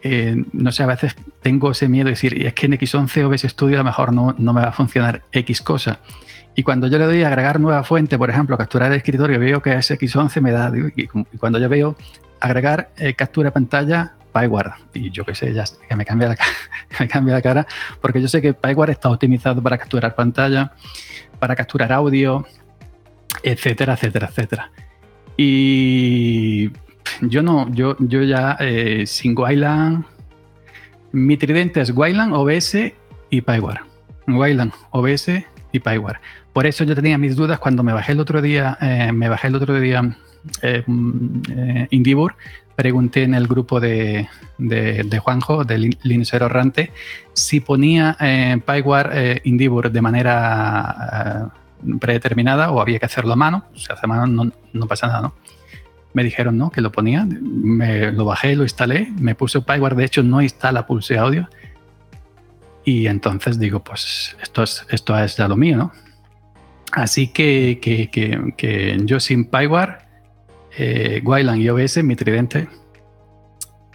eh, 0.02 0.44
no 0.54 0.72
sé, 0.72 0.84
a 0.84 0.88
veces 0.88 1.16
tengo 1.42 1.72
ese 1.72 1.90
miedo 1.90 2.06
de 2.06 2.12
decir, 2.12 2.46
es 2.46 2.54
que 2.54 2.68
en 2.68 2.74
X11 2.74 3.26
OBS 3.26 3.42
Studio 3.52 3.76
a 3.76 3.80
lo 3.80 3.84
mejor 3.86 4.14
no, 4.14 4.36
no 4.38 4.54
me 4.54 4.62
va 4.62 4.70
a 4.70 4.74
funcionar 4.74 5.24
X 5.32 5.62
cosa. 5.62 6.00
Y 6.56 6.64
cuando 6.64 6.88
yo 6.88 6.98
le 6.98 7.06
doy 7.06 7.24
a 7.24 7.28
agregar 7.28 7.60
nueva 7.60 7.84
fuente, 7.84 8.18
por 8.18 8.30
ejemplo, 8.30 8.58
capturar 8.58 8.92
el 8.92 8.98
escritorio, 8.98 9.40
veo 9.40 9.62
que 9.62 9.74
es 9.76 9.92
X11, 9.92 10.42
me 10.42 10.52
da. 10.52 10.72
Y 10.96 11.08
cuando 11.38 11.58
yo 11.60 11.70
veo 11.70 11.96
agregar 12.40 12.90
eh, 12.98 13.14
captura 13.14 13.52
pantalla, 13.52 14.14
PyWare. 14.34 14.72
Y 14.94 15.12
yo 15.12 15.26
qué 15.26 15.36
sé, 15.36 15.54
ya 15.54 15.66
que 15.88 15.96
me 15.96 16.06
cambia, 16.06 16.30
la, 16.30 16.38
me 17.00 17.08
cambia 17.08 17.36
la 17.36 17.42
cara, 17.42 17.68
porque 18.02 18.22
yo 18.22 18.28
sé 18.28 18.42
que 18.42 18.54
PyWare 18.54 18.92
está 18.92 19.10
optimizado 19.10 19.62
para 19.62 19.78
capturar 19.78 20.16
pantalla, 20.16 20.74
para 21.40 21.56
capturar 21.56 21.92
audio, 21.92 22.46
etcétera, 23.44 23.94
etcétera, 23.94 24.28
etcétera. 24.28 24.72
Y 25.38 26.72
yo 27.22 27.42
no, 27.42 27.72
yo, 27.74 27.96
yo 28.00 28.24
ya 28.24 28.58
eh, 28.60 29.06
sin 29.06 29.38
Wayland, 29.38 30.06
mi 31.12 31.38
tridente 31.38 31.82
es 31.82 31.92
Wayland, 31.92 32.34
OBS 32.34 32.76
y 33.30 33.42
PyWare. 33.42 33.82
Wayland, 34.28 34.74
OBS 34.92 35.30
y 35.72 35.80
PyWare. 35.80 36.20
Por 36.54 36.66
eso 36.66 36.84
yo 36.84 36.96
tenía 36.96 37.18
mis 37.18 37.36
dudas 37.36 37.60
cuando 37.60 37.84
me 37.84 37.94
bajé 37.94 38.14
el 38.14 38.20
otro 38.20 38.42
día, 38.42 38.78
eh, 38.82 39.12
me 39.12 39.30
bajé 39.30 39.48
el 39.48 39.56
otro 39.56 39.80
día 39.80 40.16
eh, 40.62 40.84
eh 40.88 41.88
pregunté 42.80 43.24
en 43.24 43.34
el 43.34 43.46
grupo 43.46 43.82
de, 43.82 44.30
de, 44.58 45.20
Juanjo, 45.20 45.66
de 45.66 45.98
Linux 46.02 46.34
Errante, 46.34 46.94
si 47.34 47.60
ponía 47.60 48.16
eh, 48.22 48.58
PyWare 48.66 49.10
eh, 49.12 49.42
Indivur 49.44 49.92
de 49.92 50.02
manera 50.02 51.52
predeterminada 52.00 52.72
o 52.72 52.80
había 52.80 52.98
que 52.98 53.06
hacerlo 53.06 53.34
a 53.34 53.36
mano. 53.36 53.66
Si 53.76 53.92
hace 53.92 54.00
a 54.06 54.08
mano 54.08 54.54
no, 54.72 54.88
pasa 54.88 55.08
nada, 55.08 55.22
¿no? 55.24 55.34
Me 56.14 56.24
dijeron 56.24 56.58
no, 56.58 56.72
que 56.72 56.80
lo 56.80 56.90
ponía, 56.90 57.26
me 57.26 58.14
lo 58.14 58.24
bajé, 58.24 58.56
lo 58.56 58.64
instalé, 58.64 59.12
me 59.20 59.36
puse 59.36 59.60
PyWare, 59.60 59.96
de 59.96 60.06
hecho 60.06 60.24
no 60.24 60.42
instala 60.42 60.88
Pulse 60.88 61.18
Audio. 61.18 61.50
Y 62.86 63.08
entonces 63.08 63.60
digo, 63.60 63.84
pues 63.84 64.38
esto 64.42 64.64
es, 64.64 64.86
esto 64.90 65.20
es 65.20 65.36
ya 65.36 65.50
lo 65.50 65.58
mío, 65.58 65.76
¿no? 65.76 65.92
Así 66.92 67.28
que, 67.28 67.80
que, 67.82 68.10
que, 68.10 68.54
que 68.58 68.98
yo 69.06 69.20
sin 69.20 69.46
PyWare 69.46 70.10
eh, 70.78 71.22
Wayland 71.24 71.62
y 71.62 71.70
OBS, 71.70 72.04
mi 72.04 72.16
tridente. 72.16 72.68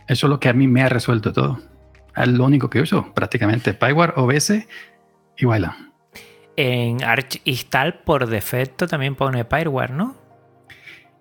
Eso 0.07 0.27
es 0.27 0.31
lo 0.31 0.39
que 0.39 0.49
a 0.49 0.53
mí 0.53 0.69
me 0.69 0.83
ha 0.83 0.89
resuelto 0.89 1.33
todo. 1.33 1.61
Es 2.17 2.29
lo 2.29 2.45
único 2.45 2.69
que 2.71 2.81
uso, 2.81 3.13
prácticamente. 3.15 3.75
PyWare, 3.75 4.13
OBS 4.17 4.67
y 5.39 5.47
Wayland. 5.47 5.93
En 6.57 7.03
Arch 7.03 7.41
Install 7.45 8.01
por 8.05 8.27
defecto 8.27 8.87
también 8.87 9.15
pone 9.17 9.45
PyWare, 9.45 9.93
¿no? 9.93 10.17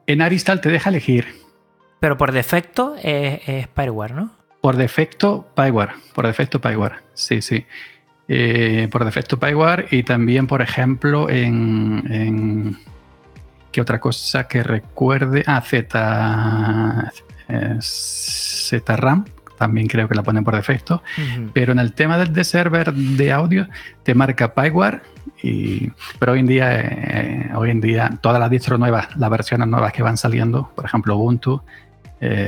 En 0.05 0.21
Arch 0.21 0.33
Install 0.33 0.61
te 0.61 0.69
deja 0.69 0.89
elegir. 0.89 1.27
Pero 1.99 2.17
por 2.17 2.33
defecto 2.33 2.95
es, 3.01 3.39
es 3.47 3.67
PyWare, 3.69 4.13
¿no? 4.13 4.35
Por 4.61 4.75
defecto 4.75 5.47
PyWare. 5.55 5.93
Por 6.13 6.27
defecto 6.27 6.59
PyWare. 6.59 6.95
Sí, 7.13 7.41
sí. 7.41 7.65
Eh, 8.27 8.87
por 8.91 9.03
defecto 9.03 9.37
PyWare 9.37 9.87
y 9.91 10.03
también, 10.03 10.47
por 10.47 10.61
ejemplo, 10.61 11.29
en 11.29 12.77
¿Qué 13.73 13.81
otra 13.81 13.99
cosa 13.99 14.47
que 14.47 14.61
recuerde? 14.61 15.43
Ah, 15.47 15.59
Z, 15.59 17.11
eh, 17.49 17.77
Z 17.81 18.95
RAM, 18.95 19.25
también 19.57 19.87
creo 19.87 20.07
que 20.07 20.13
la 20.13 20.21
ponen 20.21 20.43
por 20.43 20.55
defecto. 20.55 21.01
Pero 21.53 21.71
en 21.71 21.79
el 21.79 21.93
tema 21.93 22.19
del 22.19 22.31
de 22.31 22.43
server 22.43 22.93
de 22.93 23.31
audio, 23.31 23.67
te 24.03 24.13
marca 24.13 24.53
PyWare. 24.53 25.01
Y, 25.41 25.91
pero 26.19 26.33
hoy 26.33 26.41
en 26.41 26.47
día, 26.47 26.81
eh, 26.81 27.51
hoy 27.55 27.71
en 27.71 27.81
día, 27.81 28.11
todas 28.21 28.39
las 28.39 28.51
distros 28.51 28.79
nuevas, 28.79 29.07
las 29.17 29.31
versiones 29.31 29.67
nuevas 29.67 29.91
que 29.91 30.03
van 30.03 30.17
saliendo, 30.17 30.71
por 30.75 30.85
ejemplo 30.85 31.17
Ubuntu, 31.17 31.63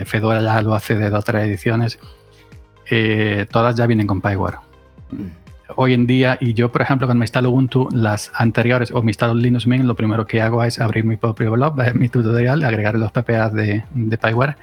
Fedora 0.05 0.41
ya 0.41 0.61
lo 0.61 0.73
hace 0.73 0.95
de 0.95 1.09
dos 1.09 1.19
o 1.19 1.23
tres 1.23 1.47
ediciones, 1.47 1.99
todas 3.49 3.76
ya 3.76 3.88
vienen 3.88 4.07
con 4.07 4.21
PyWare. 4.21 4.57
Mm 5.11 5.44
hoy 5.76 5.93
en 5.93 6.07
día, 6.07 6.38
y 6.39 6.53
yo, 6.53 6.72
por 6.72 6.82
ejemplo, 6.82 7.07
cuando 7.07 7.20
me 7.20 7.26
instalo 7.26 7.49
Ubuntu, 7.49 7.89
las 7.91 8.32
anteriores, 8.36 8.91
o 8.91 9.01
me 9.01 9.11
instalo 9.11 9.34
Linux 9.34 9.68
Mint, 9.68 9.86
lo 9.86 9.95
primero 9.95 10.28
que 10.28 10.41
hago 10.41 10.63
es 10.63 10.80
abrir 10.80 11.05
mi 11.05 11.18
propio 11.18 11.51
blog, 11.51 11.76
mi 11.95 12.09
tutorial, 12.09 12.63
agregar 12.63 12.95
los 12.95 13.11
PPA 13.11 13.49
de, 13.49 13.84
de 13.93 14.18
PyWare 14.18 14.55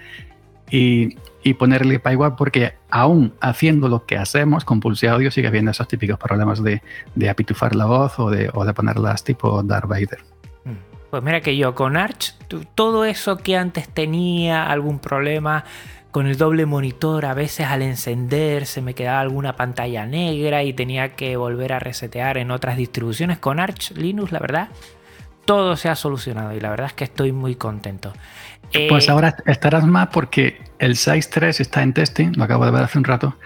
y, 0.72 1.18
y, 1.42 1.54
ponerle 1.54 1.98
PyWare 1.98 2.34
porque 2.36 2.72
aún 2.88 3.34
haciendo 3.40 3.88
lo 3.88 4.06
que 4.06 4.16
hacemos 4.16 4.64
con 4.64 4.80
Pulse 4.80 5.06
Audio 5.06 5.30
sigue 5.30 5.48
habiendo 5.48 5.70
esos 5.70 5.86
típicos 5.86 6.18
problemas 6.18 6.62
de, 6.62 6.80
de 7.14 7.28
apitufar 7.28 7.74
la 7.74 7.84
voz 7.84 8.18
o 8.18 8.30
de, 8.30 8.50
o 8.54 8.64
de 8.64 8.72
ponerlas 8.72 9.22
tipo 9.22 9.62
Darth 9.62 9.86
Vader. 9.86 10.20
Mm. 10.64 10.70
Pues 11.10 11.22
mira 11.22 11.42
que 11.42 11.58
yo 11.58 11.74
con 11.74 11.98
Arch, 11.98 12.34
todo 12.74 13.04
eso 13.04 13.36
que 13.36 13.54
antes 13.58 13.86
tenía 13.86 14.64
algún 14.70 14.98
problema, 14.98 15.64
con 16.12 16.26
el 16.26 16.36
doble 16.36 16.66
monitor 16.66 17.24
a 17.24 17.32
veces 17.32 17.66
al 17.66 17.80
encender 17.80 18.66
se 18.66 18.82
me 18.82 18.94
quedaba 18.94 19.20
alguna 19.20 19.56
pantalla 19.56 20.04
negra 20.06 20.62
y 20.62 20.74
tenía 20.74 21.16
que 21.16 21.36
volver 21.36 21.72
a 21.72 21.78
resetear 21.78 22.36
en 22.36 22.50
otras 22.50 22.76
distribuciones 22.76 23.38
con 23.38 23.58
Arch 23.58 23.92
Linux, 23.92 24.30
la 24.30 24.38
verdad. 24.38 24.68
Todo 25.46 25.74
se 25.74 25.88
ha 25.88 25.96
solucionado 25.96 26.52
y 26.52 26.60
la 26.60 26.68
verdad 26.70 26.88
es 26.88 26.92
que 26.92 27.04
estoy 27.04 27.32
muy 27.32 27.56
contento. 27.56 28.12
Pues 28.88 29.08
eh, 29.08 29.10
ahora 29.10 29.36
estarás 29.46 29.84
más 29.84 30.08
porque 30.08 30.60
el 30.78 30.96
6.3 30.96 31.60
está 31.60 31.82
en 31.82 31.94
testing, 31.94 32.32
lo 32.36 32.44
acabo 32.44 32.66
de 32.66 32.72
ver 32.72 32.84
hace 32.84 32.98
un 32.98 33.04
rato 33.04 33.36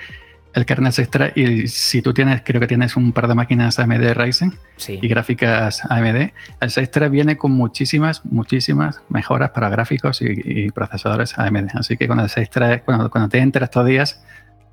el 0.56 0.64
kernel 0.64 0.92
se 0.92 1.02
extrae 1.02 1.32
y 1.36 1.68
si 1.68 2.00
tú 2.00 2.14
tienes, 2.14 2.40
creo 2.42 2.60
que 2.60 2.66
tienes 2.66 2.96
un 2.96 3.12
par 3.12 3.28
de 3.28 3.34
máquinas 3.34 3.78
AMD 3.78 4.14
Ryzen 4.14 4.54
y 4.88 5.06
gráficas 5.06 5.84
AMD, 5.84 6.16
el 6.16 6.70
6.3 6.70 7.10
viene 7.10 7.36
con 7.36 7.52
muchísimas, 7.52 8.24
muchísimas 8.24 9.02
mejoras 9.10 9.50
para 9.50 9.68
gráficos 9.68 10.22
y, 10.22 10.70
procesadores 10.70 11.38
AMD. 11.38 11.68
Así 11.74 11.98
que 11.98 12.08
con 12.08 12.20
el 12.20 12.28
6.3, 12.28 12.84
cuando, 12.84 13.10
cuando 13.10 13.28
te 13.28 13.38
entres 13.38 13.64
estos 13.64 13.84
días, 13.84 14.24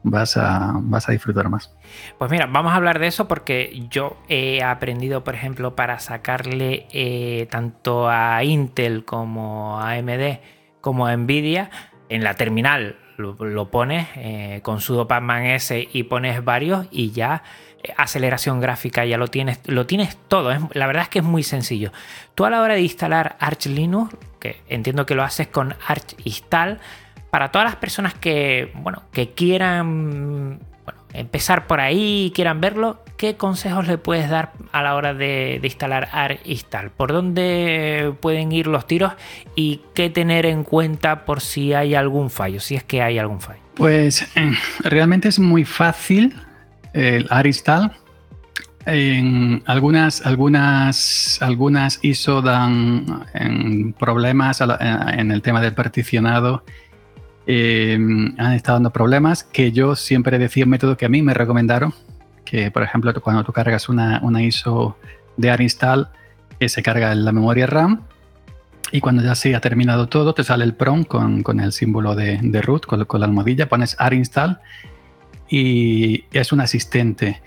vas 0.03 0.37
a, 0.37 0.71
vas 0.75 1.09
a 1.09 1.11
disfrutar 1.11 1.49
más. 1.49 1.75
Pues 2.17 2.31
mira, 2.31 2.45
vamos 2.45 2.71
a 2.71 2.77
hablar 2.77 2.99
de 2.99 3.07
eso 3.07 3.27
porque 3.27 3.85
yo 3.89 4.17
he 4.29 4.63
aprendido, 4.63 5.25
por 5.25 5.35
ejemplo, 5.35 5.75
para 5.75 5.99
sacarle 5.99 6.87
eh, 6.93 7.45
tanto 7.51 8.09
a 8.09 8.41
Intel 8.45 9.03
como 9.03 9.81
a 9.81 9.91
AMD 9.91 10.39
como 10.79 11.07
a 11.07 11.15
Nvidia 11.15 11.69
en 12.07 12.23
la 12.23 12.35
terminal 12.35 12.97
lo, 13.17 13.69
pones 13.69 14.07
eh, 14.15 14.59
con 14.63 14.81
sudo 14.81 15.07
pacman 15.07 15.45
s 15.45 15.87
y 15.91 16.03
pones 16.03 16.43
varios 16.43 16.87
y 16.91 17.11
ya 17.11 17.43
aceleración 17.97 18.59
gráfica, 18.59 19.05
ya 19.05 19.17
lo 19.17 19.27
tienes, 19.27 19.59
lo 19.65 19.85
tienes 19.85 20.17
todo. 20.27 20.51
la 20.73 20.87
verdad 20.87 21.03
es 21.03 21.09
que 21.09 21.19
es 21.19 21.25
muy 21.25 21.43
sencillo. 21.43 21.91
Tú 22.35 22.45
a 22.45 22.49
la 22.49 22.61
hora 22.61 22.75
de 22.75 22.81
instalar 22.81 23.35
Arch 23.39 23.65
Linux, 23.67 24.15
que 24.39 24.61
entiendo 24.69 25.05
que 25.05 25.15
lo 25.15 25.23
haces 25.23 25.47
con 25.47 25.75
Arch 25.87 26.15
Install, 26.23 26.79
para 27.29 27.51
todas 27.51 27.65
las 27.65 27.75
personas 27.77 28.13
que, 28.13 28.71
bueno, 28.75 29.03
que 29.11 29.31
quieran 29.31 30.59
empezar 31.13 31.67
por 31.67 31.79
ahí 31.79 32.25
y 32.25 32.31
quieran 32.31 32.59
verlo, 32.59 33.03
¿qué 33.17 33.35
consejos 33.37 33.87
le 33.87 33.97
puedes 33.97 34.29
dar 34.29 34.53
a 34.71 34.81
la 34.81 34.95
hora 34.95 35.13
de, 35.13 35.59
instalar 35.63 36.09
Arch 36.11 36.41
Install? 36.43 36.89
¿Por 36.89 37.13
dónde 37.13 38.13
pueden 38.19 38.51
ir 38.51 38.67
los 38.67 38.87
tiros 38.87 39.13
y 39.55 39.81
qué 39.93 40.09
tener 40.09 40.45
en 40.45 40.63
cuenta 40.63 41.25
por 41.25 41.41
si 41.41 41.73
hay 41.73 41.95
algún 41.95 42.29
fallo, 42.29 42.59
si 42.59 42.75
es 42.75 42.83
que 42.83 43.01
hay 43.01 43.19
algún 43.19 43.39
fallo? 43.39 43.61
Pues 43.75 44.27
eh, 44.35 44.51
realmente 44.83 45.29
es 45.29 45.39
muy 45.39 45.65
fácil 45.65 46.35
el 46.93 47.27
Aristal. 47.29 47.93
En 48.85 49.63
algunas, 49.65 50.25
algunas, 50.25 51.41
algunas 51.41 51.99
ISO 52.03 52.41
dan 52.41 53.25
en 53.33 53.93
problemas 53.93 54.61
en 54.61 55.31
el 55.31 55.41
tema 55.41 55.61
del 55.61 55.73
particionado. 55.73 56.65
Eh, 57.45 57.95
han 58.37 58.53
estado 58.53 58.77
dando 58.77 58.91
problemas 58.91 59.43
que 59.43 59.71
yo 59.71 59.95
siempre 59.95 60.39
decía 60.39 60.63
un 60.63 60.69
método 60.69 60.95
que 60.95 61.05
a 61.05 61.09
mí 61.09 61.21
me 61.21 61.33
recomendaron, 61.33 61.93
que 62.45 62.71
por 62.71 62.83
ejemplo 62.83 63.13
cuando 63.21 63.43
tú 63.43 63.51
cargas 63.51 63.89
una, 63.89 64.21
ISO 64.41 64.97
de 65.37 65.51
Aristal, 65.51 66.09
que 66.59 66.69
se 66.69 66.81
carga 66.81 67.11
en 67.11 67.25
la 67.25 67.31
memoria 67.31 67.67
RAM 67.67 68.03
y 68.91 69.01
cuando 69.01 69.23
ya 69.23 69.35
se 69.35 69.55
ha 69.55 69.59
terminado 69.59 70.07
todo, 70.07 70.33
te 70.33 70.43
sale 70.43 70.63
el 70.63 70.75
PROM 70.75 71.03
con, 71.03 71.59
el 71.59 71.71
símbolo 71.71 72.15
de, 72.15 72.39
root, 72.61 72.85
con, 72.85 73.03
con, 73.05 73.19
la 73.19 73.25
almohadilla, 73.25 73.67
pones 73.67 73.95
Arinstall 73.99 74.59
y 75.49 76.25
es 76.31 76.51
un 76.51 76.61
asistente. 76.61 77.41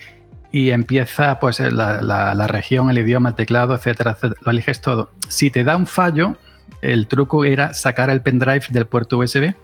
Y 0.52 0.70
empieza 0.70 1.38
pues 1.38 1.60
la, 1.60 2.46
región, 2.46 2.88
el 2.90 2.98
idioma, 2.98 3.30
el 3.30 3.34
teclado, 3.34 3.74
etcétera, 3.74 4.16
Lo 4.42 4.50
eliges 4.50 4.80
todo. 4.80 5.10
Si 5.28 5.50
te 5.50 5.64
da 5.64 5.76
un 5.76 5.86
fallo, 5.86 6.36
el 6.82 7.08
truco 7.08 7.44
era 7.44 7.74
sacar 7.74 8.10
el 8.10 8.22
pendrive 8.22 8.64
del 8.70 8.86
puerto 8.86 9.18
USB. 9.18 9.54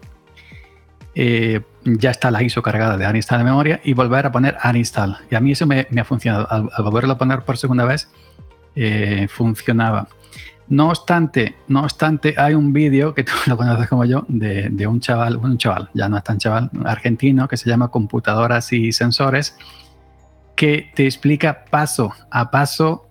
Eh, 1.14 1.60
ya 1.84 2.10
está 2.10 2.30
la 2.30 2.42
ISO 2.42 2.62
cargada 2.62 2.96
de 2.96 3.06
uninstall 3.06 3.38
de 3.38 3.44
memoria 3.44 3.80
y 3.84 3.92
volver 3.92 4.26
a 4.26 4.32
poner 4.32 4.56
uninstall. 4.64 5.18
Y 5.30 5.34
a 5.34 5.40
mí 5.40 5.52
eso 5.52 5.66
me, 5.66 5.86
ha 5.98 6.04
funcionado. 6.04 6.46
Al, 6.50 6.70
volverlo 6.82 7.14
a 7.14 7.18
poner 7.18 7.42
por 7.42 7.58
segunda 7.58 7.84
vez, 7.84 8.08
eh, 8.74 9.26
funcionaba. 9.28 10.08
No 10.68 10.88
obstante, 10.88 11.56
no 11.68 11.82
obstante, 11.82 12.34
hay 12.38 12.54
un 12.54 12.72
vídeo 12.72 13.14
que 13.14 13.24
tú 13.24 13.32
lo 13.46 13.56
conoces 13.56 13.88
como 13.88 14.04
yo, 14.04 14.24
de, 14.28 14.86
un 14.86 15.00
chaval, 15.00 15.36
un 15.36 15.58
chaval, 15.58 15.90
ya 15.92 16.08
no 16.08 16.16
es 16.16 16.24
tan 16.24 16.38
chaval, 16.38 16.70
argentino, 16.84 17.48
que 17.48 17.56
se 17.56 17.68
llama 17.68 17.88
Computadoras 17.88 18.72
y 18.72 18.92
Sensores, 18.92 19.56
que 20.56 20.90
te 20.94 21.04
explica 21.04 21.64
paso 21.70 22.14
a 22.30 22.50
paso 22.50 23.08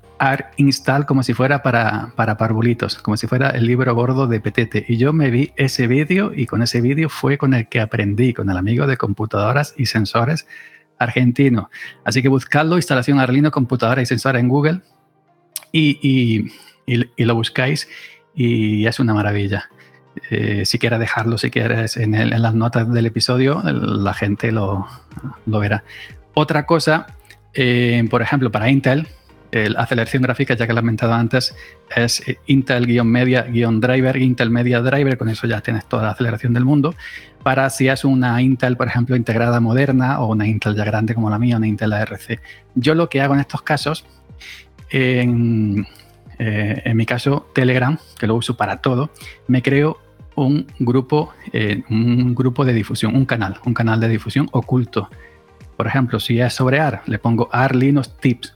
Install 0.57 1.05
como 1.05 1.23
si 1.23 1.33
fuera 1.33 1.63
para, 1.63 2.13
para 2.15 2.37
parvulitos, 2.37 2.97
como 2.97 3.17
si 3.17 3.27
fuera 3.27 3.49
el 3.49 3.65
libro 3.65 3.93
gordo 3.95 4.27
de 4.27 4.39
Petete. 4.39 4.85
Y 4.87 4.97
yo 4.97 5.13
me 5.13 5.29
vi 5.31 5.51
ese 5.55 5.87
vídeo 5.87 6.31
y 6.35 6.45
con 6.45 6.61
ese 6.61 6.81
vídeo 6.81 7.09
fue 7.09 7.37
con 7.37 7.53
el 7.53 7.67
que 7.67 7.79
aprendí, 7.79 8.33
con 8.33 8.49
el 8.49 8.57
amigo 8.57 8.87
de 8.87 8.97
computadoras 8.97 9.73
y 9.77 9.87
sensores 9.87 10.47
argentino. 10.99 11.69
Así 12.03 12.21
que 12.21 12.29
buscadlo, 12.29 12.75
instalación 12.75 13.19
Arlino, 13.19 13.51
computadora 13.51 14.01
y 14.01 14.05
sensor 14.05 14.37
en 14.37 14.47
Google 14.47 14.81
y 15.71 16.51
y, 16.85 17.25
lo 17.25 17.35
buscáis 17.35 17.87
y 18.35 18.85
es 18.85 18.99
una 18.99 19.13
maravilla. 19.13 19.69
Eh, 20.29 20.65
si 20.65 20.77
quieres 20.77 20.99
dejarlo, 20.99 21.37
si 21.37 21.49
quieres 21.49 21.97
en, 21.97 22.41
las 22.41 22.53
notas 22.53 22.91
del 22.91 23.05
episodio, 23.05 23.61
la 23.63 24.13
gente 24.13 24.51
lo, 24.51 24.87
verá. 25.45 25.83
Otra 26.33 26.65
cosa, 26.65 27.07
eh, 27.53 28.05
por 28.09 28.21
ejemplo, 28.21 28.51
para 28.51 28.69
Intel, 28.69 29.07
la 29.51 29.81
aceleración 29.81 30.23
gráfica, 30.23 30.53
ya 30.55 30.65
que 30.65 30.73
lo 30.73 30.79
he 30.79 30.81
comentado 30.81 31.13
antes, 31.13 31.53
es 31.93 32.23
Intel-media-driver, 32.45 34.17
Intel 34.17 34.49
Media 34.49 34.81
Driver, 34.81 35.17
con 35.17 35.27
eso 35.29 35.45
ya 35.45 35.59
tienes 35.59 35.85
toda 35.85 36.03
la 36.03 36.11
aceleración 36.11 36.53
del 36.53 36.63
mundo. 36.63 36.95
Para 37.43 37.69
si 37.69 37.89
es 37.89 38.05
una 38.05 38.41
Intel, 38.41 38.77
por 38.77 38.87
ejemplo, 38.87 39.15
integrada 39.15 39.59
moderna 39.59 40.21
o 40.21 40.27
una 40.27 40.47
Intel 40.47 40.75
ya 40.75 40.85
grande 40.85 41.13
como 41.13 41.29
la 41.29 41.37
mía, 41.37 41.57
una 41.57 41.67
Intel 41.67 41.91
ARC. 41.91 42.39
Yo 42.75 42.95
lo 42.95 43.09
que 43.09 43.19
hago 43.19 43.33
en 43.33 43.41
estos 43.41 43.61
casos, 43.61 44.05
en, 44.89 45.85
eh, 46.39 46.81
en 46.85 46.97
mi 46.97 47.05
caso 47.05 47.49
Telegram, 47.53 47.97
que 48.17 48.27
lo 48.27 48.35
uso 48.35 48.55
para 48.55 48.77
todo, 48.77 49.11
me 49.47 49.61
creo 49.61 49.99
un 50.35 50.65
grupo, 50.79 51.33
eh, 51.51 51.83
un 51.89 52.33
grupo 52.35 52.63
de 52.63 52.73
difusión, 52.73 53.15
un 53.15 53.25
canal, 53.25 53.57
un 53.65 53.73
canal 53.73 53.99
de 53.99 54.07
difusión 54.07 54.47
oculto. 54.51 55.09
Por 55.75 55.87
ejemplo, 55.87 56.19
si 56.19 56.39
es 56.39 56.53
sobre 56.53 56.79
AR, 56.79 57.01
le 57.05 57.19
pongo 57.19 57.49
AR 57.51 57.75
Linux 57.75 58.15
Tips 58.19 58.53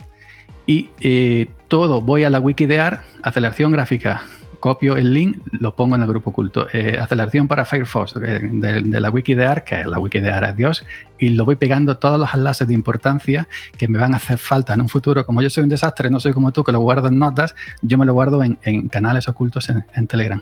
y 0.65 0.89
eh, 0.99 1.47
todo, 1.67 2.01
voy 2.01 2.23
a 2.23 2.29
la 2.29 2.39
wiki 2.39 2.65
de 2.65 2.79
AR, 2.79 3.01
aceleración 3.21 3.71
gráfica, 3.71 4.23
copio 4.65 4.97
el 4.97 5.13
link, 5.13 5.37
lo 5.51 5.75
pongo 5.75 5.95
en 5.95 6.01
el 6.01 6.07
grupo 6.07 6.31
oculto. 6.31 6.67
Eh, 6.73 6.97
aceleración 6.99 7.47
para 7.47 7.65
Firefox 7.65 8.15
eh, 8.15 8.39
de, 8.41 8.99
la 8.99 9.11
wiki 9.11 9.35
de 9.35 9.45
AR, 9.45 9.63
que 9.63 9.81
es 9.81 9.85
la 9.85 9.99
wiki 9.99 10.19
de 10.19 10.31
AR 10.31 10.45
es 10.45 10.57
Dios, 10.57 10.85
y 11.19 11.29
lo 11.29 11.45
voy 11.45 11.55
pegando 11.55 11.97
todos 11.97 12.19
los 12.19 12.33
enlaces 12.33 12.67
de 12.67 12.73
importancia 12.73 13.47
que 13.77 13.87
me 13.87 13.99
van 13.99 14.15
a 14.15 14.17
hacer 14.17 14.39
falta 14.39 14.73
en 14.73 14.81
un 14.81 14.89
futuro. 14.89 15.23
Como 15.23 15.43
yo 15.43 15.51
soy 15.51 15.63
un 15.63 15.69
desastre, 15.69 16.09
no 16.09 16.19
soy 16.19 16.33
como 16.33 16.51
tú 16.51 16.63
que 16.63 16.71
lo 16.71 16.79
guardo 16.79 17.09
en 17.09 17.19
notas, 17.19 17.55
yo 17.83 17.99
me 17.99 18.07
lo 18.07 18.13
guardo 18.13 18.43
en, 18.43 18.89
canales 18.89 19.27
ocultos 19.27 19.69
en, 19.69 20.07
Telegram. 20.07 20.41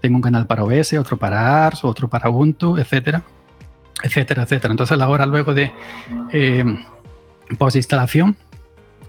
Tengo 0.00 0.16
un 0.16 0.22
canal 0.22 0.48
para 0.48 0.64
OS, 0.64 0.94
otro 0.94 1.16
para 1.16 1.66
ARS, 1.66 1.84
otro 1.84 2.08
para 2.08 2.28
Ubuntu, 2.28 2.76
etcétera, 2.76 3.22
etcétera, 4.02 4.42
etcétera. 4.42 4.72
Entonces, 4.72 4.98
la 4.98 5.08
hora 5.08 5.26
luego 5.26 5.54
de 5.54 5.70
eh, 6.32 6.64
post 7.56 7.76
instalación, 7.76 8.36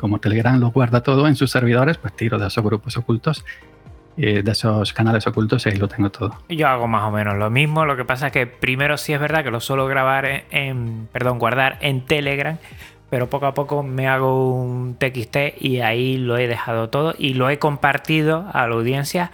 como 0.01 0.19
Telegram 0.19 0.59
lo 0.59 0.71
guarda 0.71 1.01
todo 1.01 1.27
en 1.27 1.35
sus 1.37 1.51
servidores, 1.51 1.97
pues 1.97 2.13
tiro 2.15 2.37
de 2.37 2.47
esos 2.47 2.63
grupos 2.63 2.97
ocultos 2.97 3.45
de 4.17 4.51
esos 4.51 4.93
canales 4.93 5.25
ocultos 5.25 5.65
y 5.65 5.69
ahí 5.69 5.77
lo 5.77 5.87
tengo 5.87 6.09
todo. 6.09 6.37
Yo 6.49 6.67
hago 6.67 6.87
más 6.87 7.03
o 7.03 7.11
menos 7.11 7.37
lo 7.37 7.49
mismo, 7.49 7.85
lo 7.85 7.95
que 7.95 8.05
pasa 8.05 8.27
es 8.27 8.33
que 8.33 8.45
primero 8.45 8.97
sí 8.97 9.13
es 9.13 9.19
verdad 9.19 9.43
que 9.43 9.51
lo 9.51 9.59
suelo 9.59 9.87
grabar 9.87 10.43
en, 10.51 11.07
perdón, 11.11 11.39
guardar 11.39 11.77
en 11.81 12.05
Telegram, 12.05 12.57
pero 13.09 13.29
poco 13.29 13.45
a 13.45 13.53
poco 13.53 13.83
me 13.83 14.07
hago 14.07 14.55
un 14.61 14.95
TXT 14.95 15.59
y 15.59 15.79
ahí 15.81 16.17
lo 16.17 16.37
he 16.37 16.47
dejado 16.47 16.89
todo 16.89 17.15
y 17.17 17.33
lo 17.33 17.49
he 17.49 17.57
compartido 17.57 18.45
a 18.53 18.67
la 18.67 18.75
audiencia 18.75 19.31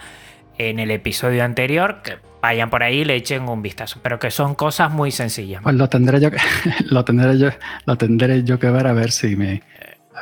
en 0.58 0.78
el 0.78 0.90
episodio 0.90 1.44
anterior, 1.44 2.02
que 2.02 2.16
vayan 2.42 2.70
por 2.70 2.82
ahí 2.82 3.00
y 3.00 3.04
le 3.04 3.14
echen 3.14 3.48
un 3.48 3.62
vistazo, 3.62 4.00
pero 4.02 4.18
que 4.18 4.30
son 4.30 4.54
cosas 4.54 4.90
muy 4.90 5.10
sencillas. 5.10 5.62
Pues 5.62 5.74
lo 5.76 5.88
tendré 5.88 6.20
yo 6.20 6.30
que, 6.30 6.38
lo 6.86 7.04
tendré 7.04 7.38
yo, 7.38 7.50
lo 7.86 7.96
tendré 7.96 8.42
yo 8.42 8.58
que 8.58 8.70
ver 8.70 8.86
a 8.86 8.92
ver 8.92 9.10
si 9.10 9.36
me 9.36 9.62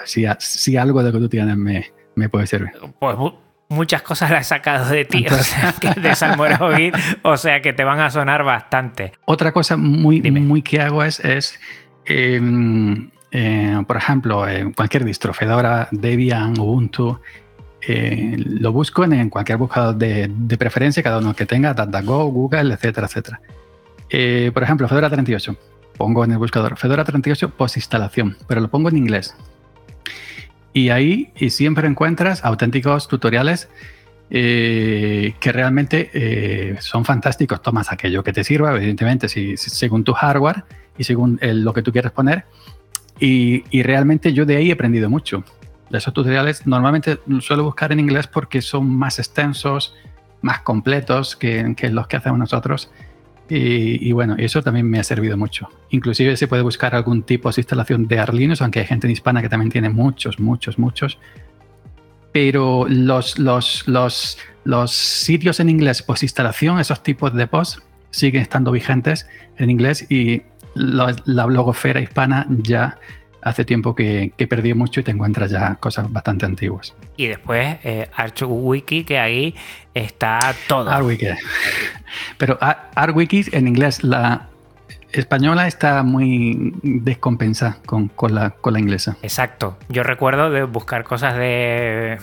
si, 0.05 0.25
si 0.39 0.77
algo 0.77 1.03
de 1.03 1.11
lo 1.11 1.13
que 1.13 1.19
tú 1.25 1.29
tienes 1.29 1.57
me, 1.57 1.93
me 2.15 2.29
puede 2.29 2.47
servir. 2.47 2.73
Pues 2.99 3.17
muchas 3.69 4.03
cosas 4.03 4.31
las 4.31 4.47
he 4.47 4.49
sacado 4.49 4.89
de 4.89 5.05
ti, 5.05 5.27
o 5.31 5.37
sea, 5.37 5.75
que 5.81 5.91
de 6.01 6.93
o 7.23 7.37
sea, 7.37 7.63
que 7.63 7.73
te 7.73 7.85
van 7.85 8.01
a 8.01 8.11
sonar 8.11 8.45
bastante. 8.45 9.13
Otra 9.25 9.53
cosa 9.53 9.77
muy, 9.77 10.21
muy 10.23 10.63
que 10.63 10.81
hago 10.81 11.03
es, 11.05 11.21
es 11.21 11.59
em, 12.05 13.11
eh, 13.31 13.83
por 13.87 13.97
ejemplo, 13.97 14.49
en 14.49 14.73
cualquier 14.73 15.05
distro, 15.05 15.33
Fedora, 15.33 15.89
Debian, 15.91 16.59
Ubuntu, 16.59 17.21
eh, 17.87 18.37
lo 18.39 18.73
busco 18.73 19.05
en, 19.05 19.31
cualquier 19.31 19.59
buscador 19.59 19.95
de, 19.95 20.57
preferencia, 20.59 21.03
cada 21.03 21.19
uno 21.19 21.35
que 21.35 21.47
tenga, 21.47 21.75
DuckDuckGo, 21.75 22.27
Google, 22.27 22.75
etcétera, 22.75 23.07
etcétera. 23.07 23.41
Eh, 24.09 24.51
por 24.55 24.63
ejemplo, 24.63 24.89
Fedora 24.89 25.11
38, 25.11 25.57
pongo 25.97 26.25
en 26.25 26.33
el 26.33 26.39
buscador 26.39 26.77
Fedora 26.77 27.05
38 27.05 27.51
post 27.51 27.77
instalación, 27.77 28.37
pero 28.47 28.61
lo 28.61 28.69
pongo 28.69 28.89
en 28.89 28.97
inglés 28.97 29.35
y 30.77 30.91
ahí 30.91 31.31
y 31.35 31.49
siempre 31.49 31.89
encuentras 31.89 32.45
auténticos 32.45 33.09
tutoriales 33.09 33.71
eh, 34.29 35.33
que 35.41 35.51
realmente 35.51 36.11
eh, 36.13 36.77
son 36.81 37.07
fantásticos. 37.07 37.63
Tomas 37.63 37.91
aquello 37.91 38.23
que 38.23 38.35
te 38.35 38.45
sirva, 38.45 38.77
evidentemente, 38.77 39.31
si, 39.31 39.57
según 39.57 40.05
tu 40.05 40.13
hardware 40.13 40.65
y 40.99 41.05
según 41.05 41.41
lo 41.41 41.73
que 41.73 41.81
tú 41.81 41.93
quieres 41.93 42.13
poner. 42.13 42.45
Y, 43.19 43.63
realmente 43.85 44.35
yo 44.35 44.45
de 44.45 44.57
ahí 44.57 44.69
he 44.69 44.75
aprendido 44.75 45.09
mucho. 45.09 45.45
De 45.89 45.97
esos 45.97 46.13
tutoriales 46.13 46.67
normalmente 46.67 47.21
suelo 47.41 47.65
buscar 47.65 47.91
en 47.93 48.01
inglés 48.01 48.27
porque 48.27 48.61
son 48.61 48.91
más 48.91 49.19
extensos, 49.19 49.95
más 50.43 50.61
completos 50.61 51.37
que, 51.37 51.73
que 51.75 51.89
los 51.89 52.07
que 52.07 52.19
hacemos 52.19 52.39
nosotros. 52.39 52.91
Y, 53.49 54.11
bueno, 54.13 54.35
eso 54.39 54.63
también 54.63 54.91
me 54.91 54.99
ha 54.99 55.05
servido 55.05 55.37
mucho. 55.37 55.69
Inclusive 55.91 56.37
se 56.37 56.49
puede 56.49 56.63
buscar 56.63 56.95
algún 56.95 57.23
tipo 57.23 57.51
de 57.51 57.61
instalación 57.61 58.09
de 58.09 58.19
Arlinux, 58.19 58.61
aunque 58.61 58.81
hay 58.81 58.87
gente 58.87 59.07
en 59.07 59.13
hispana 59.13 59.41
que 59.41 59.49
también 59.49 59.71
tiene 59.71 59.89
muchos, 59.89 60.41
muchos, 60.41 60.79
muchos. 60.79 61.19
Pero 62.33 62.87
los, 62.89 63.39
los, 63.39 63.87
los, 63.87 64.39
los 64.65 64.91
sitios 64.91 65.61
en 65.61 65.71
inglés 65.71 66.03
post 66.03 66.25
instalación, 66.25 66.81
esos 66.81 67.03
tipos 67.03 67.33
de 67.35 67.47
post, 67.47 67.79
siguen 68.11 68.43
estando 68.43 68.73
vigentes 68.73 69.29
en 69.59 69.71
inglés 69.71 70.11
y 70.11 70.43
la 70.75 71.47
blogosfera 71.47 72.01
hispana 72.01 72.47
ya 72.49 72.99
hace 73.47 73.65
tiempo 73.65 73.95
que, 73.95 74.33
que 74.37 74.49
perdí 74.49 74.75
mucho 74.75 74.99
y 75.01 75.03
te 75.05 75.13
encuentras 75.13 75.53
ya 75.53 75.77
cosas 75.77 76.13
bastante 76.13 76.47
antiguas. 76.47 76.95
Y 77.17 77.29
después 77.29 77.79
eh, 77.85 78.11
ArchWiki, 78.17 79.05
que 79.05 79.21
ahí 79.21 79.55
está 79.95 80.53
todo. 80.67 80.91
ArchWiki. 80.91 81.29
Pero 82.39 82.59
ArchWiki 82.61 83.45
en 83.53 83.69
inglés, 83.69 84.03
la, 84.03 84.49
española 85.13 85.69
está 85.69 86.03
muy 86.03 86.75
descompensada 86.83 87.79
con, 87.87 88.11
la, 88.31 88.51
con 88.51 88.73
la 88.73 88.81
inglesa. 88.81 89.17
Exacto. 89.23 89.79
Yo 89.89 90.03
recuerdo 90.03 90.51
de 90.51 90.65
buscar 90.65 91.05
cosas 91.05 91.37
de 91.37 92.19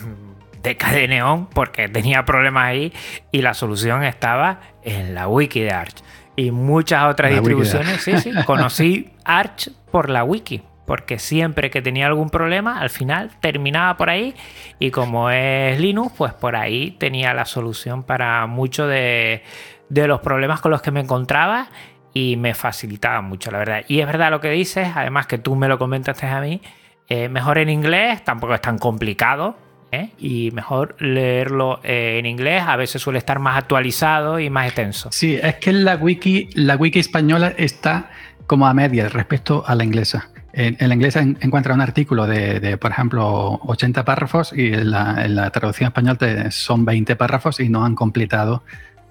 de 0.62 1.46
porque 1.54 1.90
tenía 1.90 2.24
problemas 2.26 2.66
ahí 2.66 2.94
y 3.32 3.42
la 3.42 3.54
solución 3.54 4.04
estaba 4.04 4.62
en 4.82 5.14
la 5.14 5.28
wiki 5.28 5.62
de 5.62 5.72
Arch. 5.72 5.96
Y 6.36 6.52
muchas 6.52 7.12
otras 7.12 7.32
distribuciones, 7.32 8.02
sí, 8.02 8.18
sí, 8.18 8.32
conocí 8.46 9.12
Arch 9.24 9.70
por 9.92 10.10
la 10.10 10.24
wiki, 10.24 10.64
porque 10.86 11.20
siempre 11.20 11.70
que 11.70 11.82
tenía 11.82 12.08
algún 12.08 12.30
problema, 12.30 12.80
al 12.80 12.90
final 12.90 13.32
terminaba 13.40 13.96
por 13.98 14.10
ahí 14.10 14.36
y 14.80 14.92
como 14.92 15.30
es 15.30 15.80
Linux, 15.80 16.14
pues 16.18 16.34
por 16.34 16.56
ahí 16.56 16.92
tenía 16.92 17.34
la 17.34 17.46
solución 17.46 18.04
para 18.04 18.46
muchos 18.48 18.90
de, 18.90 19.44
los 19.90 20.22
problemas 20.22 20.60
con 20.60 20.72
los 20.72 20.82
que 20.82 20.92
me 20.92 21.00
encontraba 21.00 21.68
y 22.14 22.36
me 22.38 22.54
facilitaba 22.54 23.22
mucho, 23.22 23.50
la 23.52 23.60
verdad. 23.60 23.86
Y 23.88 24.02
es 24.02 24.08
verdad 24.08 24.30
lo 24.32 24.42
que 24.42 24.50
dices, 24.50 24.90
además 24.96 25.28
que 25.28 25.38
tú 25.38 25.56
me 25.56 25.68
lo 25.68 25.80
comentaste 25.80 26.28
a 26.28 26.42
mí, 26.42 26.62
eh, 27.08 27.30
mejor 27.30 27.58
en 27.58 27.70
inglés, 27.70 28.24
tampoco 28.24 28.54
es 28.54 28.62
tan 28.62 28.78
complicado, 28.78 29.56
¿eh? 29.94 30.10
y 30.18 30.52
mejor 30.52 30.96
leerlo 31.00 31.80
eh, 31.84 32.18
en 32.20 32.26
inglés, 32.26 32.64
a 32.66 32.76
veces 32.76 33.02
suele 33.02 33.20
estar 33.20 33.40
más 33.40 33.58
actualizado 33.58 34.40
y 34.40 34.50
más 34.50 34.68
extenso. 34.68 35.10
Sí, 35.12 35.40
es 35.42 35.56
que 35.56 35.72
la 35.72 35.96
wiki, 35.96 36.50
la 36.56 36.76
wiki 36.76 37.00
española 37.00 37.54
está 37.58 38.10
como 38.48 38.68
a 38.68 38.74
media 38.74 39.08
respecto 39.10 39.64
a 39.66 39.76
la 39.76 39.84
inglesa. 39.84 40.33
En, 40.56 40.78
la 40.88 40.94
inglesa 40.94 41.20
encuentra 41.22 41.74
un 41.74 41.82
artículo 41.82 42.28
de, 42.28 42.78
por 42.78 42.92
ejemplo, 42.92 43.60
80 43.64 44.06
párrafos 44.06 44.54
y 44.56 44.68
en 44.68 44.92
la, 44.92 45.50
traducción 45.50 45.88
española 45.88 46.52
son 46.52 46.86
20 46.86 47.16
párrafos 47.16 47.60
y 47.60 47.70
no 47.70 47.84
han 47.84 47.96
completado 47.96 48.64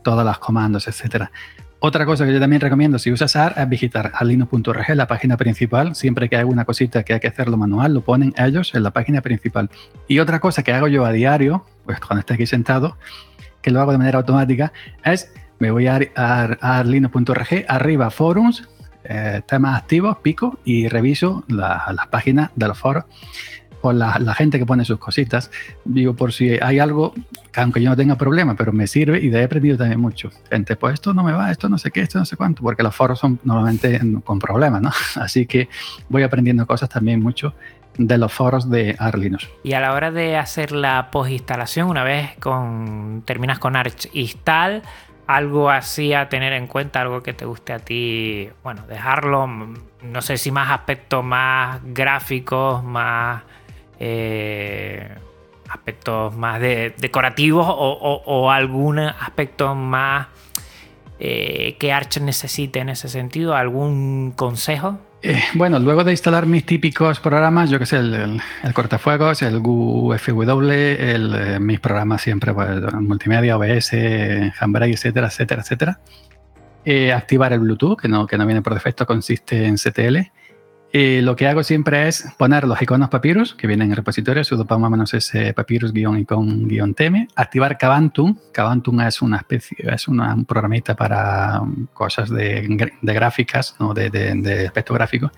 todas 0.02 0.24
las 0.24 0.38
comandos, 0.38 0.86
etcétera. 0.86 1.32
Otra 1.80 2.06
cosa 2.06 2.24
que 2.24 2.32
yo 2.32 2.38
también 2.38 2.60
recomiendo, 2.60 2.96
si 3.00 3.10
usas 3.10 3.34
AR, 3.34 3.54
es 3.56 3.68
visitar 3.68 4.12
alino.org, 4.14 4.94
la 4.94 5.08
página 5.08 5.36
principal. 5.36 5.96
Siempre 5.96 6.28
que 6.28 6.36
hay 6.36 6.44
una 6.44 6.64
cosita 6.64 7.02
que 7.02 7.14
hay 7.14 7.18
que 7.18 7.26
hacerlo 7.26 7.56
manual, 7.56 7.92
lo 7.92 8.02
ponen 8.02 8.32
ellos 8.36 8.72
en 8.76 8.84
la 8.84 8.92
página 8.92 9.20
principal. 9.20 9.68
Y 10.06 10.20
otra 10.20 10.38
cosa 10.38 10.62
que 10.62 10.72
hago 10.72 10.86
yo 10.86 11.04
a 11.04 11.10
diario, 11.10 11.66
pues 11.84 11.98
cuando 11.98 12.20
estoy 12.20 12.34
aquí 12.34 12.46
sentado, 12.46 12.96
que 13.62 13.72
lo 13.72 13.80
hago 13.80 13.90
de 13.90 13.98
manera 13.98 14.18
automática, 14.18 14.72
es 15.04 15.32
me 15.58 15.72
voy 15.72 15.88
a, 15.88 15.98
arriba 17.68 18.10
forums, 18.10 18.68
eh, 19.04 19.42
temas 19.46 19.78
activos, 19.78 20.18
pico, 20.18 20.58
y 20.64 20.88
reviso 20.88 21.44
las 21.48 22.06
páginas 22.08 22.50
de 22.54 22.68
los 22.68 22.78
foros 22.78 23.04
por 23.82 23.96
la, 23.96 24.34
gente 24.34 24.58
que 24.58 24.64
pone 24.64 24.84
sus 24.84 24.98
cositas. 24.98 25.50
Digo, 25.84 26.14
por 26.14 26.32
si 26.32 26.56
hay 26.62 26.78
algo, 26.78 27.12
que 27.52 27.60
aunque 27.60 27.82
yo 27.82 27.90
no 27.90 27.96
tenga 27.96 28.16
problema, 28.16 28.54
pero 28.54 28.72
me 28.72 28.86
sirve 28.86 29.18
y 29.20 29.28
de 29.28 29.38
ahí 29.38 29.42
he 29.42 29.46
aprendido 29.46 29.76
también 29.76 30.00
mucho. 30.00 30.30
Gente, 30.48 30.76
pues 30.76 30.94
esto 30.94 31.12
no 31.12 31.24
me 31.24 31.32
va, 31.32 31.50
esto 31.50 31.68
no 31.68 31.76
sé 31.76 31.90
qué, 31.90 32.00
esto 32.00 32.18
no 32.18 32.24
sé 32.24 32.36
cuánto, 32.36 32.62
porque 32.62 32.84
los 32.84 32.94
foros 32.94 33.18
son 33.18 33.40
normalmente 33.42 34.00
con 34.24 34.38
problemas, 34.38 34.80
¿no? 34.80 34.92
Así 35.16 35.46
que 35.46 35.68
voy 36.08 36.22
aprendiendo 36.22 36.64
cosas 36.64 36.88
también 36.88 37.20
mucho 37.20 37.54
de 37.98 38.16
los 38.18 38.32
foros 38.32 38.70
de 38.70 38.96
Arlinux. 38.98 39.50
Y 39.64 39.72
a 39.72 39.80
la 39.80 39.92
hora 39.92 40.10
de 40.12 40.36
hacer 40.36 40.72
la 40.72 41.10
post-instalación, 41.10 41.88
una 41.88 42.04
vez 42.04 42.30
con, 42.38 43.22
terminas 43.26 43.58
con 43.58 43.74
Arch 43.76 44.08
install, 44.12 44.82
algo 45.36 45.70
así 45.70 46.14
a 46.14 46.28
tener 46.28 46.52
en 46.52 46.66
cuenta, 46.66 47.00
algo 47.00 47.22
que 47.22 47.32
te 47.32 47.44
guste 47.44 47.72
a 47.72 47.78
ti, 47.78 48.50
bueno, 48.62 48.86
dejarlo, 48.86 49.46
no 49.46 50.22
sé 50.22 50.36
si 50.36 50.50
más 50.50 50.70
aspectos 50.70 51.24
más 51.24 51.80
gráficos, 51.84 52.82
más 52.84 53.42
eh, 53.98 55.08
aspectos 55.68 56.34
más 56.36 56.60
decorativos 56.60 57.66
o, 57.68 58.50
algún 58.50 58.98
aspecto 58.98 59.74
más 59.74 60.26
eh, 61.18 61.76
que 61.78 61.92
Arch 61.92 62.18
necesite 62.18 62.80
en 62.80 62.88
ese 62.88 63.08
sentido? 63.08 63.54
¿Algún 63.54 64.32
consejo? 64.32 64.98
Eh, 65.22 65.40
bueno, 65.54 65.78
luego 65.78 66.02
de 66.02 66.10
instalar 66.10 66.46
mis 66.46 66.66
típicos 66.66 67.20
programas, 67.20 67.70
yo 67.70 67.78
que 67.78 67.86
sé, 67.86 67.98
el, 67.98 68.40
el, 68.62 68.74
cortafuegos, 68.74 69.42
el 69.42 69.60
GUFW, 69.60 70.70
el, 70.70 71.60
mis 71.60 71.78
programas 71.78 72.22
siempre, 72.22 72.52
pues, 72.52 72.92
multimedia, 72.94 73.56
OBS, 73.56 73.92
Handbrake, 74.58 74.94
etcétera, 74.94 75.28
etcétera, 75.28 75.62
etcétera. 75.62 76.00
activar 77.14 77.52
el 77.52 77.60
Bluetooth, 77.60 78.00
que 78.00 78.08
no, 78.08 78.26
que 78.26 78.36
no 78.36 78.46
viene 78.46 78.62
por 78.62 78.74
defecto, 78.74 79.06
consiste 79.06 79.64
en 79.64 79.76
CTL 79.76 80.18
y 80.94 81.22
lo 81.22 81.36
que 81.36 81.48
hago 81.48 81.62
siempre 81.62 82.06
es 82.06 82.26
poner 82.36 82.64
los 82.64 82.82
iconos 82.82 83.08
Papyrus, 83.08 83.54
que 83.54 83.66
vienen 83.66 83.86
en 83.86 83.92
el 83.92 83.96
repositorio, 83.96 84.44
sudo 84.44 84.66
más 84.78 84.90
menos 84.90 85.14
ese 85.14 85.54
papyrus-icon-tm, 85.54 87.28
activar 87.34 87.78
Cabantum. 87.78 88.36
Cabantum 88.52 89.00
es 89.00 89.22
una 89.22 89.38
especie, 89.38 89.78
es 89.90 90.06
una, 90.06 90.34
un 90.34 90.44
programita 90.44 90.94
para 90.94 91.62
cosas 91.94 92.28
de, 92.28 92.92
de 93.00 93.14
gráficas, 93.14 93.74
¿no? 93.80 93.94
de, 93.94 94.10
de, 94.10 94.66
aspecto 94.66 94.92
gráfico. 94.92 95.32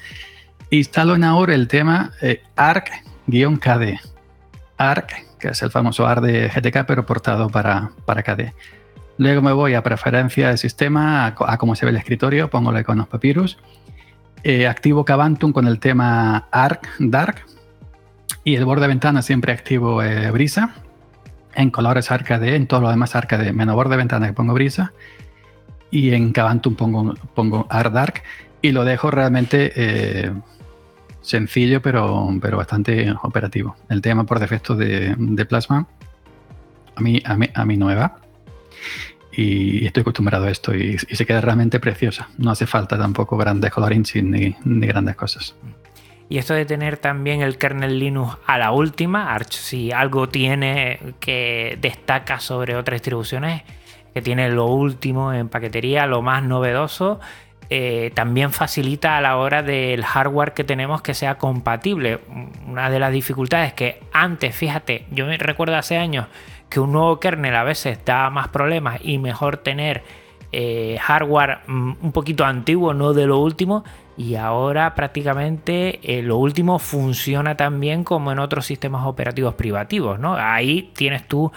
Instalo 0.71 1.15
en 1.15 1.23
ahora 1.23 1.55
el 1.55 1.69
tema 1.69 2.11
eh, 2.21 2.43
ARC-KD. 2.57 4.01
ARC, 4.77 5.39
que 5.39 5.49
es 5.49 5.63
el 5.63 5.71
famoso 5.71 6.05
ARC 6.05 6.23
de 6.23 6.49
GTK, 6.49 6.85
pero 6.85 7.07
portado 7.07 7.49
para, 7.49 7.93
para 8.05 8.25
KD. 8.25 8.53
Luego 9.19 9.41
me 9.41 9.53
voy 9.53 9.75
a 9.75 9.85
preferencia 9.85 10.49
del 10.49 10.59
sistema, 10.59 11.27
a, 11.27 11.35
a 11.47 11.59
cómo 11.59 11.77
se 11.77 11.87
ve 11.87 11.93
el 11.93 11.97
escritorio, 11.97 12.51
pongo 12.51 12.73
los 12.73 12.81
iconos 12.81 13.07
Papyrus 13.07 13.57
eh, 14.45 14.69
activo 14.69 15.05
Cabantum 15.05 15.53
con 15.53 15.67
el 15.67 15.81
tema 15.81 16.49
Arc 16.51 16.87
Dark 16.99 17.47
y 18.45 18.57
el 18.57 18.67
borde 18.67 18.83
de 18.83 18.89
ventana 18.89 19.23
siempre 19.23 19.53
activo 19.53 20.03
eh, 20.03 20.31
Brisa. 20.31 20.75
En 21.55 21.71
colores 21.71 22.11
Arcade, 22.11 22.55
en 22.55 22.67
todo 22.67 22.83
lo 22.83 22.91
demás 22.91 23.17
Arcade, 23.17 23.53
menos 23.53 23.75
borde 23.75 23.93
de 23.93 23.97
ventana 23.97 24.27
que 24.27 24.35
pongo 24.35 24.53
Brisa. 24.53 24.93
Y 25.91 26.13
en 26.13 26.33
Cabantum 26.33 26.75
pongo, 26.75 27.15
pongo 27.35 27.67
Arc 27.71 27.93
Dark 27.93 28.23
y 28.61 28.73
lo 28.73 28.85
dejo 28.85 29.11
realmente 29.11 29.73
eh, 29.77 30.31
sencillo, 31.23 31.81
pero, 31.81 32.29
pero 32.43 32.59
bastante 32.59 33.15
operativo. 33.23 33.77
El 33.89 34.03
tema 34.03 34.25
por 34.25 34.41
defecto 34.41 34.77
de, 34.77 35.47
Plasma 35.49 35.87
a 36.97 37.01
mí, 37.01 37.23
a 37.25 37.37
mí, 37.37 37.49
a 37.55 37.65
mí 37.65 37.77
no 37.79 37.87
me 37.87 37.95
y 39.37 39.87
estoy 39.87 40.03
acostumbrado 40.03 40.47
a 40.47 40.51
esto 40.51 40.75
y, 40.75 40.99
se 40.99 41.27
queda 41.27 41.41
realmente 41.41 41.81
preciosa. 41.81 42.29
No 42.39 42.51
hace 42.51 42.67
falta 42.67 42.99
tampoco 42.99 43.37
grandes 43.37 43.71
colorings 43.71 44.17
ni, 44.17 44.55
ni 44.65 44.87
grandes 44.87 45.17
cosas. 45.17 45.55
Y 46.29 46.39
esto 46.39 46.55
de 46.55 46.65
tener 46.65 46.97
también 46.97 47.43
el 47.43 47.59
kernel 47.59 47.99
Linux 47.99 48.39
a 48.47 48.59
la 48.59 48.73
última, 48.73 49.35
Arch 49.35 49.53
si 49.53 49.93
algo 49.93 50.29
tiene 50.29 50.99
que 51.21 51.79
destaca 51.81 52.41
sobre 52.41 52.77
otras 52.77 52.97
distribuciones, 52.97 53.63
que 54.15 54.23
tiene 54.23 54.49
lo 54.49 54.67
último 54.67 55.33
en 55.33 55.49
paquetería, 55.49 56.07
lo 56.07 56.23
más 56.23 56.43
novedoso, 56.43 57.21
eh, 57.71 58.11
también 58.15 58.53
facilita 58.53 59.17
a 59.17 59.21
la 59.21 59.37
hora 59.37 59.63
del 59.63 60.05
hardware 60.05 60.53
que 60.53 60.65
tenemos 60.65 61.03
que 61.03 61.15
sea 61.15 61.37
compatible. 61.37 62.21
Una 62.67 62.91
de 62.91 62.99
las 62.99 63.13
dificultades 63.13 63.73
que 63.73 64.01
antes, 64.13 64.55
fíjate, 64.55 65.07
yo 65.11 65.27
me 65.27 65.37
recuerdo 65.37 65.77
hace 65.77 65.97
años, 65.97 66.27
que 66.69 66.81
un 66.81 66.93
nuevo 66.93 67.21
kernel 67.21 67.55
a 67.55 67.65
veces 67.65 67.99
da 68.05 68.31
más 68.31 68.49
problemas 68.49 69.01
y 69.03 69.19
mejor 69.19 69.59
tener 69.59 70.03
eh, 70.53 70.99
hardware 71.01 71.59
mm, 71.67 71.93
un 72.01 72.13
poquito 72.13 72.45
antiguo, 72.45 72.95
no 72.95 73.13
de 73.13 73.27
lo 73.27 73.39
último. 73.39 73.85
Y 74.17 74.37
ahora 74.37 74.95
prácticamente 74.95 75.99
eh, 76.03 76.23
lo 76.23 76.37
último 76.37 76.79
funciona 76.79 77.57
también 77.57 78.05
como 78.05 78.31
en 78.31 78.39
otros 78.39 78.67
sistemas 78.67 79.07
operativos 79.07 79.55
privativos. 79.55 80.21
¿no? 80.21 80.37
Ahí 80.37 80.93
tienes 80.95 81.27
tú 81.27 81.51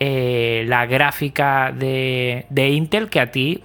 eh, 0.00 0.64
la 0.66 0.86
gráfica 0.86 1.72
de, 1.72 2.46
de 2.50 2.70
Intel 2.70 3.08
que 3.08 3.20
a 3.20 3.30
ti 3.30 3.62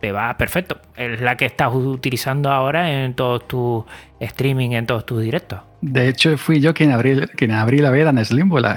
te 0.00 0.12
va 0.12 0.36
perfecto. 0.36 0.80
Es 0.96 1.20
la 1.20 1.36
que 1.36 1.46
estás 1.46 1.74
utilizando 1.74 2.50
ahora 2.50 3.04
en 3.04 3.14
todos 3.14 3.46
tus 3.46 3.84
streaming, 4.20 4.70
en 4.70 4.86
todos 4.86 5.04
tus 5.06 5.22
directos. 5.22 5.60
De 5.80 6.08
hecho, 6.08 6.36
fui 6.38 6.60
yo 6.60 6.74
quien 6.74 6.92
abrí, 6.92 7.20
quien 7.36 7.52
abrí 7.52 7.78
la 7.78 7.90
veda 7.90 8.10
en 8.10 8.24
Slimbo, 8.24 8.58
la, 8.58 8.74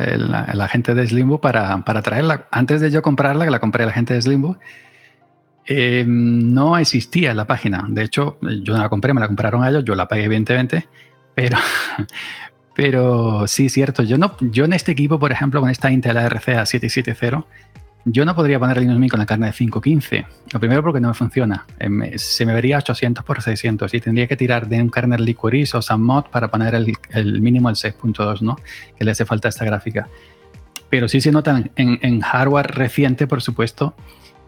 la, 0.54 0.68
gente 0.68 0.93
de 0.93 1.08
Slimbo, 1.08 1.39
para, 1.39 1.84
para, 1.84 2.02
traerla. 2.02 2.47
Antes 2.52 2.82
de 2.82 2.91
yo 2.91 3.02
comprarla, 3.02 3.45
que 3.45 3.52
la 3.52 3.60
compré 3.60 3.84
a 3.84 3.88
la 3.88 3.93
gente 3.93 4.14
de 4.14 4.22
Slimbo, 4.22 4.58
eh, 5.66 6.04
no 6.08 6.78
existía 6.78 7.34
la 7.34 7.45
página. 7.45 7.86
De 7.88 8.04
hecho, 8.04 8.38
yo 8.41 8.74
no 8.74 8.80
la 8.80 8.89
compré, 8.89 9.14
me 9.14 9.22
la 9.22 9.28
compraron 9.28 9.66
ellos, 9.66 9.86
yo 9.86 9.95
la 9.95 10.08
pagué 10.08 10.26
evidentemente, 10.26 10.88
pero, 11.34 11.58
pero 12.76 13.47
sí, 13.47 13.70
cierto. 13.70 14.04
Yo, 14.04 14.18
no, 14.18 14.36
yo 14.41 14.66
en 14.66 14.74
este 14.74 14.91
equipo, 14.91 15.20
por 15.20 15.32
ejemplo, 15.32 15.62
con 15.62 15.70
esta 15.70 15.91
Intel 15.91 16.18
RCA 16.18 16.66
770, 16.66 17.45
yo 18.12 18.26
no 18.26 18.36
podría 18.36 18.60
poner 18.60 18.78
Linux 18.78 18.99
Mint 18.99 19.12
con 19.12 19.20
la 19.20 19.26
carne 19.26 19.47
de 19.47 19.53
515. 19.53 20.26
Lo 20.53 20.60
primero 20.60 20.84
porque 20.84 20.99
no 20.99 21.10
me 21.10 21.14
funciona. 21.14 21.66
Em, 21.80 22.18
se 22.18 22.45
me 22.45 22.53
vería 22.53 22.78
800 22.78 23.24
por 23.24 23.41
600 23.41 23.93
y 23.93 24.01
tendría 24.01 24.28
que 24.28 24.36
tirar 24.36 24.68
de 24.68 24.82
un 24.82 24.89
kernel 24.89 25.24
Liquoris 25.24 25.76
o 25.76 25.82
SunMod 25.82 26.26
para 26.26 26.49
poner 26.49 26.76
el, 26.76 27.41
mínimo 27.41 27.70
el 27.70 27.76
6.2, 27.76 28.41
¿no? 28.41 28.57
Que 28.97 29.05
le 29.05 29.12
hace 29.12 29.26
falta 29.26 29.49
esta 29.49 29.66
gráfica. 29.66 30.10
Pero 30.89 31.07
sí 31.07 31.22
se 31.22 31.32
notan 31.32 31.72
en 31.76 32.22
hardware 32.22 32.72
reciente, 32.76 33.28
por 33.28 33.43
supuesto, 33.43 33.95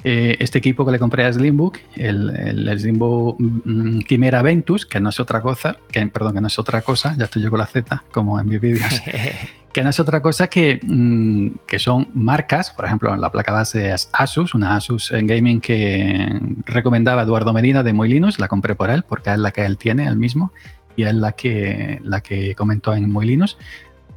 eh, 0.04 0.38
este 0.39 0.58
equipo 0.58 0.86
que 0.86 0.91
le 0.91 0.99
compré 0.99 1.26
a 1.26 1.34
Slimbook, 1.34 1.78
el, 1.95 2.30
el, 2.30 2.80
Slimbook 2.80 3.36
mm, 3.39 3.99
Quimera 3.99 4.41
Ventus, 4.41 4.86
que 4.86 4.99
no 4.99 5.10
es 5.10 5.20
otra 5.20 5.41
cosa, 5.41 5.78
que, 5.91 6.06
perdón, 6.08 6.34
que 6.34 6.41
no 6.41 6.47
es 6.47 6.58
otra 6.58 6.82
cosa, 6.82 7.16
ya 7.18 7.26
estoy 7.26 7.43
yo 7.43 7.49
con 7.49 7.60
la 7.60 7.68
Z, 7.68 8.04
como 8.12 8.39
en 8.39 8.47
mis 8.47 8.60
vídeos, 8.60 9.02
que 9.74 9.84
no 9.84 9.89
es 9.89 9.99
otra 9.99 10.22
cosa 10.22 10.47
que, 10.47 10.80
mm, 10.82 11.66
que 11.68 11.78
son 11.78 12.08
marcas, 12.14 12.72
por 12.72 12.86
ejemplo, 12.86 13.16
la 13.16 13.32
placa 13.32 13.52
base 13.52 13.93
es 13.93 14.10
Asus, 14.12 14.56
una 14.56 14.76
Asus 14.76 15.12
en 15.12 15.28
gaming 15.28 15.62
que 15.62 16.39
recomendaba 16.66 17.22
Eduardo 17.22 17.54
Medina 17.54 17.84
de 17.84 17.93
Muy 17.93 18.10
Linux, 18.10 18.39
la 18.39 18.47
compré 18.47 18.76
por 18.76 18.89
él 18.89 19.04
porque 19.04 19.32
es 19.32 19.38
la 19.38 19.52
que 19.52 19.66
él 19.66 19.78
tiene, 19.78 20.08
el 20.08 20.18
mismo, 20.18 20.52
y 20.95 21.04
es 21.04 21.14
la 21.14 21.34
que, 21.34 21.99
la 22.04 22.22
que 22.22 22.56
comentó 22.56 22.93
en 22.93 23.10
Muy 23.12 23.26
Linux. 23.26 23.58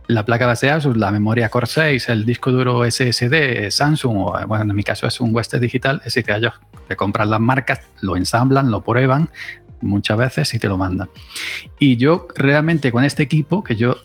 La 0.06 0.24
placa 0.24 0.46
base 0.46 0.70
Asus, 0.70 0.96
la 0.96 1.10
memoria 1.10 1.48
Core 1.48 1.66
6, 1.66 2.10
el 2.10 2.26
disco 2.26 2.52
duro 2.52 2.84
SSD, 2.84 3.70
Samsung, 3.70 4.16
o 4.18 4.46
bueno, 4.46 4.64
en 4.64 4.76
mi 4.76 4.82
caso 4.82 5.06
es 5.06 5.18
un 5.20 5.34
Western 5.34 5.62
Digital, 5.62 5.96
es 5.98 6.04
decir, 6.04 6.24
que 6.24 6.34
ellos 6.34 6.52
te 6.86 6.96
compran 6.96 7.30
las 7.30 7.40
marcas, 7.40 7.80
lo 8.02 8.16
ensamblan, 8.16 8.70
lo 8.70 8.82
prueban 8.82 9.30
muchas 9.80 10.18
veces 10.18 10.52
y 10.54 10.58
te 10.58 10.68
lo 10.68 10.76
mandan. 10.76 11.08
Y 11.78 11.96
yo 11.96 12.28
realmente 12.34 12.92
con 12.92 13.04
este 13.04 13.22
equipo, 13.22 13.64
que 13.64 13.76
yo 13.76 13.96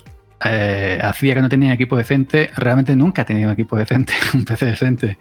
eh, 0.45 1.00
hacía 1.02 1.36
que 1.36 1.41
no 1.41 1.50
tenía 1.50 1.74
equipo 1.74 1.97
decente, 1.97 2.50
realmente 2.56 2.95
nunca 2.95 3.24
he 3.24 3.26
tenido 3.26 3.47
un 3.47 3.54
equipo 3.54 3.78
decente, 3.78 4.14
un 4.34 4.45
PC 4.45 4.66
decente, 4.68 5.18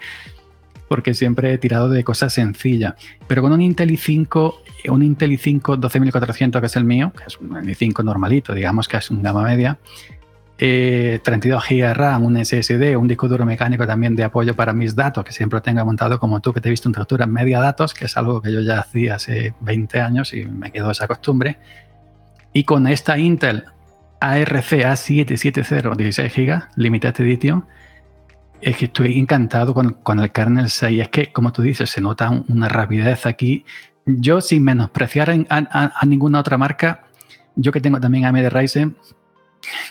porque 0.89 1.13
siempre 1.15 1.53
he 1.53 1.59
tirado 1.59 1.89
de 1.89 2.05
cosas 2.05 2.33
sencillas. 2.33 2.95
Pero 3.27 3.43
con 3.43 3.53
un 3.53 3.61
Intel 3.61 3.91
i5, 3.91 4.55
un 4.89 5.03
Intel 5.03 5.33
i5 5.33 5.77
12400, 5.77 6.61
que 6.61 6.67
es 6.67 6.77
el 6.77 6.85
mío, 6.85 7.13
que 7.17 7.25
es 7.27 7.37
un 7.39 7.51
i5 7.51 8.05
normalito, 8.05 8.55
digamos 8.55 8.89
que 8.89 8.97
es 8.97 9.11
un 9.11 9.23
gama 9.23 9.43
media, 9.43 9.79
32 10.59 11.65
GB 11.69 11.95
RAM, 11.95 12.25
un 12.25 12.45
SSD, 12.45 12.97
un 12.97 13.07
disco 13.07 13.29
duro 13.29 13.47
mecánico 13.47 13.87
también 13.87 14.17
de 14.17 14.25
apoyo 14.25 14.57
para 14.57 14.73
mis 14.73 14.97
datos, 14.97 15.25
que 15.25 15.33
siempre 15.33 15.61
tenga 15.61 15.85
montado 15.85 16.19
como 16.19 16.41
tú, 16.41 16.53
que 16.53 16.61
te 16.61 16.69
he 16.69 16.71
visto 16.71 16.89
en 16.89 16.93
estructura 16.93 17.27
en 17.27 17.33
media 17.33 17.61
datos, 17.61 17.95
que 17.95 18.07
es 18.07 18.17
algo 18.17 18.43
que 18.43 18.53
yo 18.53 18.61
ya 18.61 18.81
hacía 18.81 19.15
hace 19.15 19.55
20 19.61 20.01
años 20.01 20.35
y 20.35 20.45
me 20.47 20.73
quedó 20.73 20.91
esa 20.91 21.07
costumbre. 21.07 21.59
Y 22.53 22.65
con 22.65 22.89
esta 22.89 23.19
Intel 23.19 23.65
ARC 24.21 24.71
A770 24.73 25.97
16 25.97 26.33
GB, 26.35 26.63
Limited 26.75 27.21
Edition, 27.21 27.65
es 28.61 28.77
que 28.77 28.87
estoy 28.87 29.19
encantado 29.19 29.73
con, 29.73 29.93
con, 30.03 30.19
el 30.19 30.33
kernel 30.33 30.71
6. 30.71 31.03
Es 31.03 31.09
que, 31.09 31.33
como 31.33 31.53
tú 31.53 31.63
dices, 31.63 31.91
se 31.91 32.01
nota 32.01 32.31
una 32.49 32.69
rapidez 32.69 33.27
aquí. 33.27 33.65
Yo, 34.07 34.41
sin 34.41 34.65
menospreciar 34.65 35.31
a, 35.49 36.07
ninguna 36.07 36.41
otra 36.41 36.59
marca, 36.59 37.05
yo 37.55 37.71
que 37.71 37.81
tengo 37.81 38.01
también 38.01 38.25
AMD 38.25 38.49
Ryzen, 38.49 38.97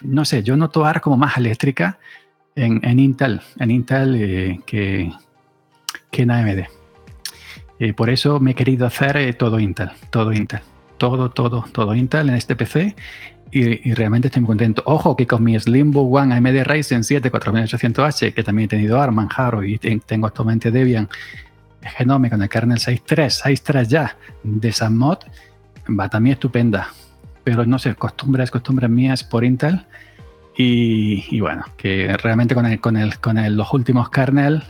no 0.03 0.25
sé, 0.25 0.43
yo 0.43 0.55
noto 0.57 0.85
ahora 0.85 0.99
como 0.99 1.17
más 1.17 1.37
eléctrica 1.37 1.99
en, 2.55 2.99
Intel, 2.99 3.41
en 3.59 3.71
Intel 3.71 4.15
eh, 4.15 4.59
que, 4.65 5.11
que, 6.11 6.21
en 6.23 6.31
AMD. 6.31 6.63
Eh, 7.79 7.93
por 7.93 8.09
eso 8.09 8.39
me 8.39 8.51
he 8.51 8.55
querido 8.55 8.87
hacer 8.87 9.17
eh, 9.17 9.33
todo 9.33 9.59
Intel, 9.59 9.91
todo 10.09 10.33
Intel, 10.33 10.61
todo, 10.97 11.29
todo, 11.29 11.65
todo 11.71 11.93
Intel 11.93 12.29
en 12.29 12.35
este 12.35 12.55
PC 12.55 12.95
y, 13.51 13.93
realmente 13.93 14.27
estoy 14.27 14.41
muy 14.41 14.47
contento. 14.47 14.81
Ojo 14.85 15.15
que 15.15 15.27
con 15.27 15.43
mi 15.43 15.57
Slimbook 15.57 16.13
One 16.13 16.33
AMD 16.35 16.63
Ryzen 16.63 17.03
7 17.03 17.31
4800H, 17.31 18.33
que 18.33 18.43
también 18.43 18.65
he 18.65 18.69
tenido 18.69 18.99
ARM, 18.99 19.15
Manjaro 19.15 19.63
y 19.63 19.77
tengo 19.77 20.27
actualmente 20.27 20.71
Debian 20.71 21.07
Genome 21.81 22.29
con 22.29 22.41
el 22.41 22.49
kernel 22.49 22.79
6.3, 22.79 23.43
6.3 23.43 23.87
ya 23.87 24.17
de 24.43 24.71
SAMOD, 24.71 25.19
va 25.97 26.09
también 26.09 26.33
estupenda 26.33 26.91
pero 27.47 27.65
no 27.65 27.79
sé, 27.79 27.95
costumbres, 27.95 28.51
costumbres 28.51 28.89
mías 28.89 29.23
por 29.23 29.45
Intel. 29.45 29.85
Y, 30.57 31.39
bueno, 31.39 31.63
que 31.77 32.17
realmente 32.17 32.53
con, 32.53 32.65
el, 32.65 32.81
con, 32.81 32.97
el, 32.97 33.19
con 33.19 33.55
los 33.55 33.73
últimos 33.73 34.09
kernel 34.09 34.63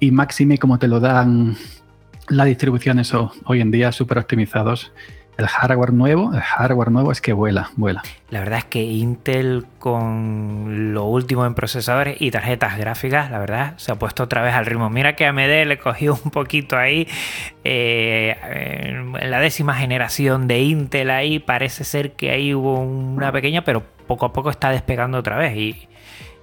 y 0.00 0.10
Maxime 0.10 0.58
como 0.58 0.78
te 0.78 0.86
lo 0.86 1.00
dan 1.00 1.56
las 2.28 2.46
distribuciones 2.46 3.10
hoy 3.14 3.62
en 3.62 3.70
día 3.70 3.90
súper 3.90 4.18
optimizados, 4.18 4.92
el 5.36 5.46
hardware 5.46 5.92
nuevo, 5.92 6.32
el 6.32 6.40
hardware 6.40 6.90
nuevo 6.90 7.12
es 7.12 7.20
que 7.20 7.32
vuela, 7.32 7.70
vuela. 7.76 8.02
La 8.30 8.40
verdad 8.40 8.58
es 8.58 8.64
que 8.64 8.82
Intel 8.82 9.66
con 9.78 10.94
lo 10.94 11.04
último 11.04 11.44
en 11.46 11.54
procesadores 11.54 12.16
y 12.20 12.30
tarjetas 12.30 12.78
gráficas, 12.78 13.30
la 13.30 13.38
verdad, 13.38 13.74
se 13.76 13.92
ha 13.92 13.96
puesto 13.96 14.22
otra 14.22 14.42
vez 14.42 14.54
al 14.54 14.66
ritmo. 14.66 14.90
Mira 14.90 15.16
que 15.16 15.26
AMD 15.26 15.66
le 15.66 15.78
cogió 15.78 16.18
un 16.24 16.30
poquito 16.30 16.76
ahí 16.76 17.08
eh, 17.64 18.36
en 18.42 19.30
la 19.30 19.40
décima 19.40 19.74
generación 19.74 20.46
de 20.46 20.60
Intel 20.62 21.10
ahí, 21.10 21.38
parece 21.38 21.84
ser 21.84 22.12
que 22.12 22.30
ahí 22.30 22.54
hubo 22.54 22.80
una 22.80 23.32
pequeña, 23.32 23.64
pero 23.64 23.82
poco 24.06 24.26
a 24.26 24.32
poco 24.32 24.50
está 24.50 24.70
despegando 24.70 25.18
otra 25.18 25.36
vez 25.36 25.56
y 25.56 25.88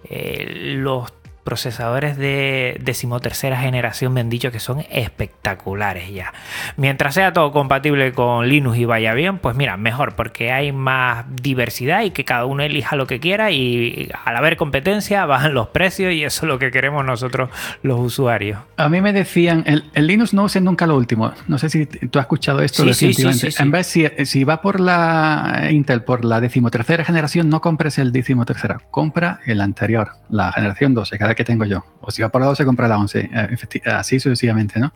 eh, 0.09 0.75
los 0.77 1.20
procesadores 1.43 2.17
de 2.17 2.77
decimotercera 2.81 3.59
generación 3.59 4.13
me 4.13 4.21
han 4.21 4.29
dicho 4.29 4.51
que 4.51 4.59
son 4.59 4.85
espectaculares 4.89 6.11
ya. 6.11 6.33
Mientras 6.77 7.15
sea 7.15 7.33
todo 7.33 7.51
compatible 7.51 8.13
con 8.13 8.47
Linux 8.47 8.77
y 8.77 8.85
vaya 8.85 9.13
bien, 9.13 9.39
pues 9.39 9.55
mira, 9.55 9.77
mejor 9.77 10.15
porque 10.15 10.51
hay 10.51 10.71
más 10.71 11.25
diversidad 11.41 12.03
y 12.03 12.11
que 12.11 12.25
cada 12.25 12.45
uno 12.45 12.63
elija 12.63 12.95
lo 12.95 13.07
que 13.07 13.19
quiera 13.19 13.51
y 13.51 14.09
al 14.25 14.35
haber 14.35 14.57
competencia 14.57 15.25
bajan 15.31 15.53
los 15.53 15.69
precios 15.69 16.13
y 16.13 16.23
eso 16.23 16.45
es 16.45 16.47
lo 16.47 16.59
que 16.59 16.71
queremos 16.71 17.05
nosotros 17.05 17.49
los 17.81 17.99
usuarios. 17.99 18.59
A 18.77 18.89
mí 18.89 19.01
me 19.01 19.13
decían, 19.13 19.63
el, 19.65 19.83
Linux 19.95 20.33
no 20.33 20.43
usen 20.43 20.63
nunca 20.63 20.85
lo 20.87 20.95
último. 20.95 21.33
No 21.47 21.57
sé 21.57 21.69
si 21.69 21.85
tú 21.85 22.19
has 22.19 22.23
escuchado 22.23 22.61
esto 22.61 22.83
recientemente. 22.85 23.49
en 23.57 23.71
vez, 23.71 23.87
si, 23.87 24.07
si 24.25 24.43
va 24.43 24.61
por 24.61 24.79
la 24.79 25.67
Intel, 25.71 26.03
por 26.03 26.25
la 26.25 26.39
decimotercera 26.39 27.03
generación, 27.03 27.49
no 27.49 27.61
compres 27.61 27.97
el 27.97 28.11
decimotercera, 28.11 28.81
compra 28.91 29.39
el 29.45 29.61
anterior, 29.61 30.11
la 30.29 30.51
generación 30.51 30.93
12, 30.93 31.17
cada 31.17 31.30
que 31.35 31.43
tengo 31.43 31.65
yo. 31.65 31.83
O 32.01 32.11
si 32.11 32.21
va 32.21 32.29
por 32.29 32.41
la 32.41 32.47
12, 32.47 32.65
compra 32.65 32.87
la 32.87 32.97
11. 32.97 33.29
Eh, 33.33 33.57
así 33.85 34.19
sucesivamente, 34.19 34.79
¿no? 34.79 34.93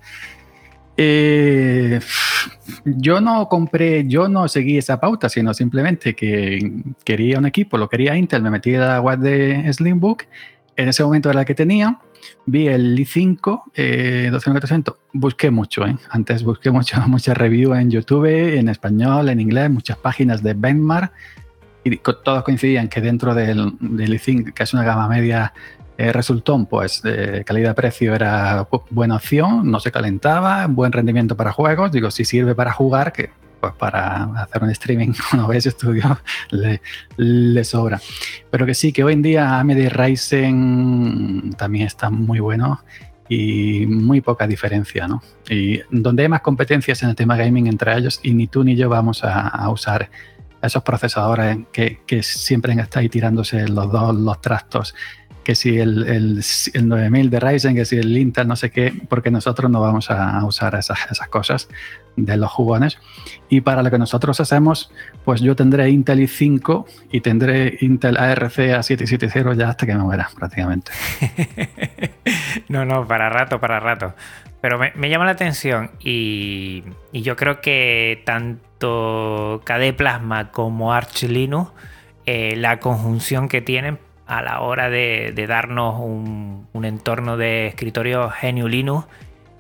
Eh, 0.98 2.00
yo 2.86 3.20
no 3.20 3.50
compré, 3.50 4.08
yo 4.08 4.30
no 4.30 4.48
seguí 4.48 4.78
esa 4.78 5.00
pauta, 5.00 5.28
sino 5.28 5.54
simplemente 5.54 6.16
que 6.16 6.84
quería 7.04 7.38
un 7.38 7.46
equipo, 7.46 7.78
lo 7.78 7.90
quería 7.90 8.16
Intel, 8.16 8.42
me 8.42 8.50
metí 8.50 8.76
a 8.76 8.80
la 8.80 9.02
web 9.02 9.20
de 9.20 9.72
Slimbook, 9.74 10.24
en 10.78 10.90
ese 10.90 11.04
momento 11.04 11.30
era 11.30 11.40
la 11.40 11.46
que 11.46 11.56
tenía, 11.56 12.00
vi 12.46 12.68
el 12.68 12.98
i5 12.98 13.64
eh, 13.76 14.30
12400, 14.32 14.96
busqué 15.14 15.52
mucho, 15.52 15.86
¿eh? 15.86 15.98
antes 16.10 16.44
busqué 16.44 16.72
mucho, 16.72 17.00
muchas 17.08 17.38
reviews 17.38 17.78
en 17.78 17.92
YouTube, 17.92 18.58
en 18.58 18.70
español, 18.70 19.28
en 19.30 19.42
inglés, 19.42 19.70
muchas 19.70 19.98
páginas 19.98 20.42
de 20.42 20.54
benchmark, 20.54 21.12
y 21.84 21.98
todos 21.98 22.44
coincidían 22.44 22.88
que 22.88 23.00
dentro 23.00 23.36
del, 23.36 23.74
del 23.80 24.14
i5, 24.14 24.54
que 24.54 24.64
es 24.64 24.74
una 24.74 24.84
gama 24.84 25.08
media 25.08 25.54
eh, 25.98 26.14
pues, 26.70 27.02
de 27.02 27.44
calidad-precio 27.46 28.14
era 28.14 28.68
buena 28.90 29.16
opción, 29.16 29.70
no 29.70 29.80
se 29.80 29.92
calentaba, 29.92 30.68
buen 30.68 30.92
rendimiento 30.92 31.38
para 31.38 31.52
juegos. 31.52 31.92
Digo, 31.92 32.12
si 32.12 32.26
sirve 32.26 32.56
para 32.56 32.72
jugar, 32.72 33.14
que 33.14 33.30
pues 33.60 33.74
para 33.74 34.26
hacer 34.42 34.64
un 34.64 34.70
streaming 34.70 35.14
con 35.32 35.40
OBS 35.40 35.66
Studio 35.66 36.20
le, 36.52 36.82
le, 37.18 37.64
sobra. 37.64 38.00
Pero 38.52 38.66
que 38.66 38.74
sí, 38.74 38.92
que 38.92 39.04
hoy 39.04 39.14
en 39.14 39.22
día 39.22 39.60
AMD 39.60 39.90
Ryzen 39.90 41.54
también 41.58 41.88
está 41.88 42.10
muy 42.10 42.40
bueno 42.40 42.82
y 43.28 43.86
muy 43.88 44.22
poca 44.22 44.46
diferencia, 44.46 45.08
¿no? 45.08 45.24
Y 45.50 45.80
donde 45.90 46.24
hay 46.24 46.30
más 46.30 46.42
competencias 46.42 47.02
en 47.04 47.10
el 47.10 47.16
tema 47.16 47.36
gaming 47.36 47.68
entre 47.68 47.98
ellos, 47.98 48.20
y 48.22 48.34
ni 48.34 48.48
tú 48.48 48.64
ni 48.64 48.76
yo 48.76 48.88
vamos 48.88 49.24
a, 49.24 49.68
usar 49.70 50.12
esos 50.62 50.84
procesadores 50.84 51.58
que, 51.72 52.02
que 52.06 52.22
siempre 52.22 52.74
están 52.74 53.02
ahí 53.02 53.10
tirándose 53.10 53.68
los 53.68 53.92
dos 53.92 54.16
los 54.16 54.42
trastos 54.42 54.96
que 55.46 55.56
si 55.56 55.80
el, 55.80 56.04
el, 56.08 56.88
9000 56.88 57.30
de 57.30 57.40
Ryzen, 57.40 57.76
que 57.76 57.86
si 57.86 57.98
el 57.98 58.18
Intel, 58.18 58.48
no 58.48 58.56
sé 58.56 58.72
qué, 58.72 58.92
porque 59.08 59.32
nosotros 59.32 59.72
no 59.72 59.80
vamos 59.80 60.10
a 60.10 60.44
usar 60.44 60.76
esas, 60.76 61.00
esas 61.10 61.30
cosas 61.30 61.70
de 62.16 62.36
los 62.36 62.52
jugones. 62.52 62.98
Y 63.48 63.62
para 63.62 63.84
lo 63.84 63.92
que 63.92 64.00
nosotros 64.00 64.40
hacemos, 64.40 64.92
pues 65.24 65.42
yo 65.42 65.56
tendré 65.56 65.90
Intel 65.90 66.20
i5 66.20 66.86
y 67.12 67.22
tendré 67.22 67.78
Intel 67.82 68.18
ARC 68.18 68.56
A770 68.58 69.56
ya 69.56 69.70
hasta 69.70 69.86
que 69.86 69.94
me 69.94 70.04
muera, 70.04 70.30
prácticamente. 70.36 70.92
no, 72.68 72.84
no, 72.84 73.08
para 73.08 73.30
rato, 73.30 73.60
para 73.60 73.80
rato. 73.80 74.16
Pero 74.62 74.80
me, 74.80 75.10
llama 75.10 75.26
la 75.26 75.32
atención 75.32 75.92
y, 76.00 76.84
y, 77.12 77.22
yo 77.22 77.36
creo 77.36 77.62
que 77.62 78.24
tanto 78.26 79.62
KD 79.64 79.94
Plasma 79.96 80.50
como 80.50 80.92
Arch 80.92 81.22
Linux, 81.24 81.72
eh, 82.26 82.56
la 82.56 82.80
conjunción 82.80 83.48
que 83.48 83.62
tienen 83.62 84.00
a 84.28 84.42
la 84.42 84.62
hora 84.62 84.90
de, 84.90 85.34
darnos 85.48 86.00
un, 86.00 86.68
entorno 86.84 87.38
de 87.38 87.68
escritorio 87.68 88.30
Genio 88.30 88.68
Linux, 88.68 89.08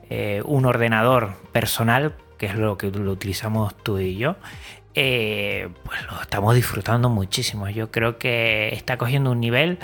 eh, 0.09 0.41
un 0.45 0.65
ordenador 0.65 1.33
personal, 1.51 2.15
que 2.37 2.47
es 2.47 2.55
lo 2.55 2.77
que 2.77 2.91
lo 2.91 3.11
utilizamos 3.11 3.75
tú 3.75 3.99
y 3.99 4.17
yo, 4.17 4.35
eh, 4.93 5.69
pues 5.83 6.03
lo 6.05 6.21
estamos 6.21 6.55
disfrutando 6.55 7.09
muchísimo. 7.09 7.69
Yo 7.69 7.91
creo 7.91 8.17
que 8.17 8.69
está 8.73 8.97
cogiendo 8.97 9.31
un 9.31 9.39
nivel. 9.39 9.79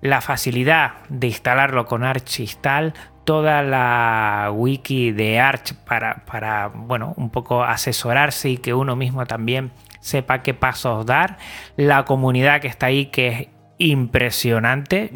La 0.00 0.20
facilidad 0.20 0.94
de 1.08 1.28
instalarlo 1.28 1.86
con 1.86 2.04
Arch 2.04 2.40
Install, 2.40 2.94
toda 3.24 3.62
la 3.62 4.50
wiki 4.52 5.12
de 5.12 5.40
Arch 5.40 5.74
para, 5.74 6.24
para, 6.24 6.68
bueno, 6.68 7.14
un 7.16 7.30
poco 7.30 7.64
asesorarse 7.64 8.50
y 8.50 8.56
que 8.58 8.74
uno 8.74 8.96
mismo 8.96 9.26
también 9.26 9.70
sepa 10.00 10.42
qué 10.42 10.54
pasos 10.54 11.04
dar. 11.06 11.38
La 11.76 12.04
comunidad 12.04 12.60
que 12.60 12.68
está 12.68 12.86
ahí, 12.86 13.06
que 13.06 13.28
es 13.28 13.48
impresionante. 13.78 15.10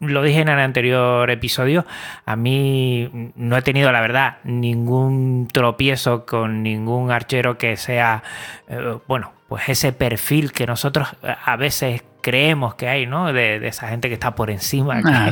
Lo 0.00 0.22
dije 0.22 0.40
en 0.40 0.48
el 0.48 0.58
anterior 0.58 1.30
episodio, 1.30 1.86
a 2.24 2.36
mí 2.36 3.32
no 3.34 3.56
he 3.56 3.62
tenido, 3.62 3.90
la 3.90 4.00
verdad, 4.00 4.38
ningún 4.44 5.48
tropiezo 5.52 6.26
con 6.26 6.62
ningún 6.62 7.10
archero 7.10 7.58
que 7.58 7.76
sea, 7.76 8.22
eh, 8.68 8.98
bueno, 9.08 9.32
pues 9.48 9.68
ese 9.68 9.92
perfil 9.92 10.52
que 10.52 10.66
nosotros 10.66 11.08
a 11.22 11.56
veces 11.56 12.04
creemos 12.20 12.74
que 12.74 12.88
hay, 12.88 13.06
¿no? 13.06 13.32
De, 13.32 13.66
esa 13.66 13.88
gente 13.88 14.08
que 14.08 14.14
está 14.14 14.34
por 14.34 14.50
encima, 14.50 15.00
ah, 15.04 15.30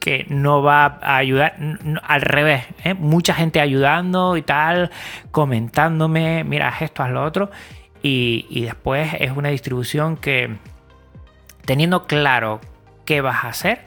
que, 0.00 0.24
no 0.30 0.62
va 0.62 0.98
a 1.02 1.16
ayudar. 1.16 1.56
al 2.02 2.22
revés, 2.22 2.64
¿eh? 2.84 2.94
mucha 2.94 3.34
gente 3.34 3.60
ayudando 3.60 4.36
y 4.38 4.42
tal, 4.42 4.90
comentándome, 5.30 6.44
mira, 6.44 6.72
esto, 6.80 7.02
haz 7.02 7.10
lo 7.10 7.22
otro. 7.22 7.50
Y, 8.02 8.46
y 8.48 8.62
después 8.62 9.10
es 9.18 9.32
una 9.32 9.50
distribución 9.50 10.16
que, 10.16 10.56
teniendo 11.68 12.06
claro 12.06 12.62
qué 13.04 13.20
vas 13.20 13.44
a 13.44 13.48
hacer, 13.48 13.80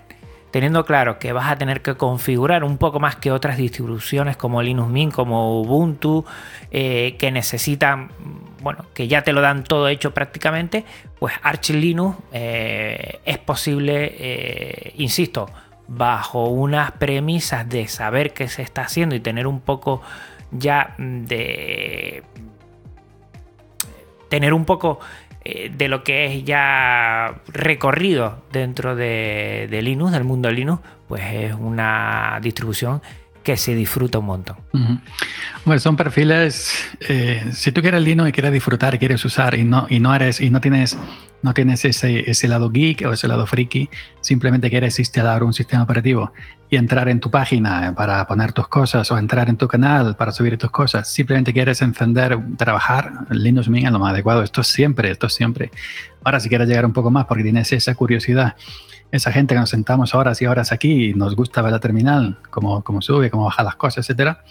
teniendo 0.51 0.86
claro 0.86 1.17
que 1.17 1.34
vas 1.34 1.51
a 1.51 1.55
tener 1.55 1.82
que 1.82 1.95
configurar 1.95 2.63
un 2.63 2.77
poco 2.77 2.99
más 2.99 3.15
que 3.15 3.32
otras 3.32 3.57
distribuciones 3.57 4.38
como 4.38 4.61
Linux 4.61 4.91
Mint, 4.91 5.11
como 5.11 5.59
Ubuntu, 5.61 6.23
eh, 6.69 7.15
que 7.17 7.32
necesitan, 7.32 8.11
bueno, 8.61 8.86
que 8.93 9.07
ya 9.07 9.23
te 9.23 9.34
lo 9.34 9.41
dan 9.41 9.63
todo 9.63 9.88
hecho 9.88 10.13
prácticamente, 10.13 10.86
pues 11.17 11.34
Arch 11.41 11.71
Linux 11.71 12.19
eh, 12.32 13.19
es 13.25 13.39
posible, 13.39 14.15
eh, 14.15 14.93
insisto, 14.97 15.49
bajo 15.88 16.49
unas 16.49 16.91
premisas 16.91 17.67
de 17.67 17.88
saber 17.88 18.32
qué 18.32 18.47
se 18.47 18.61
está 18.61 18.84
haciendo 18.84 19.15
y 19.15 19.21
tener 19.21 19.47
un 19.47 19.59
poco 19.59 20.03
ya 20.51 20.93
de 20.99 22.23
tener 24.32 24.53
un 24.53 24.63
poco 24.63 24.99
eh, 25.43 25.71
de 25.75 25.87
lo 25.87 26.03
que 26.03 26.25
es 26.25 26.43
ya 26.43 27.41
recorrido 27.47 28.43
dentro 28.51 28.95
de, 28.95 29.67
Linux, 29.81 30.11
del 30.11 30.23
mundo 30.23 30.49
de 30.49 30.53
Linux, 30.53 30.83
pues 31.07 31.23
es 31.33 31.53
una 31.53 32.39
distribución 32.41 33.01
que 33.43 33.57
se 33.57 33.73
disfruta 33.73 34.19
un 34.19 34.25
montón. 34.25 34.57
Bueno, 35.65 35.79
son 35.79 35.97
perfiles, 35.97 36.87
eh, 37.09 37.43
si 37.53 37.71
tú 37.71 37.81
quieres 37.81 38.03
Linux 38.03 38.29
y 38.29 38.31
quieres 38.33 38.53
disfrutar, 38.53 38.99
quieres 38.99 39.25
usar 39.25 39.55
y 39.55 39.63
no, 39.63 39.87
y 39.89 39.99
no 39.99 40.13
eres, 40.13 40.39
y 40.41 40.51
no 40.51 40.61
tienes, 40.61 40.95
no 41.41 41.53
tienes 41.53 41.85
ese, 41.85 42.29
ese 42.29 42.47
lado 42.47 42.69
geek 42.69 43.05
o 43.05 43.13
ese 43.13 43.27
lado 43.27 43.45
friki, 43.47 43.89
simplemente 44.21 44.69
quieres 44.69 44.99
instalar 44.99 45.43
un 45.43 45.53
sistema 45.53 45.83
operativo 45.83 46.31
y 46.69 46.77
entrar 46.77 47.09
en 47.09 47.19
tu 47.19 47.29
página 47.29 47.93
para 47.95 48.25
poner 48.25 48.53
tus 48.53 48.67
cosas 48.69 49.11
o 49.11 49.17
entrar 49.17 49.49
en 49.49 49.57
tu 49.57 49.67
canal 49.67 50.15
para 50.15 50.31
subir 50.31 50.57
tus 50.57 50.71
cosas. 50.71 51.07
Simplemente 51.11 51.51
quieres 51.51 51.81
encender, 51.81 52.39
trabajar 52.57 53.11
Linux 53.29 53.67
Mint 53.67 53.87
es 53.87 53.91
lo 53.91 53.99
más 53.99 54.13
adecuado. 54.13 54.41
Esto 54.41 54.61
es 54.61 54.67
siempre, 54.67 55.11
esto 55.11 55.27
es 55.27 55.33
siempre. 55.33 55.69
Ahora, 56.23 56.39
si 56.39 56.47
quieres 56.47 56.69
llegar 56.69 56.85
un 56.85 56.93
poco 56.93 57.11
más 57.11 57.25
porque 57.25 57.43
tienes 57.43 57.73
esa 57.73 57.93
curiosidad, 57.93 58.55
esa 59.11 59.33
gente 59.33 59.53
que 59.53 59.59
nos 59.59 59.69
sentamos 59.69 60.15
horas 60.15 60.41
y 60.41 60.45
horas 60.45 60.71
aquí 60.71 61.09
y 61.09 61.13
nos 61.13 61.35
gusta 61.35 61.61
ver 61.61 61.73
la 61.73 61.79
terminal, 61.79 62.37
cómo, 62.49 62.81
cómo 62.83 63.01
sube, 63.01 63.29
cómo 63.29 63.43
baja 63.43 63.63
las 63.63 63.75
cosas, 63.75 64.05
etcétera, 64.05 64.41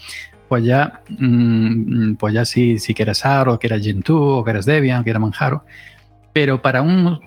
pues 0.47 0.63
ya, 0.63 1.01
mm, 1.09 2.15
pues 2.15 2.33
ya 2.35 2.45
si, 2.45 2.77
si 2.77 2.93
quieres 2.93 3.25
AR 3.25 3.49
o 3.49 3.57
quieres 3.57 3.83
Gentoo 3.83 4.37
o 4.37 4.43
quieres 4.43 4.65
Debian 4.65 5.01
o 5.01 5.03
quieres 5.03 5.19
Manjaro. 5.19 5.65
Pero 6.33 6.61
para 6.61 6.81
un, 6.81 7.19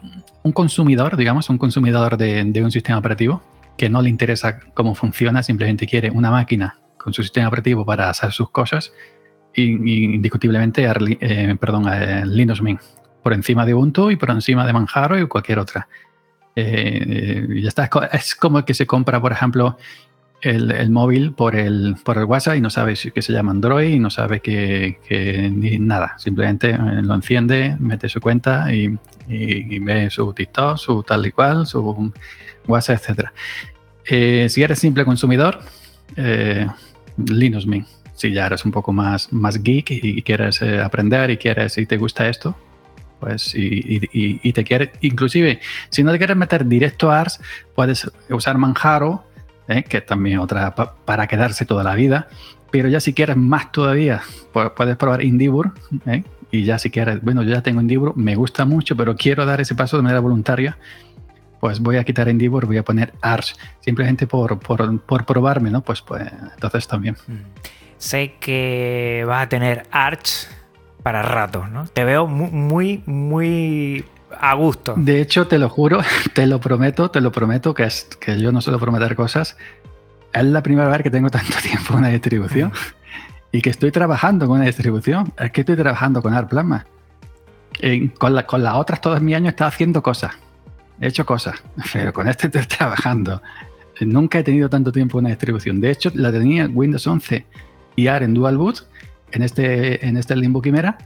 un 0.42 0.52
consumidor, 0.52 1.16
digamos, 1.16 1.50
un 1.50 1.58
consumidor 1.58 2.16
de, 2.16 2.44
de 2.44 2.64
un 2.64 2.70
sistema 2.70 2.98
operativo, 2.98 3.42
que 3.76 3.88
no 3.88 4.02
le 4.02 4.08
interesa 4.08 4.60
cómo 4.74 4.94
funciona, 4.94 5.42
simplemente 5.42 5.86
quiere 5.86 6.10
una 6.10 6.30
máquina 6.30 6.78
con 6.96 7.12
su 7.12 7.22
sistema 7.22 7.48
operativo 7.48 7.84
para 7.84 8.08
hacer 8.08 8.32
sus 8.32 8.50
cosas, 8.50 8.92
indiscutiblemente 9.54 10.90
eh, 11.20 11.56
perdón, 11.60 11.86
eh, 11.92 12.24
Linux 12.24 12.62
Mint, 12.62 12.80
por 13.22 13.32
encima 13.32 13.66
de 13.66 13.74
Ubuntu 13.74 14.10
y 14.10 14.16
por 14.16 14.30
encima 14.30 14.66
de 14.66 14.72
Manjaro 14.72 15.18
y 15.18 15.26
cualquier 15.26 15.58
otra. 15.58 15.88
Eh, 16.56 17.60
ya 17.62 17.68
está, 17.68 17.90
es 18.12 18.34
como 18.34 18.64
que 18.64 18.74
se 18.74 18.86
compra, 18.86 19.20
por 19.20 19.32
ejemplo, 19.32 19.76
el, 20.44 20.90
móvil 20.90 21.32
por 21.32 21.56
el, 21.56 21.96
por 22.04 22.18
el 22.18 22.24
WhatsApp 22.24 22.56
y 22.56 22.60
no 22.60 22.70
sabe 22.70 22.94
que 22.94 23.22
se 23.22 23.32
llama 23.32 23.52
Android 23.52 23.94
y 23.94 23.98
no 23.98 24.10
sabe 24.10 24.40
que, 24.40 24.98
ni 25.52 25.78
nada. 25.78 26.14
Simplemente 26.18 26.76
lo 26.76 27.14
enciende, 27.14 27.76
mete 27.80 28.08
su 28.08 28.20
cuenta 28.20 28.72
y, 28.72 28.96
y, 29.28 29.78
ve 29.78 30.10
su 30.10 30.32
TikTok, 30.32 30.76
su 30.76 31.02
tal 31.02 31.26
y 31.26 31.32
cual, 31.32 31.66
su 31.66 32.12
WhatsApp, 32.66 32.98
etc. 33.02 33.28
Eh, 34.06 34.48
si 34.50 34.62
eres 34.62 34.78
simple 34.78 35.04
consumidor, 35.04 35.60
eh, 36.16 36.66
Linux 37.16 37.66
Mint. 37.66 37.88
Si 38.14 38.32
ya 38.32 38.46
eres 38.46 38.64
un 38.64 38.70
poco 38.70 38.92
más, 38.92 39.32
más 39.32 39.62
geek 39.62 39.90
y, 39.90 40.22
quieres 40.22 40.62
eh, 40.62 40.80
aprender 40.80 41.30
y 41.30 41.36
quieres 41.36 41.76
y 41.78 41.86
te 41.86 41.96
gusta 41.96 42.28
esto, 42.28 42.56
pues 43.18 43.54
y, 43.56 44.52
te 44.52 44.62
quieres, 44.62 44.90
inclusive, 45.00 45.60
si 45.88 46.02
no 46.04 46.12
te 46.12 46.18
quieres 46.18 46.36
meter 46.36 46.66
directo 46.66 47.10
a 47.10 47.20
ARS, 47.20 47.40
puedes 47.74 48.10
usar 48.30 48.56
Manjaro, 48.58 49.24
que 49.66 49.98
es 49.98 50.06
también 50.06 50.38
otra 50.38 50.74
para 50.74 51.26
quedarse 51.26 51.64
toda 51.64 51.84
la 51.84 51.94
vida. 51.94 52.28
Pero 52.70 52.88
ya 52.88 53.00
si 53.00 53.12
quieres 53.12 53.36
más 53.36 53.70
todavía, 53.70 54.22
puedes 54.52 54.96
probar 54.96 55.22
Indibur, 55.22 55.72
y 56.50 56.64
ya 56.64 56.78
si 56.78 56.90
quieres, 56.90 57.22
bueno, 57.22 57.42
yo 57.42 57.50
ya 57.50 57.62
tengo 57.62 57.80
Indibur, 57.80 58.16
me 58.16 58.34
gusta 58.34 58.64
mucho, 58.64 58.96
pero 58.96 59.16
quiero 59.16 59.46
dar 59.46 59.60
ese 59.60 59.74
paso 59.74 59.96
de 59.96 60.02
manera 60.02 60.20
voluntaria 60.20 60.76
pues 61.64 61.80
voy 61.80 61.96
a 61.96 62.04
quitar 62.04 62.28
Endeavor, 62.28 62.66
voy 62.66 62.76
a 62.76 62.82
poner 62.82 63.14
Arch, 63.22 63.56
simplemente 63.80 64.26
por, 64.26 64.58
por, 64.58 65.24
probarme, 65.24 65.70
¿no? 65.70 65.80
Pues, 65.80 66.02
pues 66.02 66.30
entonces 66.52 66.86
también. 66.86 67.16
Mm. 67.26 67.38
Sé 67.96 68.34
que 68.38 69.24
vas 69.26 69.46
a 69.46 69.48
tener 69.48 69.84
Arch 69.90 70.46
para 71.02 71.22
rato, 71.22 71.66
¿no? 71.66 71.86
Te 71.86 72.04
veo 72.04 72.26
muy, 72.26 73.02
muy, 73.06 74.04
a 74.40 74.54
gusto. 74.54 74.94
De 74.96 75.20
hecho, 75.20 75.46
te 75.46 75.58
lo 75.58 75.68
juro, 75.68 76.00
te 76.34 76.46
lo 76.46 76.60
prometo, 76.60 77.10
te 77.10 77.20
lo 77.20 77.32
prometo, 77.32 77.74
que, 77.74 77.84
es, 77.84 78.04
que 78.20 78.38
yo 78.38 78.52
no 78.52 78.60
suelo 78.60 78.78
prometer 78.78 79.14
cosas. 79.16 79.56
Es 80.32 80.44
la 80.44 80.62
primera 80.62 80.88
vez 80.88 81.02
que 81.02 81.10
tengo 81.10 81.30
tanto 81.30 81.54
tiempo 81.62 81.94
en 81.94 81.98
una 82.00 82.08
distribución 82.08 82.72
y 83.52 83.60
que 83.62 83.70
estoy 83.70 83.90
trabajando 83.90 84.46
con 84.46 84.56
una 84.56 84.66
distribución. 84.66 85.32
Es 85.38 85.50
que 85.52 85.60
estoy 85.60 85.76
trabajando 85.76 86.22
con 86.22 86.34
Arch 86.34 86.48
Plasma. 86.48 86.86
con, 88.18 88.34
la, 88.34 88.46
con 88.46 88.62
las 88.62 88.74
otras 88.74 89.00
todos 89.00 89.20
mis 89.20 89.34
años 89.34 89.50
estaba 89.50 89.68
haciendo 89.68 90.02
cosas 90.02 90.32
he 91.00 91.08
hecho 91.08 91.26
cosas, 91.26 91.62
pero 91.92 92.12
con 92.12 92.28
este 92.28 92.46
estoy 92.46 92.64
trabajando. 92.64 93.42
Nunca 94.00 94.40
he 94.40 94.42
tenido 94.42 94.68
tanto 94.68 94.90
tiempo 94.90 95.18
en 95.18 95.26
una 95.26 95.30
distribución. 95.30 95.80
De 95.80 95.90
hecho, 95.90 96.10
la 96.14 96.32
tenía 96.32 96.66
Windows 96.66 97.06
11 97.06 97.46
y 97.96 98.08
AR 98.08 98.24
en 98.24 98.34
Dual 98.34 98.58
Boot, 98.58 98.86
en 99.30 99.42
este, 99.42 100.04
en 100.06 100.16
este 100.16 100.34
Limbo 100.34 100.60
Quimera, 100.60 100.98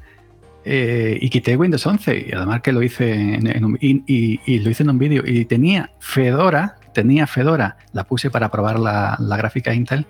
eh, 0.64 1.18
y 1.20 1.30
quité 1.30 1.56
Windows 1.56 1.86
11. 1.86 2.26
Y 2.28 2.32
además 2.32 2.60
que 2.62 2.72
lo 2.72 2.82
hice 2.82 3.12
en, 3.12 3.64
un, 3.64 3.78
y, 3.80 4.58
lo 4.58 4.70
hice 4.70 4.82
en 4.82 4.90
un 4.90 4.98
vídeo. 4.98 5.22
Y 5.26 5.44
tenía 5.44 5.90
Fedora, 5.98 6.76
tenía 6.94 7.26
Fedora, 7.26 7.76
la 7.92 8.04
puse 8.04 8.30
para 8.30 8.50
probar 8.50 8.78
la, 8.78 9.16
la 9.18 9.36
gráfica 9.36 9.74
Intel. 9.74 10.06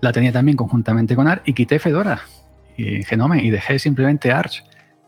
La 0.00 0.12
tenía 0.12 0.32
también 0.32 0.56
conjuntamente 0.56 1.14
con 1.14 1.28
AR 1.28 1.42
y 1.44 1.52
quité 1.52 1.78
Fedora 1.78 2.22
y 2.76 3.04
Genome 3.04 3.44
y 3.44 3.50
dejé 3.50 3.78
simplemente 3.78 4.32
Arch 4.32 4.64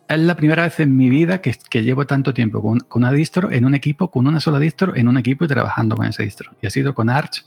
es 0.09 0.19
la 0.19 0.37
primera 0.37 0.65
vez 0.65 0.79
en 0.81 0.97
mi 0.97 1.09
vida 1.09 1.41
que, 1.41 1.55
llevo 1.83 2.07
tanto 2.07 2.35
tiempo 2.35 2.61
con, 2.61 2.81
con, 2.81 3.03
una 3.03 3.13
distro 3.13 3.51
en 3.51 3.65
un 3.65 3.75
equipo, 3.75 4.11
con 4.11 4.27
una 4.27 4.41
sola 4.41 4.59
distro 4.59 4.95
en 4.95 5.09
un 5.09 5.17
equipo 5.17 5.45
y 5.45 5.49
trabajando 5.49 5.97
con 5.97 6.07
ese 6.07 6.23
distro. 6.23 6.53
Y 6.61 6.67
ha 6.67 6.71
sido 6.71 6.95
con 6.95 7.09
Arch 7.09 7.45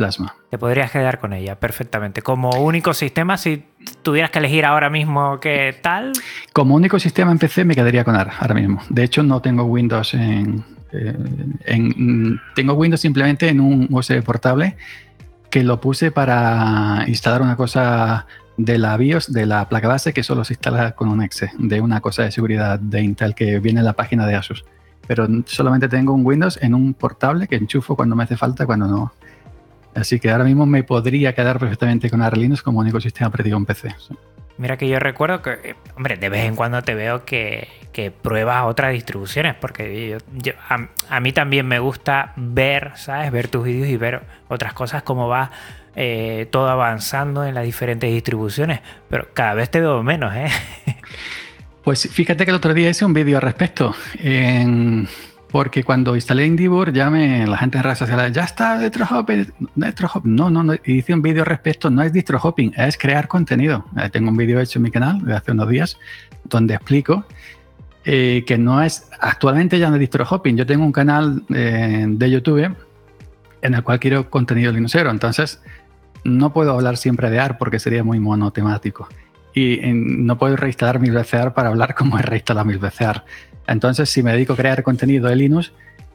Plasma. 0.00 0.34
Te 0.48 0.56
podrías 0.56 0.90
quedar 0.90 1.18
con 1.18 1.34
ella 1.34 1.60
perfectamente. 1.60 2.22
Como 2.22 2.48
único 2.52 2.94
sistema, 2.94 3.36
si 3.36 3.66
tuvieras 4.00 4.30
que 4.30 4.38
elegir 4.38 4.64
ahora 4.64 4.88
mismo 4.88 5.38
qué 5.40 5.76
tal. 5.82 6.12
Como 6.54 6.74
único 6.74 6.98
sistema 6.98 7.30
en 7.32 7.38
PC 7.38 7.66
me 7.66 7.74
quedaría 7.74 8.02
con 8.02 8.16
Arch 8.16 8.32
ahora 8.40 8.54
mismo. 8.54 8.80
De 8.88 9.04
hecho, 9.04 9.22
no 9.22 9.42
tengo 9.42 9.64
Windows 9.64 10.14
en, 10.14 10.64
eh, 10.92 11.14
en 11.66 12.40
tengo 12.54 12.72
Windows 12.72 13.02
simplemente 13.02 13.50
en 13.50 13.60
un 13.60 13.88
USB 13.90 14.22
portable 14.22 14.78
que 15.50 15.62
lo 15.64 15.82
puse 15.82 16.10
para 16.10 17.04
instalar 17.06 17.42
una 17.42 17.56
cosa 17.56 18.26
de 18.56 18.78
la 18.78 18.96
BIOS 18.96 19.30
de 19.30 19.44
la 19.44 19.68
placa 19.68 19.88
base 19.88 20.14
que 20.14 20.22
solo 20.22 20.44
se 20.44 20.54
instala 20.54 20.92
con 20.92 21.10
un 21.10 21.22
exe, 21.22 21.50
de 21.58 21.82
una 21.82 22.00
cosa 22.00 22.22
de 22.22 22.32
seguridad 22.32 22.78
de 22.78 23.02
Intel 23.02 23.34
que 23.34 23.58
viene 23.58 23.80
en 23.80 23.84
la 23.84 23.92
página 23.92 24.26
de 24.26 24.34
Asus. 24.34 24.64
Pero 25.06 25.28
solamente 25.44 25.90
tengo 25.90 26.14
un 26.14 26.24
Windows 26.24 26.58
en 26.62 26.74
un 26.74 26.94
portable 26.94 27.48
que 27.48 27.56
enchufo 27.56 27.96
cuando 27.96 28.16
me 28.16 28.24
hace 28.24 28.38
falta, 28.38 28.64
cuando 28.64 28.86
no. 28.86 29.12
Así 29.94 30.20
que 30.20 30.30
ahora 30.30 30.44
mismo 30.44 30.66
me 30.66 30.84
podría 30.84 31.34
quedar 31.34 31.58
perfectamente 31.58 32.10
con 32.10 32.20
Linux 32.32 32.62
como 32.62 32.80
único 32.80 33.00
sistema 33.00 33.28
operativo 33.28 33.58
en 33.58 33.66
PC. 33.66 33.94
Mira 34.60 34.76
que 34.76 34.88
yo 34.88 34.98
recuerdo 34.98 35.40
que, 35.40 35.50
eh, 35.50 35.74
hombre, 35.96 36.16
de 36.16 36.28
vez 36.28 36.44
en 36.44 36.54
cuando 36.54 36.82
te 36.82 36.94
veo 36.94 37.24
que, 37.24 37.66
que 37.92 38.10
pruebas 38.10 38.64
otras 38.66 38.92
distribuciones, 38.92 39.54
porque 39.54 40.18
a, 41.08 41.20
mí 41.20 41.32
también 41.32 41.66
me 41.66 41.78
gusta 41.78 42.34
ver, 42.36 42.92
¿sabes? 42.96 43.32
Ver 43.32 43.48
tus 43.48 43.64
vídeos 43.64 43.88
y 43.88 43.96
ver 43.96 44.22
otras 44.48 44.74
cosas, 44.74 45.02
cómo 45.02 45.28
va 45.28 45.50
eh, 45.96 46.46
todo 46.50 46.68
avanzando 46.68 47.44
en 47.44 47.54
las 47.54 47.64
diferentes 47.64 48.10
distribuciones, 48.12 48.80
pero 49.08 49.28
cada 49.32 49.54
vez 49.54 49.70
te 49.70 49.80
veo 49.80 50.02
menos, 50.02 50.34
¿eh? 50.34 50.48
Pues 51.82 52.10
fíjate 52.12 52.44
que 52.44 52.50
el 52.50 52.58
otro 52.58 52.74
día 52.74 52.90
hice 52.90 53.06
un 53.06 53.14
vídeo 53.14 53.38
al 53.38 53.42
respecto. 53.42 53.94
Porque 55.50 55.82
cuando 55.82 56.14
instalé 56.14 56.46
Indivor, 56.46 56.92
ya 56.92 57.10
me, 57.10 57.46
la 57.46 57.58
gente 57.58 57.78
en 57.78 57.84
redes 57.84 57.98
sociales, 57.98 58.32
ya 58.32 58.44
está 58.44 58.78
distro 58.78 59.06
hopping. 59.10 59.46
No, 60.24 60.48
no, 60.48 60.62
no, 60.62 60.74
hice 60.84 61.12
un 61.12 61.22
vídeo 61.22 61.44
respecto. 61.44 61.90
No 61.90 62.02
es 62.02 62.12
distro 62.12 62.38
hopping, 62.40 62.72
es 62.76 62.96
crear 62.96 63.26
contenido. 63.26 63.84
Eh, 63.96 64.08
tengo 64.10 64.30
un 64.30 64.36
vídeo 64.36 64.60
hecho 64.60 64.78
en 64.78 64.84
mi 64.84 64.90
canal 64.90 65.24
de 65.24 65.34
hace 65.34 65.52
unos 65.52 65.68
días 65.68 65.98
donde 66.44 66.74
explico 66.74 67.24
eh, 68.04 68.44
que 68.46 68.56
no 68.56 68.82
es, 68.82 69.08
actualmente 69.20 69.78
ya 69.78 69.88
no 69.88 69.96
es 69.96 70.00
distro 70.00 70.24
hopping. 70.28 70.56
Yo 70.56 70.66
tengo 70.66 70.84
un 70.84 70.92
canal 70.92 71.42
de 71.48 72.30
YouTube 72.30 72.76
en 73.62 73.74
el 73.74 73.82
cual 73.82 73.98
quiero 73.98 74.30
contenido 74.30 74.72
linuxero. 74.72 75.10
Entonces, 75.10 75.60
no 76.22 76.52
puedo 76.52 76.72
hablar 76.72 76.96
siempre 76.96 77.28
de 77.28 77.40
AR 77.40 77.58
porque 77.58 77.78
sería 77.78 78.04
muy 78.04 78.20
monotemático. 78.20 79.08
y 79.52 79.80
no 79.92 80.38
puedo 80.38 80.54
reinstalar 80.54 81.00
mi 81.00 81.10
VCR 81.10 81.52
para 81.54 81.70
hablar 81.70 81.96
como 81.96 82.18
he 82.20 82.22
reinstalado 82.22 82.66
mi 82.66 82.76
VCR. 82.76 83.24
Entonces, 83.66 84.08
si 84.10 84.22
me 84.22 84.32
dedico 84.32 84.54
a 84.54 84.56
crear 84.56 84.82
contenido 84.82 85.28
de 85.28 85.36
Linux, 85.36 85.72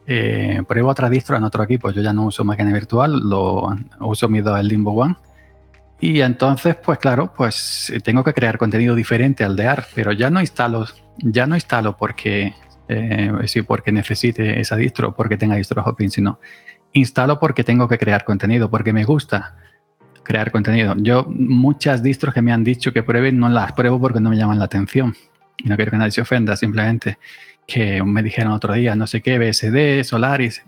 eh, 0.07 0.61
pruebo 0.67 0.89
otra 0.89 1.09
distro 1.09 1.37
en 1.37 1.43
otro 1.43 1.63
equipo. 1.63 1.91
Yo 1.91 2.01
ya 2.01 2.13
no 2.13 2.25
uso 2.25 2.43
máquina 2.43 2.71
virtual, 2.71 3.19
lo 3.19 3.75
uso 3.99 4.29
mi 4.29 4.39
el 4.39 4.67
Limbo 4.67 4.91
One. 4.91 5.15
Y 5.99 6.21
entonces, 6.21 6.75
pues 6.75 6.99
claro, 6.99 7.33
pues 7.35 7.91
tengo 8.03 8.23
que 8.23 8.33
crear 8.33 8.57
contenido 8.57 8.95
diferente 8.95 9.43
al 9.43 9.55
de 9.55 9.67
ARC, 9.67 9.87
pero 9.95 10.11
ya 10.11 10.29
no 10.29 10.41
instalo, 10.41 10.85
ya 11.17 11.47
no 11.47 11.55
instalo 11.55 11.95
porque, 11.97 12.53
eh, 12.87 13.31
sí, 13.45 13.61
porque 13.61 13.91
necesite 13.91 14.59
esa 14.59 14.75
distro, 14.75 15.15
porque 15.15 15.37
tenga 15.37 15.55
distro 15.55 15.81
hopping, 15.83 16.11
sino 16.11 16.39
instalo 16.93 17.39
porque 17.39 17.63
tengo 17.63 17.87
que 17.87 17.97
crear 17.97 18.25
contenido, 18.25 18.69
porque 18.69 18.93
me 18.93 19.05
gusta 19.05 19.55
crear 20.23 20.51
contenido. 20.51 20.95
Yo 20.97 21.25
muchas 21.27 22.03
distros 22.03 22.33
que 22.33 22.41
me 22.41 22.51
han 22.51 22.63
dicho 22.63 22.91
que 22.91 23.03
pruebe 23.03 23.31
no 23.31 23.47
las 23.47 23.71
pruebo 23.71 23.99
porque 23.99 24.19
no 24.19 24.29
me 24.29 24.37
llaman 24.37 24.59
la 24.59 24.65
atención. 24.65 25.15
No 25.63 25.75
quiero 25.75 25.91
que 25.91 25.97
nadie 25.97 26.11
se 26.11 26.21
ofenda, 26.21 26.55
simplemente 26.55 27.17
que 27.65 28.03
me 28.03 28.21
dijeron 28.21 28.53
otro 28.53 28.73
día, 28.73 28.95
no 28.95 29.07
sé 29.07 29.21
qué, 29.21 29.39
BSD, 29.39 30.03
Solaris. 30.03 30.63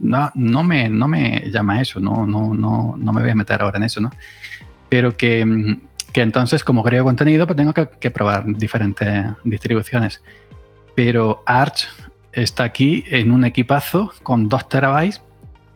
No, 0.00 0.30
no, 0.34 0.62
me, 0.62 0.88
no 0.90 1.08
me 1.08 1.50
llama 1.50 1.80
eso, 1.80 1.98
no, 1.98 2.26
no, 2.26 2.52
no, 2.52 2.94
no 2.98 3.12
me 3.12 3.22
voy 3.22 3.30
a 3.30 3.34
meter 3.34 3.62
ahora 3.62 3.78
en 3.78 3.84
eso, 3.84 4.00
¿no? 4.02 4.10
Pero 4.90 5.16
que, 5.16 5.78
que 6.12 6.20
entonces, 6.20 6.62
como 6.62 6.82
creo 6.82 7.04
contenido, 7.04 7.46
pues 7.46 7.56
tengo 7.56 7.72
que, 7.72 8.10
probar 8.10 8.44
diferentes 8.46 9.24
distribuciones. 9.44 10.22
Pero 10.94 11.42
Arch 11.46 11.88
está 12.32 12.64
aquí 12.64 13.04
en 13.08 13.30
un 13.30 13.44
equipazo 13.44 14.12
con 14.22 14.48
2 14.48 14.68
terabytes 14.68 15.22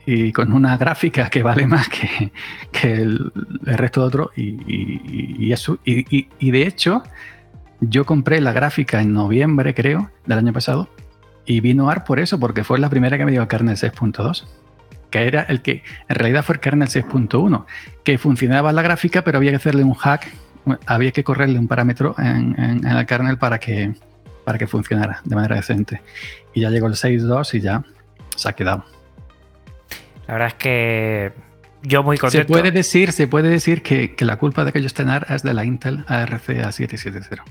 y 0.04 0.32
con 0.32 0.52
una 0.52 0.76
gráfica 0.76 1.30
que 1.30 1.42
vale 1.42 1.66
más 1.66 1.88
que, 1.88 2.32
que 2.70 2.92
el, 2.92 3.32
resto 3.62 4.02
de 4.02 4.06
otro. 4.06 4.30
Y, 4.36 5.46
y, 5.46 5.52
eso, 5.52 5.78
y, 5.84 6.28
y, 6.38 6.50
de 6.50 6.66
hecho, 6.66 7.02
yo 7.80 8.04
compré 8.06 8.40
la 8.40 8.52
gráfica 8.52 9.00
en 9.00 9.12
noviembre, 9.12 9.74
creo, 9.74 10.10
del 10.26 10.38
año 10.38 10.52
pasado, 10.52 10.88
y 11.44 11.60
vino 11.60 11.90
AR 11.90 12.04
por 12.04 12.18
eso, 12.18 12.38
porque 12.38 12.64
fue 12.64 12.78
la 12.78 12.90
primera 12.90 13.18
que 13.18 13.24
me 13.24 13.30
dio 13.30 13.42
el 13.42 13.48
kernel 13.48 13.76
6.2, 13.76 14.46
que 15.10 15.26
era 15.26 15.42
el 15.42 15.62
que 15.62 15.82
en 16.08 16.16
realidad 16.16 16.44
fue 16.44 16.56
el 16.56 16.60
kernel 16.60 16.88
6.1, 16.88 17.64
que 18.02 18.18
funcionaba 18.18 18.72
la 18.72 18.82
gráfica, 18.82 19.22
pero 19.22 19.38
había 19.38 19.50
que 19.50 19.56
hacerle 19.56 19.84
un 19.84 19.94
hack, 19.94 20.28
había 20.86 21.12
que 21.12 21.22
correrle 21.22 21.58
un 21.58 21.68
parámetro 21.68 22.14
en, 22.18 22.58
en, 22.58 22.86
en 22.86 22.96
el 22.96 23.06
kernel 23.06 23.38
para 23.38 23.58
que, 23.58 23.94
para 24.44 24.58
que 24.58 24.66
funcionara 24.66 25.20
de 25.24 25.36
manera 25.36 25.56
decente. 25.56 26.02
Y 26.54 26.62
ya 26.62 26.70
llegó 26.70 26.88
el 26.88 26.94
6.2 26.94 27.54
y 27.54 27.60
ya 27.60 27.84
se 28.34 28.48
ha 28.48 28.52
quedado. 28.52 28.84
La 30.26 30.34
verdad 30.34 30.48
es 30.48 30.54
que 30.54 31.32
yo 31.82 32.02
muy 32.02 32.18
contento. 32.18 32.46
Se 32.46 32.52
puede 32.52 32.72
decir, 32.72 33.12
se 33.12 33.28
puede 33.28 33.48
decir 33.48 33.82
que, 33.82 34.14
que 34.14 34.24
la 34.24 34.36
culpa 34.38 34.64
de 34.64 34.72
que 34.72 34.80
yo 34.80 34.86
esté 34.86 35.02
en 35.02 35.10
AR 35.10 35.26
es 35.30 35.42
de 35.42 35.54
la 35.54 35.64
Intel 35.64 36.04
ARC 36.08 36.48
A770. 36.48 37.42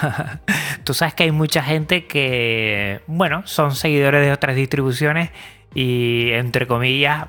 Tú 0.84 0.94
sabes 0.94 1.14
que 1.14 1.24
hay 1.24 1.30
mucha 1.30 1.62
gente 1.62 2.06
que, 2.06 3.00
bueno, 3.06 3.42
son 3.46 3.74
seguidores 3.74 4.24
de 4.24 4.32
otras 4.32 4.56
distribuciones 4.56 5.30
y, 5.74 6.30
entre 6.32 6.66
comillas, 6.66 7.26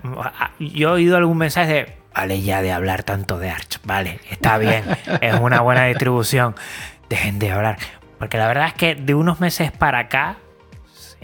yo 0.60 0.90
he 0.90 0.92
oído 0.92 1.18
algún 1.18 1.38
mensaje 1.38 1.74
de, 1.74 1.98
vale 2.14 2.42
ya 2.42 2.62
de 2.62 2.72
hablar 2.72 3.04
tanto 3.04 3.40
de 3.40 3.50
Arch, 3.50 3.80
vale, 3.84 4.20
está 4.30 4.58
bien, 4.60 4.84
es 5.22 5.40
una 5.40 5.62
buena 5.62 5.86
distribución, 5.86 6.56
dejen 7.10 7.40
de 7.40 7.52
hablar. 7.52 7.78
Porque 8.20 8.38
la 8.38 8.48
verdad 8.48 8.68
es 8.68 8.74
que 8.74 8.96
de 8.96 9.16
unos 9.16 9.40
meses 9.40 9.72
para 9.72 10.00
acá 10.00 10.38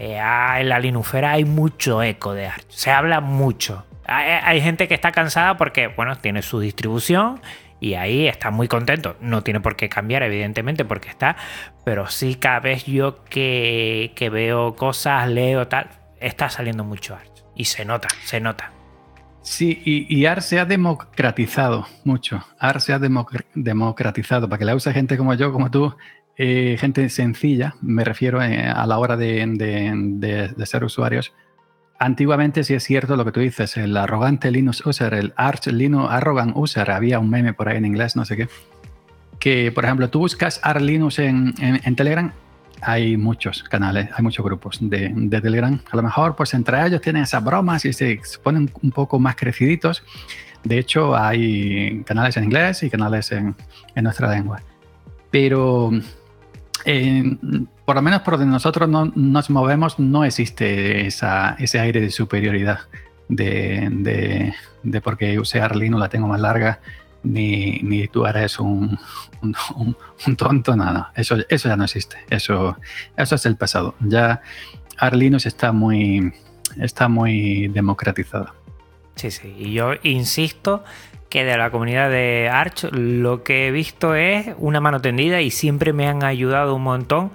en 0.00 0.68
la 0.68 0.78
Linufera 0.78 1.32
hay 1.32 1.44
mucho 1.44 2.02
eco 2.02 2.32
de 2.32 2.46
Arch. 2.46 2.64
Se 2.68 2.90
habla 2.90 3.20
mucho. 3.20 3.84
Hay, 4.06 4.60
gente 4.60 4.88
que 4.88 4.94
está 4.94 5.12
cansada 5.12 5.56
porque, 5.56 5.86
bueno, 5.86 6.18
tiene 6.18 6.42
su 6.42 6.58
distribución 6.58 7.40
y 7.80 7.94
ahí 7.94 8.28
está 8.28 8.50
muy 8.50 8.68
contento. 8.68 9.16
No 9.20 9.42
tiene 9.42 9.60
por 9.60 9.76
qué 9.76 9.88
cambiar, 9.88 10.22
evidentemente, 10.22 10.84
porque 10.84 11.08
está. 11.08 11.36
Pero 11.84 12.06
sí, 12.08 12.34
cada 12.34 12.60
vez 12.60 12.84
yo 12.84 13.24
que, 13.24 14.30
veo 14.30 14.76
cosas, 14.76 15.28
leo 15.28 15.66
tal, 15.66 15.88
está 16.20 16.50
saliendo 16.50 16.84
mucho 16.84 17.14
Arch. 17.14 17.44
Y 17.56 17.64
se 17.64 17.84
nota, 17.84 18.08
se 18.24 18.40
nota. 18.40 18.72
Sí, 19.42 19.80
y, 19.84 20.22
y 20.22 20.26
se 20.40 20.60
ha 20.60 20.66
democratizado 20.66 21.86
mucho. 22.04 22.44
AR 22.58 22.80
se 22.80 22.92
ha 22.92 22.98
democratizado 22.98 24.48
para 24.48 24.58
que 24.58 24.66
la 24.66 24.74
use 24.74 24.92
gente 24.92 25.16
como 25.16 25.32
yo, 25.34 25.50
como 25.50 25.70
tú, 25.70 25.94
eh, 26.42 26.78
gente 26.78 27.06
sencilla, 27.10 27.74
me 27.82 28.02
refiero 28.02 28.42
eh, 28.42 28.66
a 28.66 28.86
la 28.86 28.98
hora 28.98 29.14
de, 29.16 30.54
ser 30.64 30.84
usuarios. 30.84 31.34
Antiguamente, 32.02 32.64
si 32.64 32.72
es 32.72 32.82
cierto 32.82 33.14
lo 33.14 33.26
que 33.26 33.30
tú 33.30 33.40
dices, 33.40 33.76
el 33.76 33.94
arrogante 33.94 34.50
Linux 34.50 34.86
user, 34.86 35.12
el 35.12 35.34
Arch 35.36 35.66
Linux 35.66 36.08
arrogant 36.10 36.56
user, 36.56 36.90
había 36.90 37.18
un 37.18 37.28
meme 37.28 37.52
por 37.52 37.68
ahí 37.68 37.76
en 37.76 37.84
inglés, 37.84 38.16
no 38.16 38.24
sé 38.24 38.38
qué, 38.38 38.48
que 39.38 39.70
por 39.70 39.84
ejemplo 39.84 40.08
tú 40.08 40.20
buscas 40.20 40.60
Arch 40.62 40.80
Linux 40.80 41.18
en, 41.18 41.52
Telegram, 41.96 42.32
hay 42.80 43.18
muchos 43.18 43.62
canales, 43.64 44.08
hay 44.16 44.22
muchos 44.22 44.42
grupos 44.42 44.78
de, 44.80 45.10
Telegram. 45.42 45.78
A 45.90 45.96
lo 45.96 46.02
mejor, 46.02 46.36
pues 46.36 46.54
entre 46.54 46.86
ellos 46.86 47.02
tienen 47.02 47.24
esas 47.24 47.44
bromas 47.44 47.84
y 47.84 47.92
se 47.92 48.18
ponen 48.42 48.70
un 48.80 48.92
poco 48.92 49.18
más 49.18 49.36
creciditos. 49.36 50.02
De 50.64 50.78
hecho, 50.78 51.14
hay 51.14 52.02
canales 52.04 52.34
en 52.38 52.44
inglés 52.44 52.82
y 52.82 52.88
canales 52.88 53.30
en, 53.30 53.54
en 53.94 54.04
nuestra 54.04 54.30
lengua. 54.30 54.62
Pero 55.30 55.90
por 57.84 57.96
lo 57.96 58.02
menos 58.02 58.22
por 58.22 58.38
donde 58.38 58.52
nosotros 58.52 58.88
no, 58.88 59.12
nos 59.14 59.50
movemos, 59.50 59.98
no 59.98 60.24
existe 60.24 61.06
ese 61.06 61.78
aire 61.78 62.00
de 62.00 62.10
superioridad 62.10 62.80
de, 63.28 63.88
de, 63.90 64.54
de 64.82 65.00
porque 65.00 65.38
use 65.38 65.60
Arlino 65.60 65.98
la 65.98 66.08
tengo 66.08 66.26
más 66.26 66.40
larga, 66.40 66.80
ni, 67.22 67.80
ni 67.82 68.08
tú 68.08 68.26
eres 68.26 68.58
un, 68.58 68.98
un, 69.42 70.36
tonto, 70.36 70.76
nada. 70.76 71.12
Eso, 71.14 71.36
eso 71.48 71.68
ya 71.68 71.76
no 71.76 71.84
existe. 71.84 72.16
Eso, 72.28 72.76
eso 73.16 73.34
es 73.34 73.46
el 73.46 73.56
pasado. 73.56 73.94
Ya 74.00 74.42
Arlinux 74.98 75.46
está 75.46 75.72
muy, 75.72 76.32
está 76.78 77.08
muy 77.08 77.68
democratizado. 77.68 78.54
Sí, 79.16 79.30
sí. 79.30 79.54
Y 79.58 79.72
yo 79.74 79.92
insisto 80.02 80.84
que 81.30 81.44
de 81.44 81.56
la 81.56 81.70
comunidad 81.70 82.10
de 82.10 82.50
Arch 82.52 82.84
lo 82.92 83.44
que 83.44 83.68
he 83.68 83.70
visto 83.70 84.14
es 84.16 84.48
una 84.58 84.80
mano 84.80 85.00
tendida 85.00 85.40
y 85.40 85.50
siempre 85.50 85.92
me 85.92 86.08
han 86.08 86.24
ayudado 86.24 86.74
un 86.74 86.82
montón. 86.82 87.30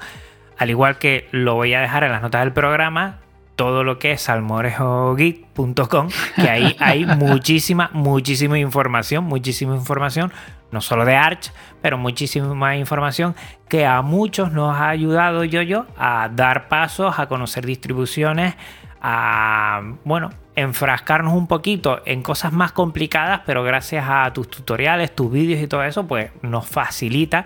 Al 0.58 0.70
igual 0.70 1.00
que 1.00 1.28
lo 1.32 1.56
voy 1.56 1.74
a 1.74 1.82
dejar 1.82 2.04
en 2.04 2.12
las 2.12 2.22
notas 2.22 2.42
del 2.42 2.54
programa, 2.54 3.20
todo 3.56 3.84
lo 3.84 3.98
que 3.98 4.12
es 4.12 4.22
salmorejogit.com, 4.22 6.10
que 6.36 6.50
ahí 6.50 6.76
hay 6.80 7.06
muchísima, 7.06 7.90
muchísima 7.94 8.60
información, 8.60 9.24
muchísima 9.24 9.76
información, 9.76 10.32
no 10.72 10.82
solo 10.82 11.06
de 11.06 11.16
Arch, 11.16 11.54
pero 11.82 11.98
muchísima 11.98 12.76
información 12.76 13.34
que 13.70 13.86
a 13.86 14.02
muchos 14.02 14.52
nos 14.52 14.76
ha 14.76 14.90
ayudado 14.90 15.46
yo 15.46 15.62
yo 15.62 15.86
a 15.98 16.30
dar 16.34 16.68
pasos, 16.68 17.18
a 17.18 17.28
conocer 17.28 17.66
distribuciones, 17.66 18.56
a, 19.02 19.82
bueno, 20.04 20.32
enfrascarnos 20.56 21.34
un 21.34 21.48
poquito 21.48 22.02
en 22.06 22.22
cosas 22.24 22.54
más 22.54 22.72
complicadas, 22.72 23.42
pero 23.46 23.64
gracias 23.64 24.06
a 24.08 24.32
tus 24.34 24.50
tutoriales, 24.50 25.14
tus 25.14 25.32
vídeos 25.32 25.62
y 25.62 25.68
todo 25.68 25.84
eso, 25.84 26.08
pues 26.08 26.32
nos 26.42 26.68
facilita 26.68 27.46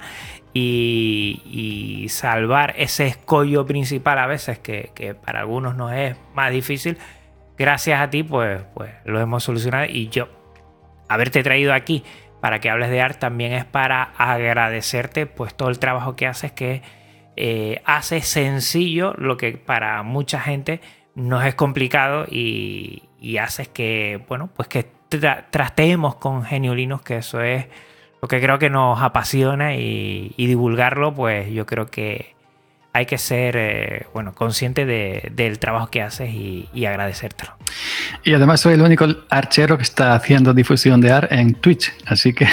y, 0.53 2.07
salvar 2.09 2.73
ese 2.77 3.07
escollo 3.07 3.65
principal 3.65 4.17
a 4.19 4.27
veces 4.27 4.59
que, 4.59 5.15
para 5.25 5.41
algunos 5.41 5.75
nos 5.75 5.93
es 5.93 6.15
más 6.33 6.51
difícil. 6.51 6.97
Gracias 7.57 7.99
a 7.99 8.09
ti, 8.09 8.23
pues, 8.23 8.61
pues 8.73 8.91
lo 9.05 9.19
hemos 9.19 9.43
solucionado 9.43 9.85
y 9.85 10.09
yo 10.09 10.29
haberte 11.07 11.43
traído 11.43 11.73
aquí 11.73 12.03
para 12.41 12.59
que 12.59 12.69
hables 12.69 12.89
de 12.89 13.01
arte 13.01 13.19
también 13.19 13.51
es 13.51 13.65
para 13.65 14.03
agradecerte 14.17 15.25
pues 15.25 15.53
todo 15.53 15.69
el 15.69 15.77
trabajo 15.77 16.15
que 16.15 16.25
haces 16.25 16.53
que 16.53 16.81
eh, 17.35 17.81
hace 17.85 18.21
sencillo 18.21 19.13
lo 19.17 19.35
que 19.35 19.53
para 19.53 20.01
mucha 20.03 20.39
gente 20.39 20.79
nos 21.19 21.45
es 21.45 21.55
complicado 21.55 22.25
y, 22.29 23.03
haces 23.39 23.67
que, 23.67 24.23
bueno, 24.27 24.49
pues 24.55 24.67
que 24.67 24.87
trasteemos 25.49 26.15
con 26.15 26.43
geniolinos, 26.43 27.01
que 27.01 27.17
eso 27.17 27.41
es 27.41 27.65
lo 28.21 28.27
que 28.27 28.41
creo 28.41 28.59
que 28.59 28.69
nos 28.69 29.01
apasiona 29.01 29.75
y, 29.75 30.33
divulgarlo, 30.37 31.13
pues 31.13 31.51
yo 31.51 31.65
creo 31.65 31.87
que 31.87 32.35
hay 32.91 33.05
que 33.05 33.17
ser, 33.17 33.55
eh, 33.57 34.07
bueno, 34.13 34.33
consciente 34.33 34.85
del 34.85 35.59
trabajo 35.59 35.87
que 35.87 36.01
haces 36.01 36.33
y, 36.33 36.85
agradecértelo. 36.85 37.53
Y 38.23 38.33
además 38.33 38.61
soy 38.61 38.73
el 38.73 38.81
único 38.81 39.05
archero 39.29 39.77
que 39.77 39.83
está 39.83 40.15
haciendo 40.15 40.53
difusión 40.53 40.99
de 41.01 41.11
AR 41.11 41.27
en 41.31 41.53
Twitch, 41.55 41.93
así 42.07 42.33
que 42.33 42.47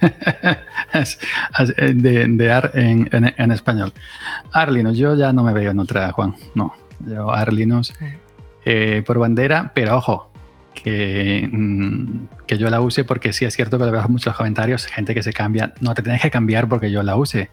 de, 1.78 2.26
de 2.28 2.52
AR 2.52 2.70
en, 2.74 3.08
en, 3.12 3.50
español. 3.50 3.92
Arlino, 4.52 4.92
yo 4.92 5.16
ya 5.16 5.32
no 5.32 5.42
me 5.42 5.52
veo 5.52 5.70
en 5.72 5.80
otra, 5.80 6.12
Juan, 6.12 6.34
no 6.54 6.74
yo 7.06 7.30
Arlinux 7.30 7.92
eh, 8.64 9.02
por 9.06 9.18
bandera, 9.18 9.72
pero 9.74 9.96
ojo, 9.96 10.30
que, 10.74 11.48
mm, 11.50 12.26
que, 12.46 12.58
yo 12.58 12.70
la 12.70 12.80
use 12.80 13.04
porque 13.04 13.32
sí 13.32 13.44
es 13.44 13.54
cierto 13.54 13.78
que 13.78 13.84
veo 13.84 14.08
muchos 14.08 14.36
comentarios, 14.36 14.86
gente 14.86 15.14
que 15.14 15.22
se 15.22 15.32
cambia, 15.32 15.72
no 15.80 15.94
te 15.94 16.02
tienes 16.02 16.22
que 16.22 16.30
cambiar 16.30 16.68
porque 16.68 16.90
yo 16.90 17.02
la 17.02 17.16
use, 17.16 17.50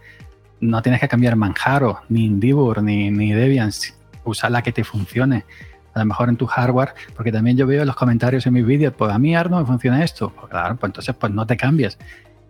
no 0.60 0.82
tienes 0.82 1.02
que 1.02 1.08
cambiar 1.08 1.36
Manjaro, 1.36 2.02
ni 2.10 2.26
Indivor, 2.26 2.84
ni, 2.84 3.12
ni 3.12 3.34
Debian, 3.34 3.72
usa 4.24 4.50
la 4.50 4.62
que 4.62 4.72
te 4.72 4.84
funcione. 4.84 5.46
A 5.94 6.00
lo 6.00 6.06
mejor 6.06 6.30
en 6.30 6.38
tu 6.38 6.46
hardware, 6.46 6.94
porque 7.16 7.32
también 7.32 7.58
yo 7.58 7.66
veo 7.66 7.84
los 7.84 7.96
comentarios 7.96 8.46
en 8.46 8.54
mis 8.54 8.66
vídeos, 8.66 8.94
pues 8.96 9.12
a 9.12 9.18
mí 9.18 9.36
Arno 9.36 9.60
me 9.60 9.66
funciona 9.66 10.04
esto. 10.04 10.32
Pues 10.32 10.48
claro, 10.50 10.76
pues 10.76 10.90
entonces 10.90 11.16
pues 11.16 11.34
no 11.34 11.48
te 11.48 11.58
cambies. 11.58 11.98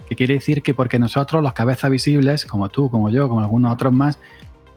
que 0.10 0.16
quiere 0.16 0.34
decir 0.34 0.62
que 0.62 0.74
porque 0.74 1.00
nosotros, 1.00 1.42
los 1.42 1.54
cabezas 1.54 1.90
visibles, 1.90 2.46
como 2.46 2.68
tú, 2.70 2.90
como 2.90 3.10
yo, 3.10 3.30
como 3.30 3.42
algunos 3.42 3.74
otros 3.74 3.94
más, 3.94 4.20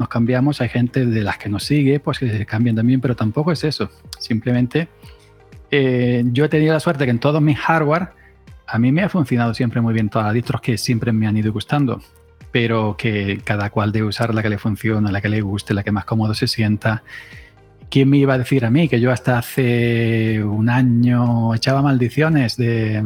nos 0.01 0.09
cambiamos, 0.09 0.61
hay 0.61 0.69
gente 0.69 1.07
de 1.07 1.21
las 1.23 1.39
que 1.39 1.49
nos 1.49 1.63
sigue, 1.63 2.01
pues 2.01 2.19
que 2.19 2.29
se 2.29 2.47
cambian 2.47 2.75
también, 2.75 3.01
pero 3.01 3.15
tampoco 3.15 3.53
es 3.53 3.63
eso. 3.63 3.91
Simplemente 4.19 4.89
eh, 5.71 6.25
yo 6.33 6.47
he 6.47 6.49
tenido 6.49 6.73
la 6.73 6.81
suerte 6.81 7.05
que 7.05 7.11
en 7.11 7.21
todos 7.21 7.41
mis 7.41 7.59
hardware 7.59 8.09
a 8.67 8.79
mí 8.79 8.93
me 8.93 9.03
ha 9.03 9.09
funcionado 9.09 9.53
siempre 9.55 9.81
muy 9.81 9.93
bien 9.93 10.09
todas 10.09 10.27
las 10.27 10.35
distros 10.35 10.61
que 10.61 10.79
siempre 10.79 11.13
me 11.13 11.27
han 11.27 11.37
ido 11.37 11.53
gustando, 11.53 12.01
pero 12.51 12.97
que 12.97 13.41
cada 13.45 13.71
cual 13.71 13.93
debe 13.93 14.07
usar 14.07 14.35
la 14.35 14.43
que 14.43 14.49
le 14.49 14.59
funciona, 14.59 15.13
la 15.13 15.21
que 15.21 15.29
le 15.29 15.41
guste, 15.41 15.75
la 15.75 15.83
que 15.83 15.93
más 15.93 16.05
cómodo 16.05 16.35
se 16.35 16.47
sienta. 16.47 17.03
¿Quién 17.91 18.09
me 18.09 18.19
iba 18.19 18.35
a 18.35 18.39
decir 18.39 18.65
a 18.65 18.71
mí 18.71 18.89
que 18.89 19.01
yo 19.01 19.11
hasta 19.11 19.39
hace 19.39 20.43
un 20.43 20.69
año 20.69 21.55
echaba 21.55 21.83
maldiciones 21.83 22.57
de... 22.57 23.03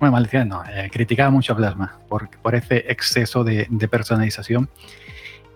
Bueno, 0.00 0.12
maldiciones 0.12 0.48
no, 0.48 0.64
eh, 0.64 0.90
criticaba 0.92 1.30
mucho 1.30 1.52
a 1.52 1.56
Plasma 1.56 1.98
por, 2.08 2.28
por 2.42 2.56
ese 2.56 2.84
exceso 2.88 3.44
de, 3.44 3.66
personalización. 3.88 4.68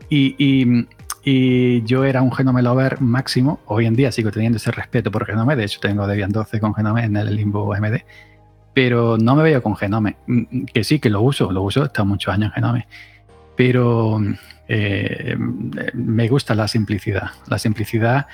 Y, 0.09 0.87
y, 1.25 1.83
yo 1.83 2.05
era 2.05 2.23
un 2.23 2.33
Genome 2.33 2.63
Lover 2.63 3.01
máximo. 3.01 3.61
Hoy 3.67 3.85
en 3.87 3.95
día 3.95 4.11
sigo 4.11 4.31
teniendo 4.31 4.57
ese 4.57 4.71
respeto 4.71 5.11
por 5.11 5.27
Genome. 5.27 5.57
De 5.57 5.65
hecho, 5.65 5.79
tengo 5.81 6.07
Debian 6.07 6.31
12 6.31 6.59
con 6.59 6.75
Genome 6.75 7.05
en 7.05 7.17
el 7.17 7.37
Limbo 7.37 7.75
MD 7.75 8.03
pero 8.79 9.19
no 9.19 9.35
me 9.35 9.43
veo 9.43 9.61
con 9.61 9.75
Genome. 9.75 10.19
Mm, 10.29 10.43
mm, 10.51 10.67
que 10.67 10.85
sí, 10.85 11.01
que 11.01 11.11
lo 11.11 11.21
uso, 11.21 11.51
lo 11.51 11.63
uso, 11.63 11.83
he 11.83 11.87
estado 11.87 12.07
muchos 12.07 12.33
años 12.33 12.51
en 12.51 12.63
Genome, 12.63 12.87
pero 13.57 14.21
eh, 14.69 15.37
me 15.95 16.29
gusta 16.29 16.55
la 16.55 16.69
simplicidad, 16.69 17.31
la 17.49 17.59
simplicidad 17.59 18.29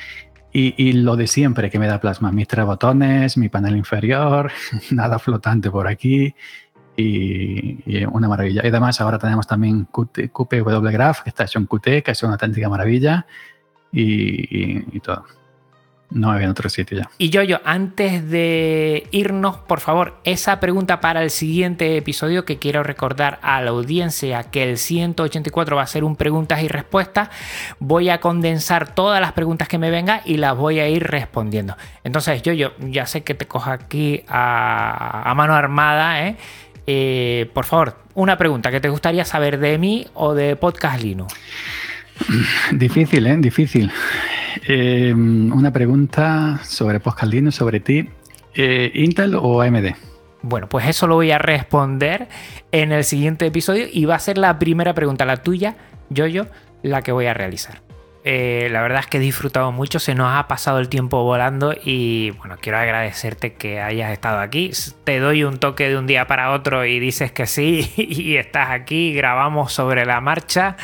y, 0.53 0.93
lo 0.93 1.17
de 1.17 1.29
siempre 1.29 1.71
que 1.71 1.79
me 1.79 1.87
da 1.87 1.99
Plasma, 1.99 2.31
mis 2.31 2.47
tres 2.47 2.67
botones, 2.67 3.39
mi 3.39 3.49
panel 3.49 3.75
inferior, 3.75 4.53
nada 4.91 5.19
flotante 5.19 5.71
por 5.71 5.89
aquí 5.89 6.35
y, 6.97 8.05
una 8.07 8.29
maravilla. 8.29 8.63
Y 8.65 8.69
además 8.69 9.01
ahora 9.01 9.19
tenemos 9.19 9.47
también 9.47 9.87
QPW 9.87 10.89
Graph, 10.91 11.21
que 11.23 11.31
está 11.31 11.45
hecho 11.45 11.59
en 11.59 11.67
Qt, 11.67 12.03
que 12.03 12.11
es 12.13 12.23
una 12.23 12.33
auténtica 12.33 12.69
maravilla 12.69 13.27
y 13.93 15.01
todo. 15.01 15.25
No 16.15 16.31
había 16.31 16.45
en 16.45 16.51
otro 16.51 16.69
sitio 16.69 16.99
ya. 16.99 17.11
Y 17.19 17.31
yo, 17.31 17.43
yo, 17.43 17.59
antes 17.65 18.31
de 18.31 19.09
irnos, 19.11 19.57
por 19.57 19.81
favor, 19.81 20.21
esa 20.23 20.61
pregunta 20.61 21.01
para 21.01 21.23
el 21.23 21.31
siguiente 21.31 21.97
episodio 21.97 22.45
que 22.45 22.59
quiero 22.59 22.85
recordar 22.85 23.41
a 23.43 23.61
la 23.63 23.71
audiencia 23.71 24.45
que 24.45 24.63
el 24.63 24.79
184 24.79 25.75
va 25.75 25.83
a 25.83 25.87
ser 25.89 26.05
un 26.05 26.15
preguntas 26.15 26.63
y 26.63 26.69
respuestas. 26.69 27.31
Voy 27.81 28.11
a 28.11 28.21
condensar 28.21 28.95
todas 28.95 29.21
las 29.21 29.33
preguntas 29.33 29.67
que 29.67 29.79
me 29.79 29.91
vengan 29.91 30.21
y 30.25 30.37
las 30.37 30.57
voy 30.57 30.79
a 30.79 30.89
ir 30.89 31.03
respondiendo. 31.03 31.77
Entonces, 32.05 32.43
yo, 32.43 32.53
yo, 32.53 32.75
ya 32.79 33.07
sé 33.07 33.25
que 33.25 33.35
te 33.35 33.47
cojo 33.47 33.71
aquí 33.71 34.23
a, 34.29 35.33
mano 35.35 35.55
armada, 35.55 36.29
¿eh? 36.29 36.37
¿Eh? 36.87 37.51
por 37.53 37.65
favor, 37.65 37.97
una 38.15 38.37
pregunta 38.37 38.71
que 38.71 38.81
te 38.81 38.89
gustaría 38.89 39.25
saber 39.25 39.59
de 39.59 39.79
mí 39.79 40.07
o 40.15 40.35
de 40.35 40.57
Podcast 40.57 41.03
Linux. 41.03 41.35
Difícil, 42.73 43.27
¿eh? 43.27 43.37
Difícil. 43.39 43.91
Em, 44.67 45.53
una 45.53 45.73
pregunta 45.73 46.61
sobre 46.65 47.01
Postcaldino, 47.01 47.51
sobre 47.51 47.81
ti. 47.81 48.09
Eh, 48.55 48.91
¿Intel 48.95 49.35
o 49.35 49.61
AMD? 49.61 49.95
Bueno, 50.43 50.69
pues 50.69 50.87
eso 50.87 51.07
lo 51.07 51.15
voy 51.15 51.31
a 51.31 51.39
responder 51.39 52.29
en 52.71 52.93
el 52.93 53.05
siguiente 53.05 53.47
episodio 53.47 53.87
y 53.91 54.05
va 54.05 54.17
a 54.17 54.19
ser 54.19 54.39
la 54.39 54.59
primera 54.59 54.95
pregunta, 54.95 55.25
la 55.25 55.39
tuya, 55.39 55.77
yo, 56.11 56.27
yo, 56.27 56.47
la 56.83 57.03
que 57.03 57.13
voy 57.13 57.27
a 57.27 57.35
realizar. 57.35 57.84
Eh, 58.27 58.69
la 58.71 58.81
verdad 58.81 59.01
es 59.01 59.07
que 59.07 59.19
he 59.19 59.21
disfrutado 59.21 59.71
mucho, 59.71 59.99
se 59.99 60.15
nos 60.15 60.35
ha 60.35 60.49
pasado 60.49 60.79
el 60.79 60.89
tiempo 60.89 61.23
volando 61.25 61.75
y 61.85 62.31
bueno, 62.31 62.57
quiero 62.59 62.79
agradecerte 62.79 63.53
que 63.53 63.83
hayas 63.83 64.13
estado 64.13 64.41
aquí. 64.41 64.71
Te 65.05 65.19
doy 65.19 65.45
un 65.45 65.59
toque 65.59 65.91
de 65.91 65.99
un 65.99 66.07
día 66.07 66.27
para 66.27 66.53
otro 66.53 66.87
y 66.87 66.99
dices 66.99 67.33
que 67.33 67.47
sí 67.47 67.93
y 67.99 68.37
estás 68.37 68.71
aquí, 68.71 69.13
grabamos 69.13 69.75
sobre 69.75 70.07
la 70.07 70.23
marcha. 70.23 70.77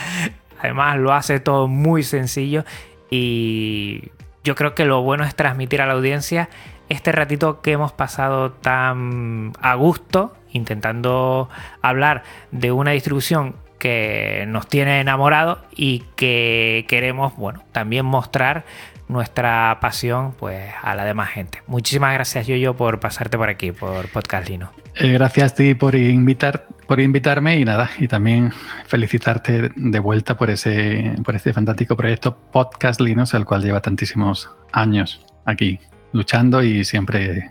Además 0.60 0.98
lo 0.98 1.14
hace 1.14 1.40
todo 1.40 1.66
muy 1.66 2.02
sencillo 2.02 2.64
y 3.08 4.10
yo 4.44 4.54
creo 4.54 4.74
que 4.74 4.84
lo 4.84 5.00
bueno 5.00 5.24
es 5.24 5.34
transmitir 5.34 5.80
a 5.80 5.86
la 5.86 5.94
audiencia 5.94 6.50
este 6.90 7.10
ratito 7.10 7.62
que 7.62 7.72
hemos 7.72 7.92
pasado 7.92 8.52
tan 8.52 9.54
a 9.62 9.74
gusto 9.76 10.34
intentando 10.52 11.48
hablar 11.80 12.22
de 12.50 12.70
una 12.70 12.90
distribución 12.90 13.54
que 13.80 14.44
nos 14.46 14.68
tiene 14.68 15.00
enamorado 15.00 15.60
y 15.74 16.04
que 16.14 16.86
queremos, 16.88 17.36
bueno, 17.36 17.64
también 17.72 18.06
mostrar 18.06 18.64
nuestra 19.08 19.78
pasión 19.80 20.32
pues 20.38 20.72
a 20.82 20.94
la 20.94 21.04
demás 21.04 21.30
gente. 21.30 21.62
Muchísimas 21.66 22.14
gracias 22.14 22.46
Yoyo 22.46 22.76
por 22.76 23.00
pasarte 23.00 23.36
por 23.36 23.48
aquí, 23.48 23.72
por 23.72 24.08
Podcast 24.08 24.48
Lino. 24.48 24.70
Eh, 24.94 25.12
gracias 25.12 25.52
a 25.52 25.54
ti 25.56 25.74
por 25.74 25.96
invitar, 25.96 26.66
por 26.86 27.00
invitarme 27.00 27.58
y 27.58 27.64
nada, 27.64 27.90
y 27.98 28.06
también 28.06 28.52
felicitarte 28.86 29.70
de 29.74 29.98
vuelta 29.98 30.36
por 30.36 30.50
ese, 30.50 31.14
por 31.24 31.34
este 31.34 31.52
fantástico 31.52 31.96
proyecto 31.96 32.36
Podcast 32.52 33.00
Linux, 33.00 33.34
el 33.34 33.44
cual 33.44 33.62
lleva 33.62 33.80
tantísimos 33.80 34.48
años 34.72 35.26
aquí 35.44 35.80
luchando 36.12 36.62
y 36.62 36.84
siempre 36.84 37.50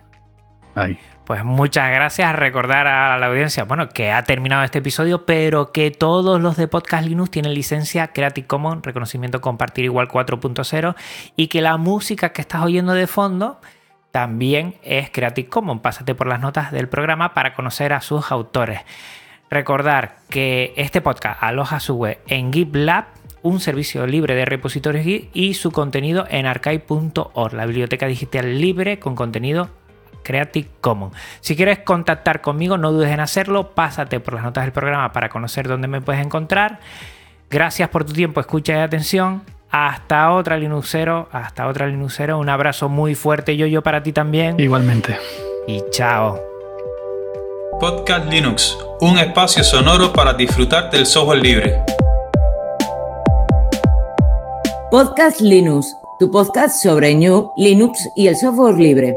ahí. 0.75 0.97
Pues 1.29 1.45
muchas 1.45 1.91
gracias. 1.91 2.35
Recordar 2.35 2.87
a 2.87 3.15
la 3.19 3.27
audiencia, 3.27 3.63
bueno, 3.63 3.87
que 3.87 4.11
ha 4.11 4.23
terminado 4.23 4.63
este 4.63 4.79
episodio, 4.79 5.27
pero 5.27 5.71
que 5.71 5.91
todos 5.91 6.41
los 6.41 6.57
de 6.57 6.67
Podcast 6.67 7.05
Linux 7.05 7.29
tienen 7.29 7.53
licencia 7.53 8.07
Creative 8.07 8.47
Commons, 8.47 8.83
reconocimiento 8.83 9.39
compartir 9.39 9.85
igual 9.85 10.07
4.0, 10.07 10.95
y 11.35 11.47
que 11.47 11.61
la 11.61 11.77
música 11.77 12.33
que 12.33 12.41
estás 12.41 12.63
oyendo 12.63 12.93
de 12.93 13.05
fondo 13.05 13.61
también 14.09 14.77
es 14.81 15.11
Creative 15.11 15.47
Commons. 15.49 15.81
Pásate 15.81 16.15
por 16.15 16.25
las 16.25 16.39
notas 16.39 16.71
del 16.71 16.89
programa 16.89 17.35
para 17.35 17.53
conocer 17.53 17.93
a 17.93 18.01
sus 18.01 18.31
autores. 18.31 18.81
Recordar 19.51 20.15
que 20.31 20.73
este 20.77 20.99
podcast 20.99 21.43
aloja 21.43 21.79
su 21.79 21.93
web 21.93 22.17
en 22.25 22.51
GitLab, 22.51 23.05
un 23.43 23.59
servicio 23.59 24.07
libre 24.07 24.33
de 24.33 24.45
repositorios 24.45 25.05
Git 25.05 25.29
y 25.35 25.53
su 25.53 25.69
contenido 25.69 26.25
en 26.27 26.47
archive.org, 26.47 27.53
la 27.53 27.67
biblioteca 27.67 28.07
digital 28.07 28.59
libre 28.59 28.97
con 28.97 29.13
contenido 29.13 29.69
Creative 30.23 30.67
Commons. 30.81 31.15
Si 31.41 31.55
quieres 31.55 31.79
contactar 31.79 32.41
conmigo, 32.41 32.77
no 32.77 32.91
dudes 32.91 33.11
en 33.11 33.19
hacerlo. 33.19 33.71
Pásate 33.71 34.19
por 34.19 34.33
las 34.35 34.43
notas 34.43 34.63
del 34.63 34.73
programa 34.73 35.11
para 35.11 35.29
conocer 35.29 35.67
dónde 35.67 35.87
me 35.87 36.01
puedes 36.01 36.23
encontrar. 36.25 36.79
Gracias 37.49 37.89
por 37.89 38.05
tu 38.05 38.13
tiempo, 38.13 38.39
escucha 38.39 38.73
y 38.73 38.79
atención. 38.79 39.43
Hasta 39.71 40.31
otra 40.31 40.57
Linuxero, 40.57 41.29
hasta 41.31 41.67
otra 41.67 41.87
Linuxero. 41.87 42.37
Un 42.37 42.49
abrazo 42.49 42.89
muy 42.89 43.15
fuerte, 43.15 43.55
yo, 43.55 43.65
yo 43.67 43.81
para 43.81 44.01
ti 44.01 44.11
también. 44.11 44.59
Igualmente. 44.59 45.17
Y 45.67 45.83
chao. 45.91 46.39
Podcast 47.79 48.29
Linux, 48.29 48.77
un 48.99 49.17
espacio 49.17 49.63
sonoro 49.63 50.11
para 50.11 50.33
disfrutar 50.33 50.89
del 50.91 51.05
software 51.05 51.41
libre. 51.41 51.81
Podcast 54.91 55.39
Linux, 55.39 55.95
tu 56.19 56.29
podcast 56.31 56.81
sobre 56.81 57.13
New, 57.15 57.51
Linux 57.55 58.09
y 58.15 58.27
el 58.27 58.35
software 58.35 58.75
libre. 58.75 59.15